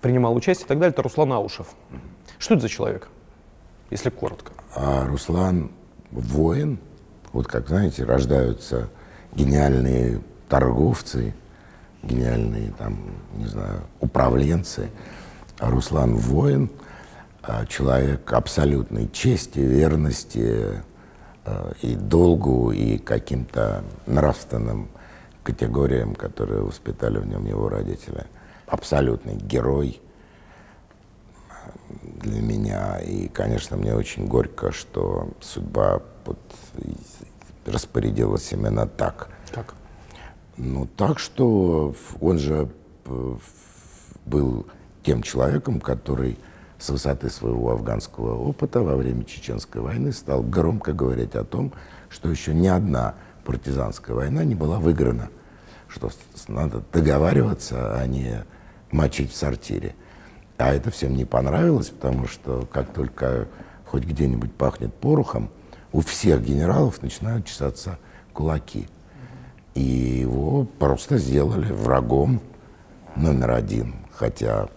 принимал 0.00 0.34
участие 0.34 0.66
и 0.66 0.68
так 0.68 0.78
далее, 0.78 0.92
это 0.92 1.02
Руслан 1.02 1.32
Аушев. 1.32 1.68
Что 2.38 2.54
это 2.54 2.62
за 2.62 2.68
человек, 2.68 3.08
если 3.90 4.10
коротко? 4.10 4.52
А 4.74 5.06
Руслан 5.06 5.70
воин, 6.10 6.78
вот 7.32 7.46
как, 7.46 7.68
знаете, 7.68 8.04
рождаются 8.04 8.88
гениальные 9.34 10.20
торговцы, 10.48 11.34
гениальные, 12.02 12.72
там, 12.78 12.98
не 13.34 13.46
знаю, 13.46 13.82
управленцы. 14.00 14.90
А 15.58 15.70
Руслан 15.70 16.16
воин, 16.16 16.70
а 17.42 17.64
человек 17.66 18.30
абсолютной 18.32 19.08
чести, 19.08 19.60
верности 19.60 20.82
э, 21.44 21.72
и 21.82 21.94
долгу, 21.94 22.72
и 22.72 22.98
каким-то 22.98 23.82
нравственным 24.06 24.88
категориям, 25.42 26.14
которые 26.14 26.62
воспитали 26.62 27.18
в 27.18 27.26
нем 27.26 27.46
его 27.46 27.68
родители. 27.68 28.26
Абсолютный 28.66 29.36
герой 29.36 30.00
для 32.20 32.42
меня. 32.42 32.98
И, 32.98 33.28
конечно, 33.28 33.76
мне 33.76 33.94
очень 33.94 34.26
горько, 34.26 34.72
что 34.72 35.28
судьба 35.40 36.02
вот 36.24 36.38
распорядилась 37.64 38.52
именно 38.52 38.86
так. 38.86 39.28
Как? 39.52 39.74
Ну, 40.56 40.86
так 40.96 41.18
что 41.18 41.94
он 42.20 42.38
же 42.38 42.68
э, 43.04 43.36
был 44.24 44.66
тем 45.06 45.22
человеком, 45.22 45.78
который 45.80 46.36
с 46.80 46.90
высоты 46.90 47.30
своего 47.30 47.70
афганского 47.70 48.34
опыта 48.36 48.82
во 48.82 48.96
время 48.96 49.24
Чеченской 49.24 49.80
войны 49.80 50.10
стал 50.12 50.42
громко 50.42 50.92
говорить 50.92 51.36
о 51.36 51.44
том, 51.44 51.72
что 52.08 52.28
еще 52.28 52.52
ни 52.52 52.66
одна 52.66 53.14
партизанская 53.44 54.16
война 54.16 54.42
не 54.42 54.56
была 54.56 54.80
выиграна, 54.80 55.30
что 55.86 56.10
надо 56.48 56.82
договариваться, 56.92 57.96
а 57.96 58.04
не 58.08 58.44
мочить 58.90 59.30
в 59.30 59.36
сортире. 59.36 59.94
А 60.58 60.74
это 60.74 60.90
всем 60.90 61.14
не 61.14 61.24
понравилось, 61.24 61.90
потому 61.90 62.26
что 62.26 62.68
как 62.72 62.92
только 62.92 63.46
хоть 63.84 64.02
где-нибудь 64.02 64.52
пахнет 64.54 64.92
порохом, 64.92 65.50
у 65.92 66.00
всех 66.00 66.42
генералов 66.42 67.00
начинают 67.00 67.46
чесаться 67.46 68.00
кулаки. 68.32 68.88
И 69.74 69.82
его 69.82 70.64
просто 70.64 71.18
сделали 71.18 71.70
врагом 71.70 72.40
номер 73.14 73.52
один. 73.52 73.94
Хотя 74.12 74.68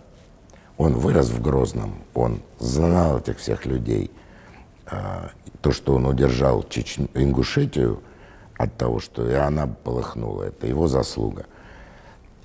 он 0.79 0.93
вырос 0.93 1.29
в 1.29 1.41
Грозном, 1.41 1.93
он 2.13 2.39
знал 2.57 3.19
этих 3.19 3.37
всех 3.37 3.65
людей. 3.65 4.09
А, 4.85 5.29
То, 5.61 5.73
что 5.73 5.93
он 5.95 6.05
удержал 6.05 6.63
Чечню, 6.63 7.09
Ингушетию 7.13 8.01
от 8.57 8.77
того, 8.77 8.99
что 9.01 9.29
и 9.29 9.33
она 9.33 9.67
полыхнула, 9.67 10.43
это 10.43 10.67
его 10.67 10.87
заслуга. 10.87 11.45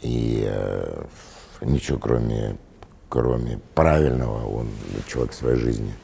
И 0.02 0.44
э, 0.46 1.04
ничего 1.60 1.98
кроме, 1.98 2.56
кроме 3.08 3.60
правильного 3.74 4.44
он 4.46 4.68
человек 5.06 5.32
в 5.32 5.36
своей 5.36 5.56
жизни 5.56 5.94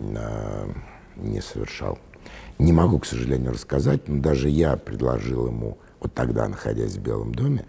э, 0.00 0.68
не 1.16 1.40
совершал. 1.40 1.98
Не 2.58 2.74
могу, 2.74 2.98
к 2.98 3.06
сожалению, 3.06 3.52
рассказать, 3.52 4.06
но 4.06 4.20
даже 4.20 4.50
я 4.50 4.76
предложил 4.76 5.46
ему, 5.46 5.78
вот 6.00 6.12
тогда, 6.12 6.46
находясь 6.46 6.96
в 6.96 7.00
Белом 7.00 7.34
доме, 7.34 7.64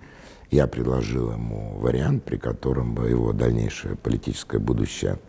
я 0.52 0.68
предложил 0.68 1.32
ему 1.32 1.78
вариант, 1.78 2.24
при 2.24 2.38
котором 2.38 2.96
бы 2.96 3.10
его 3.10 3.34
дальнейшее 3.34 3.96
политическое 3.96 4.60
будущее 4.60 5.20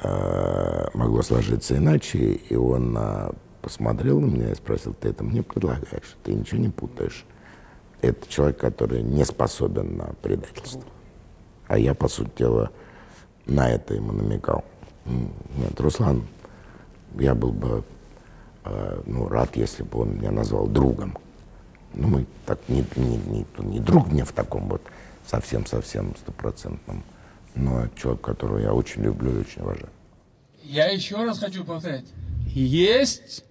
э, 0.00 0.88
могло 0.94 1.22
сложиться 1.22 1.76
иначе, 1.76 2.18
и 2.18 2.56
он 2.56 2.96
э, 2.98 3.30
посмотрел 3.60 4.20
на 4.20 4.26
меня 4.26 4.52
и 4.52 4.54
спросил, 4.54 4.94
ты 4.94 5.08
это 5.08 5.22
мне 5.22 5.42
предлагаешь, 5.42 6.16
ты 6.22 6.32
ничего 6.32 6.60
не 6.60 6.68
путаешь. 6.68 7.24
Это 8.00 8.28
человек, 8.28 8.58
который 8.58 9.02
не 9.02 9.24
способен 9.24 9.96
на 9.96 10.14
предательство. 10.22 10.84
А 11.66 11.78
я, 11.78 11.94
по 11.94 12.08
сути 12.08 12.30
дела, 12.38 12.70
на 13.46 13.70
это 13.70 13.94
ему 13.94 14.12
намекал. 14.12 14.64
Нет, 15.04 15.80
Руслан 15.80 16.24
я 17.18 17.34
был 17.34 17.52
бы 17.52 17.84
э, 18.64 19.02
ну, 19.06 19.28
рад, 19.28 19.56
если 19.56 19.82
бы 19.82 20.00
он 20.00 20.16
меня 20.16 20.30
назвал 20.30 20.66
другом. 20.66 21.16
Ну, 21.96 22.08
мы 22.08 22.26
так 22.44 22.58
не, 22.68 22.84
не, 22.96 23.16
не, 23.16 23.46
не 23.58 23.80
друг 23.80 24.08
мне 24.12 24.24
в 24.24 24.32
таком 24.32 24.68
вот 24.68 24.82
совсем-совсем 25.26 26.14
стопроцентном, 26.16 27.02
но 27.54 27.88
человек, 27.96 28.20
которого 28.20 28.58
я 28.58 28.74
очень 28.74 29.02
люблю 29.02 29.34
и 29.34 29.40
очень 29.40 29.62
уважаю. 29.62 29.88
Я 30.62 30.88
еще 30.90 31.16
раз 31.24 31.38
хочу 31.38 31.64
повторять. 31.64 32.04
Есть, 32.46 33.44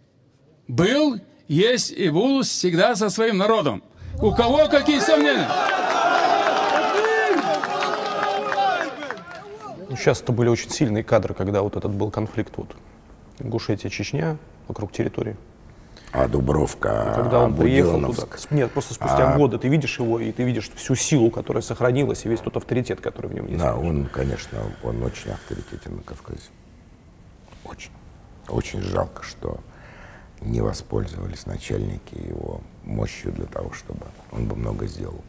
был, 0.67 1.19
есть 1.47 1.91
и 1.91 2.09
буду 2.09 2.43
всегда 2.43 2.95
со 2.95 3.09
своим 3.09 3.37
народом. 3.37 3.83
У 4.21 4.31
кого 4.31 4.67
какие 4.69 4.99
сомнения? 4.99 5.49
Ну, 9.89 9.95
сейчас 9.95 10.21
это 10.21 10.31
были 10.31 10.49
очень 10.49 10.69
сильные 10.69 11.03
кадры, 11.03 11.33
когда 11.33 11.61
вот 11.61 11.75
этот 11.75 11.91
был 11.91 12.11
конфликт 12.11 12.53
вот 12.57 12.75
Ингушетия, 13.39 13.89
Чечня, 13.89 14.37
вокруг 14.67 14.91
территории. 14.91 15.35
А 16.17 16.27
Дубровка, 16.29 17.11
Когда 17.15 17.43
он 17.43 17.55
приехал 17.55 17.95
туда, 17.99 18.07
Буденновск. 18.07 18.51
нет, 18.51 18.71
просто 18.71 18.93
спустя 18.93 19.33
А- 19.33 19.37
годы 19.37 19.57
ты 19.59 19.67
видишь 19.67 19.99
его, 19.99 20.17
и 20.19 20.31
ты 20.31 20.43
видишь 20.43 20.71
всю 20.75 20.95
силу, 20.95 21.29
которая 21.29 21.61
сохранилась, 21.61 22.25
и 22.25 22.29
весь 22.29 22.39
тот 22.39 22.55
авторитет, 22.55 23.01
который 23.01 23.27
в 23.27 23.33
нем 23.33 23.47
есть. 23.47 23.59
Да, 23.59 23.75
он, 23.75 24.05
конечно, 24.05 24.59
он 24.83 25.03
очень 25.03 25.31
авторитетен 25.31 25.97
на 25.97 26.01
Кавказе. 26.03 26.39
Очень. 27.65 27.91
Очень 28.47 28.81
жалко, 28.81 29.23
что 29.23 29.59
не 30.39 30.61
воспользовались 30.61 31.45
начальники 31.45 32.15
его 32.15 32.61
мощью 32.83 33.33
для 33.33 33.45
того, 33.45 33.73
чтобы 33.73 34.05
он 34.31 34.47
бы 34.47 34.55
много 34.55 34.87
сделал. 34.87 35.21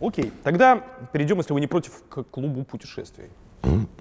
Окей, 0.00 0.32
тогда 0.42 0.76
перейдем, 1.12 1.38
если 1.38 1.52
вы 1.52 1.60
не 1.60 1.66
против, 1.66 1.92
к 2.08 2.22
клубу 2.22 2.64
путешествий. 2.64 3.28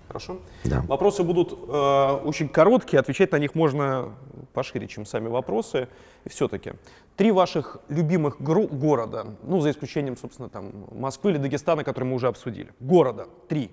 Хорошо? 0.08 0.40
Да. 0.64 0.84
Вопросы 0.88 1.24
будут 1.24 1.52
э, 1.52 2.20
очень 2.24 2.48
короткие, 2.50 3.00
отвечать 3.00 3.32
на 3.32 3.38
них 3.40 3.56
можно 3.56 4.14
пошире, 4.54 4.88
чем 4.88 5.06
сами 5.06 5.28
вопросы. 5.28 5.88
И 6.26 6.30
все-таки, 6.30 6.74
три 7.16 7.32
ваших 7.32 7.78
любимых 7.90 8.42
города, 8.42 9.28
ну, 9.44 9.60
за 9.60 9.72
исключением, 9.72 10.18
собственно, 10.18 10.50
там, 10.50 10.72
Москвы 10.92 11.32
или 11.32 11.38
Дагестана, 11.38 11.84
которые 11.84 12.10
мы 12.10 12.16
уже 12.16 12.28
обсудили. 12.28 12.70
Города, 12.80 13.28
три. 13.48 13.70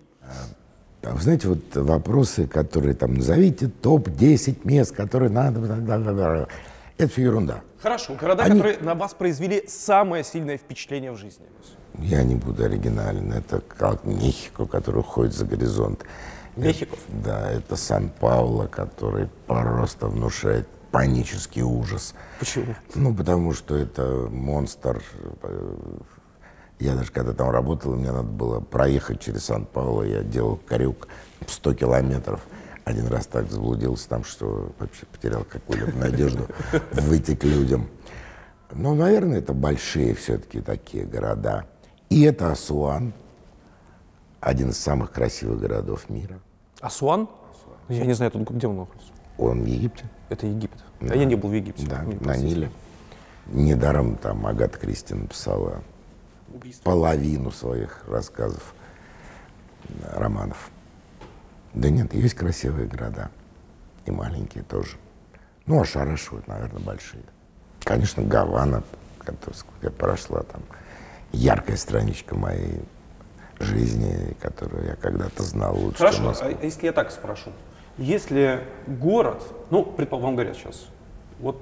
А 1.02 1.12
Вы 1.14 1.20
знаете, 1.20 1.48
вот 1.48 1.76
вопросы, 1.76 2.46
которые 2.46 2.94
там, 2.94 3.14
назовите 3.14 3.68
топ-10 3.68 4.60
мест, 4.64 4.94
которые 4.94 5.30
надо... 5.30 5.60
бла-бла-бла-бла». 5.60 6.48
Это 6.96 7.12
все 7.12 7.22
ерунда. 7.22 7.62
Хорошо, 7.82 8.14
города, 8.14 8.44
Они- 8.44 8.60
которые 8.60 8.78
на 8.78 8.94
вас 8.94 9.14
произвели 9.14 9.66
самое 9.68 10.24
сильное 10.24 10.56
впечатление 10.56 11.12
в 11.12 11.16
жизни. 11.16 11.44
Я 11.98 12.22
не 12.22 12.34
буду 12.34 12.64
оригинален. 12.64 13.32
Это 13.32 13.60
как 13.60 14.04
Мехико, 14.04 14.66
который 14.66 15.00
уходит 15.00 15.34
за 15.34 15.44
горизонт. 15.44 16.04
Мехико? 16.56 16.94
Это- 16.94 17.24
да, 17.24 17.50
это 17.50 17.76
Сан-Пауло, 17.76 18.66
который 18.66 19.28
просто 19.46 20.06
внушает 20.08 20.66
панический 20.90 21.62
ужас. 21.62 22.14
Почему? 22.38 22.74
Ну, 22.94 23.14
потому 23.14 23.52
что 23.52 23.76
это 23.76 24.28
монстр. 24.30 25.02
Э, 25.42 25.76
Я 26.80 26.94
даже 26.96 27.12
когда 27.12 27.32
там 27.32 27.50
работал, 27.50 27.94
мне 27.94 28.10
надо 28.10 28.24
было 28.24 28.60
проехать 28.60 29.20
через 29.20 29.44
Сан-Пауло. 29.44 30.02
Я 30.02 30.22
делал 30.22 30.56
крюк 30.68 31.08
100 31.46 31.74
километров. 31.74 32.40
Один 32.84 33.06
раз 33.06 33.26
так 33.26 33.50
заблудился 33.50 34.08
там, 34.08 34.24
что 34.24 34.72
вообще 34.78 35.06
потерял 35.06 35.44
какую-либо 35.44 35.96
надежду 35.96 36.46
выйти 36.92 37.34
к 37.36 37.44
людям. 37.44 37.88
Ну, 38.72 38.94
наверное, 38.94 39.38
это 39.38 39.52
большие 39.54 40.14
все-таки 40.14 40.60
такие 40.60 41.04
города. 41.04 41.64
И 42.10 42.22
это 42.22 42.52
Асуан, 42.52 43.12
один 44.40 44.70
из 44.70 44.78
самых 44.78 45.10
красивых 45.12 45.60
городов 45.60 46.08
мира. 46.08 46.38
Асуан? 46.80 47.28
Я 47.88 48.04
не 48.04 48.12
знаю, 48.12 48.30
тут 48.30 48.50
где 48.50 48.66
он 48.66 48.76
находится. 48.76 49.12
Он 49.38 49.62
в 49.62 49.66
Египте. 49.66 50.04
Это 50.28 50.46
Египет. 50.46 50.78
А 51.00 51.14
я 51.14 51.24
не 51.24 51.34
был 51.34 51.50
в 51.50 51.54
Египте. 51.54 51.86
Да, 51.86 52.02
Мне 52.02 52.16
на 52.20 52.36
Ниле. 52.36 52.70
Недаром 53.46 54.16
там 54.16 54.46
Агата 54.46 54.78
Кристи 54.78 55.14
написала 55.14 55.82
половину 56.82 57.50
своих 57.50 58.06
рассказов, 58.08 58.74
романов. 60.12 60.70
Да 61.74 61.90
нет, 61.90 62.14
есть 62.14 62.34
красивые 62.34 62.86
города. 62.86 63.30
И 64.06 64.10
маленькие 64.10 64.62
тоже. 64.64 64.96
Ну, 65.66 65.80
а 65.80 65.84
Шараш, 65.84 66.30
вот, 66.30 66.46
наверное, 66.46 66.80
большие. 66.80 67.22
Конечно, 67.82 68.22
Гавана, 68.22 68.82
которая 69.18 69.60
я 69.82 69.90
прошла 69.90 70.42
там, 70.42 70.62
яркая 71.34 71.76
страничка 71.76 72.34
моей 72.36 72.80
жизни, 73.60 74.34
которую 74.40 74.86
я 74.86 74.96
когда-то 74.96 75.42
знал 75.42 75.74
лучше, 75.76 75.98
чем 75.98 76.06
Хорошо, 76.06 76.22
Москву. 76.22 76.48
а 76.60 76.64
если 76.64 76.86
я 76.86 76.92
так 76.92 77.10
спрошу? 77.10 77.50
Если 77.98 78.60
город, 78.86 79.42
ну, 79.70 79.84
предположим, 79.84 80.26
вам 80.26 80.34
говорят 80.36 80.56
сейчас, 80.56 80.86
вот 81.38 81.60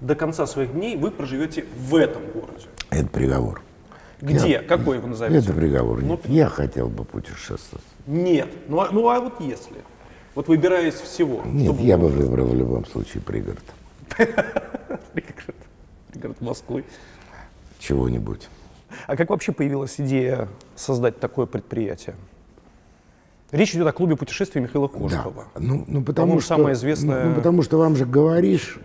до 0.00 0.14
конца 0.14 0.46
своих 0.46 0.72
дней 0.72 0.96
вы 0.96 1.10
проживете 1.10 1.64
в 1.76 1.96
этом 1.96 2.22
городе. 2.32 2.66
Это 2.90 3.08
приговор. 3.08 3.62
Где? 4.20 4.48
Я- 4.50 4.62
Какой 4.62 4.98
вы 4.98 5.08
назовете? 5.08 5.44
Это 5.44 5.52
приговор. 5.52 6.00
Ну, 6.02 6.12
Нет. 6.12 6.28
Я 6.28 6.48
хотел 6.48 6.88
бы 6.88 7.04
путешествовать. 7.04 7.84
Нет. 8.06 8.48
Ну 8.68 8.80
а, 8.80 8.88
ну, 8.92 9.08
а 9.08 9.20
вот 9.20 9.40
если? 9.40 9.76
Вот 10.36 10.46
выбирая 10.48 10.88
из 10.88 10.94
всего. 10.94 11.42
Нет, 11.44 11.78
я 11.80 11.98
бы 11.98 12.08
выбрал 12.08 12.46
в 12.46 12.54
любом 12.54 12.86
случае 12.86 13.20
пригород. 13.22 13.62
Пригород. 14.16 15.56
Пригород 16.12 16.40
Москвы. 16.40 16.84
Чего-нибудь. 17.80 18.48
А 19.06 19.16
как 19.16 19.30
вообще 19.30 19.52
появилась 19.52 20.00
идея 20.00 20.48
создать 20.76 21.20
такое 21.20 21.46
предприятие? 21.46 22.14
Речь 23.50 23.74
идет 23.74 23.86
о 23.86 23.92
клубе 23.92 24.16
путешествий 24.16 24.62
Михаила 24.62 24.88
Кожухова. 24.88 25.46
Ну, 25.58 25.84
ну 25.86 26.02
потому 26.02 26.40
что, 26.40 26.48
самое 26.56 26.74
известное- 26.74 27.24
Ну, 27.24 27.30
ну, 27.30 27.36
потому 27.36 27.62
что 27.62 27.78
вам 27.78 27.96
же 27.96 28.06
говоришь, 28.06 28.78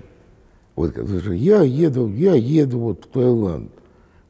вот 0.75 0.95
я 1.31 1.61
еду, 1.61 2.09
я 2.09 2.35
еду 2.35 2.79
вот 2.79 3.05
в 3.05 3.07
Таиланд. 3.07 3.71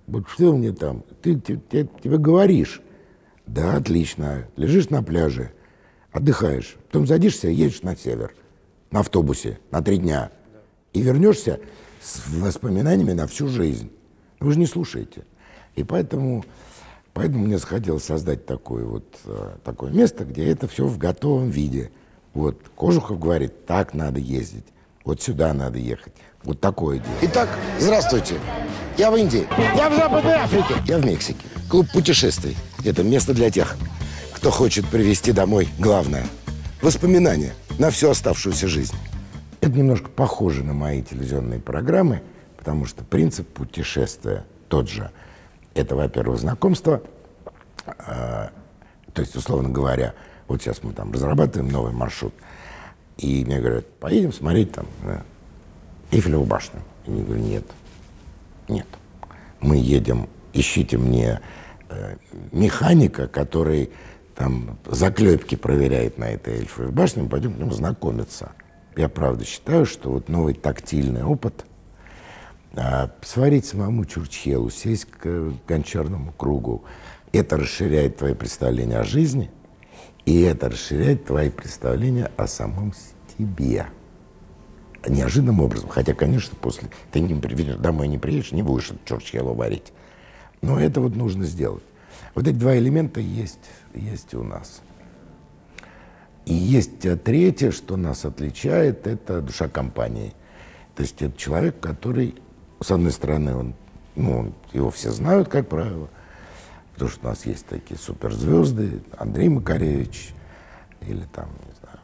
Вот 0.06 0.30
что 0.30 0.56
мне 0.56 0.72
там? 0.72 1.04
Ты, 1.22 1.40
те- 1.40 1.60
те- 1.70 1.90
тебе 2.04 2.18
говоришь. 2.18 2.82
Да, 3.48 3.76
отлично. 3.78 4.46
Лежишь 4.56 4.90
на 4.90 5.02
пляже, 5.04 5.52
отдыхаешь. 6.12 6.78
Потом 6.88 7.08
садишься 7.08 7.48
едешь 7.50 7.82
на 7.82 7.96
север. 7.98 8.34
На 8.92 9.00
автобусе 9.02 9.60
на 9.72 9.82
три 9.82 9.98
дня. 9.98 10.32
И 10.94 11.02
вернешься 11.02 11.60
с 12.00 12.22
воспоминаниями 12.30 13.12
на 13.14 13.28
всю 13.28 13.48
жизнь. 13.48 13.92
Вы 14.40 14.54
же 14.54 14.60
не 14.60 14.66
слушаете. 14.68 15.24
И 15.78 15.84
поэтому, 15.84 16.44
поэтому 17.14 17.46
мне 17.46 17.60
захотелось 17.60 18.04
создать 18.04 18.46
такое, 18.46 18.84
вот, 18.84 19.06
э, 19.26 19.52
такое 19.64 19.92
место, 19.92 20.26
где 20.26 20.50
это 20.50 20.68
все 20.68 20.88
в 20.88 20.98
готовом 20.98 21.52
виде. 21.52 21.92
Вот 22.34 22.58
Кожухов 22.76 23.20
говорит, 23.20 23.66
так 23.68 23.94
надо 23.94 24.20
ездить, 24.20 24.66
вот 25.06 25.22
сюда 25.22 25.54
надо 25.54 25.78
ехать. 25.78 26.14
Вот 26.44 26.60
такое 26.60 26.98
дело. 26.98 27.16
Итак, 27.22 27.50
здравствуйте. 27.80 28.40
Я 28.98 29.12
в 29.12 29.18
Индии. 29.18 29.48
Я 29.76 29.90
в 29.90 29.96
Западной 29.96 30.34
Африке. 30.34 30.74
Я 30.88 30.98
в 30.98 31.06
Мексике. 31.06 31.46
Клуб 31.70 31.88
путешествий. 31.94 32.58
Это 32.84 33.04
место 33.04 33.34
для 33.34 33.52
тех, 33.52 33.76
кто 34.34 34.50
хочет 34.50 34.88
привезти 34.88 35.32
домой 35.32 35.70
главное. 35.78 36.26
Воспоминания 36.82 37.54
на 37.78 37.92
всю 37.92 38.10
оставшуюся 38.10 38.68
жизнь. 38.68 38.96
Это 39.62 39.78
немножко 39.78 40.10
похоже 40.10 40.64
на 40.64 40.74
мои 40.74 41.04
телевизионные 41.04 41.60
программы, 41.60 42.22
потому 42.58 42.86
что 42.86 43.04
принцип 43.04 43.48
путешествия 43.48 44.44
тот 44.70 44.90
же. 44.90 45.12
Это, 45.78 45.96
во-первых, 45.96 46.40
знакомство, 46.40 47.04
а, 47.86 48.50
то 49.14 49.22
есть, 49.22 49.36
условно 49.36 49.70
говоря, 49.70 50.16
вот 50.48 50.60
сейчас 50.60 50.82
мы 50.82 50.92
там 50.92 51.12
разрабатываем 51.12 51.72
новый 51.72 51.92
маршрут, 51.94 52.34
и 53.20 53.46
мне 53.46 53.60
говорят, 53.60 53.88
поедем 54.00 54.34
смотреть 54.34 54.72
там 54.72 54.88
на 55.04 55.24
Эйфелеву 56.10 56.46
башню. 56.46 56.80
И 57.06 57.12
я 57.12 57.24
говорю, 57.24 57.44
нет, 57.44 57.64
нет. 58.68 58.88
Мы 59.60 59.78
едем, 59.78 60.28
ищите 60.54 60.98
мне 60.98 61.42
э, 61.90 62.16
механика, 62.52 63.28
который 63.28 63.92
там 64.34 64.80
заклепки 64.86 65.54
проверяет 65.54 66.18
на 66.18 66.32
этой 66.32 66.62
Эйфелевой 66.62 66.92
башне, 66.92 67.22
мы 67.22 67.30
пойдем 67.30 67.54
к 67.54 67.58
нему 67.60 67.72
знакомиться. 67.72 68.54
Я 68.96 69.10
правда 69.10 69.46
считаю, 69.46 69.86
что 69.86 70.10
вот 70.10 70.28
новый 70.28 70.56
тактильный 70.56 71.24
опыт 71.24 71.66
а, 72.78 73.12
сварить 73.22 73.66
самому 73.66 74.06
чурчхелу, 74.06 74.70
сесть 74.70 75.06
к 75.06 75.52
гончарному 75.68 76.32
кругу, 76.32 76.84
это 77.34 77.58
расширяет 77.58 78.18
твои 78.18 78.34
представления 78.34 79.00
о 79.00 79.04
жизни, 79.04 79.50
и 80.26 80.42
это 80.42 80.70
расширяет 80.70 81.26
твои 81.26 81.50
представления 81.50 82.32
о 82.38 82.48
самом 82.48 82.94
себе. 83.38 83.88
Неожиданным 85.08 85.62
образом. 85.62 85.90
Хотя, 85.90 86.14
конечно, 86.14 86.58
после 86.60 86.90
ты 87.12 87.20
не 87.20 87.34
домой 87.78 88.08
не 88.08 88.18
приедешь, 88.18 88.52
не 88.52 88.62
будешь 88.62 88.92
чурчхелу 89.06 89.54
варить. 89.54 89.94
Но 90.62 90.80
это 90.80 91.02
вот 91.02 91.16
нужно 91.16 91.46
сделать. 91.46 91.84
Вот 92.36 92.48
эти 92.48 92.56
два 92.56 92.78
элемента 92.78 93.20
есть, 93.20 93.60
есть 93.94 94.34
у 94.34 94.44
нас. 94.44 94.82
И 96.46 96.54
есть 96.54 97.06
э, 97.06 97.16
третье, 97.16 97.72
что 97.72 97.98
нас 97.98 98.24
отличает, 98.26 99.08
это 99.08 99.42
душа 99.42 99.68
компании. 99.68 100.34
То 100.96 101.04
есть 101.04 101.22
это 101.22 101.38
человек, 101.38 101.80
который, 101.80 102.36
с 102.82 102.92
одной 102.92 103.12
стороны, 103.12 103.56
он, 103.56 103.74
ну, 104.16 104.40
он- 104.40 104.54
его 104.74 104.90
все 104.92 105.12
знают, 105.12 105.48
как 105.50 105.68
правило, 105.68 106.08
потому 106.94 107.10
что 107.12 107.26
у 107.28 107.30
нас 107.30 107.46
есть 107.46 107.66
такие 107.68 108.00
суперзвезды, 108.00 109.02
Андрей 109.18 109.50
Макаревич, 109.50 110.34
или 111.02 111.24
там, 111.34 111.46
не 111.66 111.74
знаю, 111.82 112.00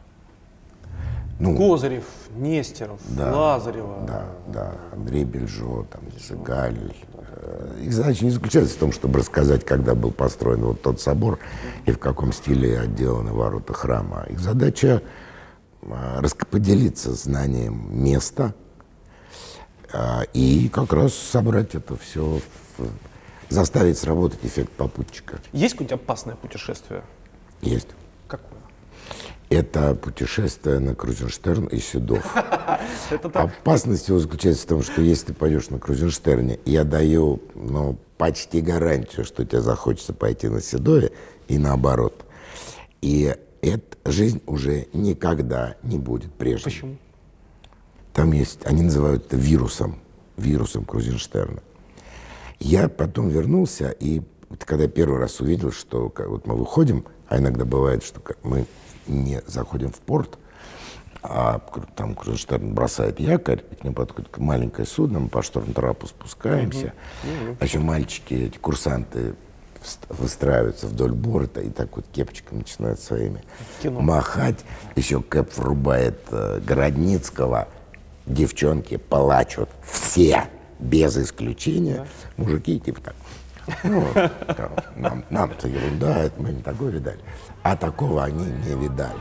Ну, 1.40 1.56
Козырев, 1.56 2.04
Нестеров, 2.36 3.00
Да. 3.08 3.36
Лазарева. 3.36 4.04
Да, 4.06 4.26
да, 4.46 4.72
Андрей 4.92 5.24
Бельжо, 5.24 5.84
там, 5.90 6.02
Цыгаль. 6.20 6.94
Их 7.80 7.92
задача 7.92 8.24
не 8.24 8.30
заключается 8.30 8.74
в 8.74 8.78
том, 8.78 8.92
чтобы 8.92 9.18
рассказать, 9.18 9.64
когда 9.64 9.94
был 9.96 10.12
построен 10.12 10.62
вот 10.64 10.80
тот 10.80 11.00
собор 11.00 11.40
и 11.86 11.90
в 11.90 11.98
каком 11.98 12.32
стиле 12.32 12.78
отделаны 12.78 13.32
ворота 13.32 13.72
храма. 13.74 14.24
Их 14.30 14.38
задача 14.38 15.02
раска- 15.82 16.46
поделиться 16.46 17.12
знанием 17.12 17.88
места 18.02 18.54
и 20.32 20.68
как 20.68 20.92
раз 20.92 21.14
собрать 21.14 21.74
это 21.74 21.96
все, 21.96 22.40
заставить 23.48 23.98
сработать 23.98 24.40
эффект 24.42 24.70
попутчика. 24.72 25.38
Есть 25.52 25.74
какое-нибудь 25.74 26.02
опасное 26.02 26.36
путешествие? 26.36 27.02
Есть. 27.62 27.88
Какое? 28.26 28.58
Это 29.50 29.94
путешествие 29.94 30.78
на 30.78 30.94
Крузенштерн 30.94 31.66
и 31.66 31.78
Седов. 31.78 32.24
Опасность 33.34 34.08
его 34.08 34.18
заключается 34.18 34.64
в 34.64 34.68
том, 34.68 34.82
что 34.82 35.00
если 35.00 35.26
ты 35.26 35.34
пойдешь 35.34 35.68
на 35.68 35.78
Крузенштерне, 35.78 36.58
я 36.64 36.84
даю 36.84 37.40
ну, 37.54 37.98
почти 38.16 38.60
гарантию, 38.60 39.24
что 39.24 39.44
тебе 39.44 39.60
захочется 39.60 40.12
пойти 40.12 40.48
на 40.48 40.60
Седове 40.60 41.12
и 41.46 41.58
наоборот. 41.58 42.24
И 43.00 43.36
эта 43.62 43.96
жизнь 44.10 44.42
уже 44.46 44.88
никогда 44.92 45.76
не 45.82 45.98
будет 45.98 46.32
прежней. 46.34 46.64
Почему? 46.64 46.96
Там 48.14 48.30
есть, 48.32 48.64
они 48.64 48.82
называют 48.82 49.26
это 49.26 49.36
вирусом, 49.36 49.96
вирусом 50.36 50.84
Крузенштерна. 50.84 51.60
Я 52.60 52.88
потом 52.88 53.28
вернулся, 53.28 53.90
и 53.90 54.22
когда 54.60 54.84
я 54.84 54.88
первый 54.88 55.18
раз 55.18 55.40
увидел, 55.40 55.72
что 55.72 56.12
вот 56.16 56.46
мы 56.46 56.54
выходим, 56.54 57.04
а 57.28 57.38
иногда 57.38 57.64
бывает, 57.64 58.04
что 58.04 58.22
мы 58.44 58.66
не 59.08 59.42
заходим 59.46 59.90
в 59.90 59.98
порт, 59.98 60.38
а 61.24 61.58
там 61.96 62.14
Крузенштерн 62.14 62.72
бросает 62.72 63.18
якорь, 63.18 63.64
и 63.72 63.74
к 63.74 63.82
нему 63.82 63.96
подходит 63.96 64.38
маленькое 64.38 64.86
судно, 64.86 65.18
мы 65.18 65.28
по 65.28 65.42
шторм-трапу 65.42 66.06
спускаемся, 66.06 66.92
а 67.58 67.64
еще 67.64 67.80
мальчики, 67.80 68.34
эти 68.34 68.58
курсанты 68.58 69.34
выстраиваются 70.08 70.86
вдоль 70.86 71.12
борта 71.12 71.60
и 71.60 71.68
так 71.68 71.96
вот 71.96 72.06
кепочками 72.12 72.60
начинают 72.60 73.00
своими 73.00 73.42
Кино. 73.82 74.00
махать. 74.00 74.64
Еще 74.96 75.20
Кэп 75.20 75.54
врубает 75.58 76.20
э, 76.30 76.60
Городницкого, 76.64 77.68
девчонки 78.26 78.96
плачут 78.96 79.68
все, 79.82 80.44
без 80.78 81.16
исключения. 81.16 82.06
Мужики 82.36 82.80
типа 82.80 83.00
так. 83.00 83.14
Ну, 83.82 84.06
да, 84.14 84.70
нам, 84.94 85.24
нам-то 85.30 85.68
ерунда, 85.68 86.24
это 86.24 86.40
мы 86.40 86.52
не 86.52 86.62
такое 86.62 86.92
видали. 86.92 87.20
А 87.62 87.76
такого 87.76 88.24
они 88.24 88.44
не 88.44 88.74
видали. 88.74 89.18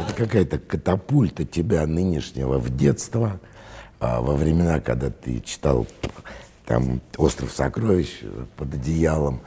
Это 0.00 0.14
какая-то 0.14 0.58
катапульта 0.58 1.46
тебя 1.46 1.86
нынешнего 1.86 2.58
в 2.58 2.76
детство, 2.76 3.40
а, 3.98 4.20
во 4.20 4.34
времена, 4.34 4.80
когда 4.80 5.08
ты 5.08 5.40
читал 5.40 5.86
там 6.66 7.00
«Остров 7.16 7.52
сокровищ» 7.52 8.22
под 8.56 8.74
одеялом, 8.74 9.40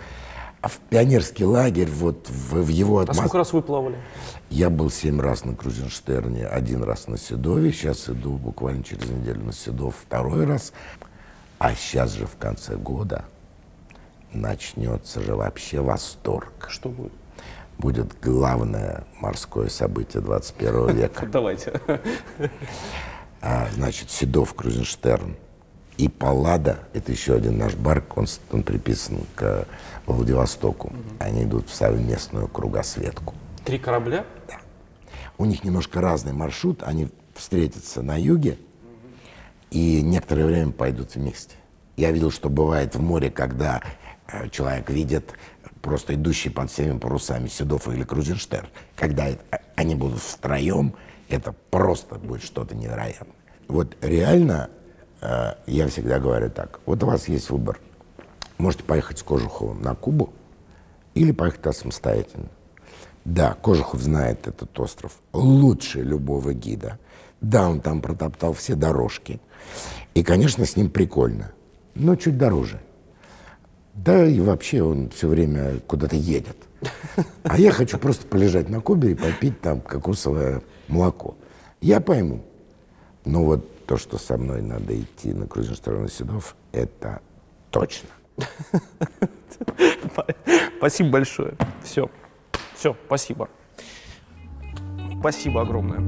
а 0.61 0.67
в 0.67 0.77
пионерский 0.89 1.45
лагерь, 1.45 1.89
вот 1.89 2.27
в, 2.29 2.63
в 2.63 2.67
его 2.67 2.99
А 2.99 3.03
атмосфере. 3.03 3.27
сколько 3.27 3.37
раз 3.37 3.53
вы 3.53 3.61
плавали? 3.61 3.97
Я 4.49 4.69
был 4.69 4.89
семь 4.89 5.21
раз 5.21 5.45
на 5.45 5.55
Крузенштерне, 5.55 6.45
один 6.45 6.83
раз 6.83 7.07
на 7.07 7.17
Седове, 7.17 7.71
сейчас 7.71 8.09
иду 8.09 8.33
буквально 8.37 8.83
через 8.83 9.09
неделю 9.09 9.43
на 9.43 9.53
Седов 9.53 9.95
второй 10.01 10.45
раз. 10.45 10.73
А 11.59 11.75
сейчас 11.75 12.11
же 12.13 12.25
в 12.25 12.35
конце 12.37 12.75
года 12.75 13.25
начнется 14.33 15.21
же 15.21 15.35
вообще 15.35 15.81
восторг. 15.81 16.67
Что 16.69 16.89
будет? 16.89 17.13
Будет 17.77 18.19
главное 18.21 19.05
морское 19.19 19.69
событие 19.69 20.21
21 20.21 20.95
века. 20.95 21.25
Давайте. 21.31 21.79
А, 23.41 23.67
значит, 23.73 24.09
Седов, 24.09 24.53
Крузенштерн 24.53 25.35
и 25.99 26.07
Паллада, 26.07 26.79
это 26.93 27.11
еще 27.11 27.35
один 27.35 27.57
наш 27.57 27.75
барк, 27.75 28.17
он, 28.17 28.25
он 28.53 28.63
приписан 28.63 29.17
к 29.35 29.67
Владивостоку. 30.05 30.93
Они 31.19 31.43
идут 31.43 31.69
в 31.69 31.75
совместную 31.75 32.47
кругосветку. 32.47 33.33
Три 33.65 33.77
корабля? 33.79 34.25
У 35.37 35.43
них 35.43 35.65
немножко 35.65 35.99
разный 35.99 36.31
маршрут, 36.31 36.83
они 36.83 37.09
встретятся 37.35 38.01
на 38.01 38.17
юге 38.17 38.57
и 39.71 40.01
некоторое 40.01 40.45
время 40.45 40.71
пойдут 40.71 41.15
вместе. 41.15 41.55
Я 41.97 42.11
видел, 42.11 42.31
что 42.31 42.49
бывает 42.49 42.95
в 42.95 43.01
море, 43.01 43.29
когда 43.29 43.81
э, 44.27 44.47
человек 44.51 44.89
видит 44.89 45.33
просто 45.81 46.15
идущий 46.15 46.49
под 46.49 46.71
всеми 46.71 46.97
парусами 46.97 47.49
Седов 47.49 47.89
или 47.89 48.03
Крузенштерн. 48.03 48.69
Когда 48.95 49.25
а- 49.51 49.59
они 49.75 49.95
будут 49.95 50.21
втроем, 50.21 50.95
это 51.27 51.53
просто 51.71 52.15
будет 52.15 52.41
что-то 52.41 52.73
невероятное. 52.73 53.35
Вот 53.67 53.97
реально, 54.01 54.69
я 55.21 55.87
всегда 55.87 56.19
говорю 56.19 56.49
так, 56.49 56.79
вот 56.85 57.03
у 57.03 57.07
вас 57.07 57.27
есть 57.27 57.49
выбор. 57.49 57.79
Можете 58.57 58.83
поехать 58.83 59.19
с 59.19 59.23
Кожуховым 59.23 59.81
на 59.81 59.95
Кубу 59.95 60.33
или 61.13 61.31
поехать 61.31 61.61
туда 61.61 61.73
самостоятельно. 61.73 62.49
Да, 63.25 63.53
Кожухов 63.53 64.01
знает 64.01 64.47
этот 64.47 64.77
остров 64.79 65.13
лучше 65.33 66.01
любого 66.01 66.53
гида. 66.53 66.99
Да, 67.41 67.69
он 67.69 67.79
там 67.79 68.01
протоптал 68.01 68.53
все 68.53 68.75
дорожки. 68.75 69.39
И, 70.13 70.23
конечно, 70.23 70.65
с 70.65 70.75
ним 70.75 70.89
прикольно, 70.89 71.51
но 71.95 72.15
чуть 72.15 72.37
дороже. 72.37 72.79
Да 73.93 74.25
и 74.25 74.39
вообще 74.39 74.81
он 74.81 75.09
все 75.09 75.27
время 75.27 75.79
куда-то 75.87 76.15
едет. 76.15 76.57
А 77.43 77.57
я 77.57 77.71
хочу 77.71 77.97
просто 77.97 78.25
полежать 78.25 78.69
на 78.69 78.81
Кубе 78.81 79.11
и 79.11 79.15
попить 79.15 79.59
там 79.61 79.81
кокосовое 79.81 80.61
молоко. 80.87 81.35
Я 81.81 81.99
пойму. 81.99 82.41
Но 83.25 83.43
вот 83.43 83.69
то, 83.89 83.97
что 83.97 84.19
со 84.19 84.37
мной 84.37 84.61
надо 84.61 84.95
идти 84.95 85.33
на 85.33 85.47
Крузенштерн 85.47 86.07
Седов, 86.09 86.55
это 86.71 87.21
точно. 87.71 88.09
Спасибо 90.77 91.09
большое. 91.09 91.55
Все. 91.83 92.07
Все, 92.75 92.95
спасибо. 93.07 93.49
Спасибо 95.19 95.61
огромное. 95.61 95.99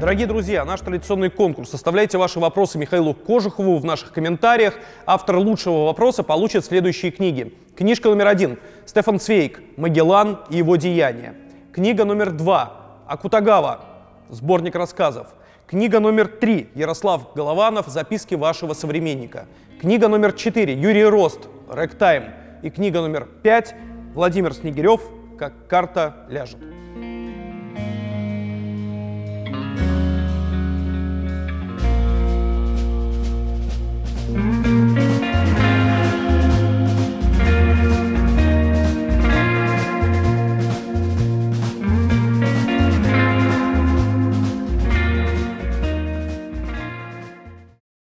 Дорогие 0.00 0.26
друзья, 0.26 0.64
наш 0.64 0.80
традиционный 0.80 1.30
конкурс. 1.30 1.72
Оставляйте 1.72 2.18
ваши 2.18 2.40
вопросы 2.40 2.78
Михаилу 2.78 3.14
Кожухову 3.14 3.78
в 3.78 3.84
наших 3.84 4.12
комментариях. 4.12 4.74
Автор 5.06 5.36
лучшего 5.36 5.84
вопроса 5.84 6.24
получит 6.24 6.64
следующие 6.64 7.12
книги. 7.12 7.54
Книжка 7.80 8.10
номер 8.10 8.26
один. 8.26 8.58
Стефан 8.84 9.18
Цвейк 9.18 9.58
«Магеллан 9.78 10.40
и 10.50 10.58
его 10.58 10.76
деяния». 10.76 11.34
Книга 11.72 12.04
номер 12.04 12.30
два. 12.30 12.98
Акутагава. 13.06 13.80
Сборник 14.28 14.74
рассказов. 14.74 15.28
Книга 15.66 15.98
номер 15.98 16.28
три. 16.28 16.68
Ярослав 16.74 17.32
Голованов 17.34 17.86
«Записки 17.86 18.34
вашего 18.34 18.74
современника». 18.74 19.46
Книга 19.80 20.08
номер 20.08 20.32
четыре. 20.32 20.74
Юрий 20.74 21.06
Рост 21.06 21.48
«Рэктайм». 21.70 22.24
И 22.62 22.68
книга 22.68 23.00
номер 23.00 23.26
пять. 23.42 23.74
Владимир 24.12 24.52
Снегирев 24.52 25.00
«Как 25.38 25.66
карта 25.66 26.26
ляжет». 26.28 26.58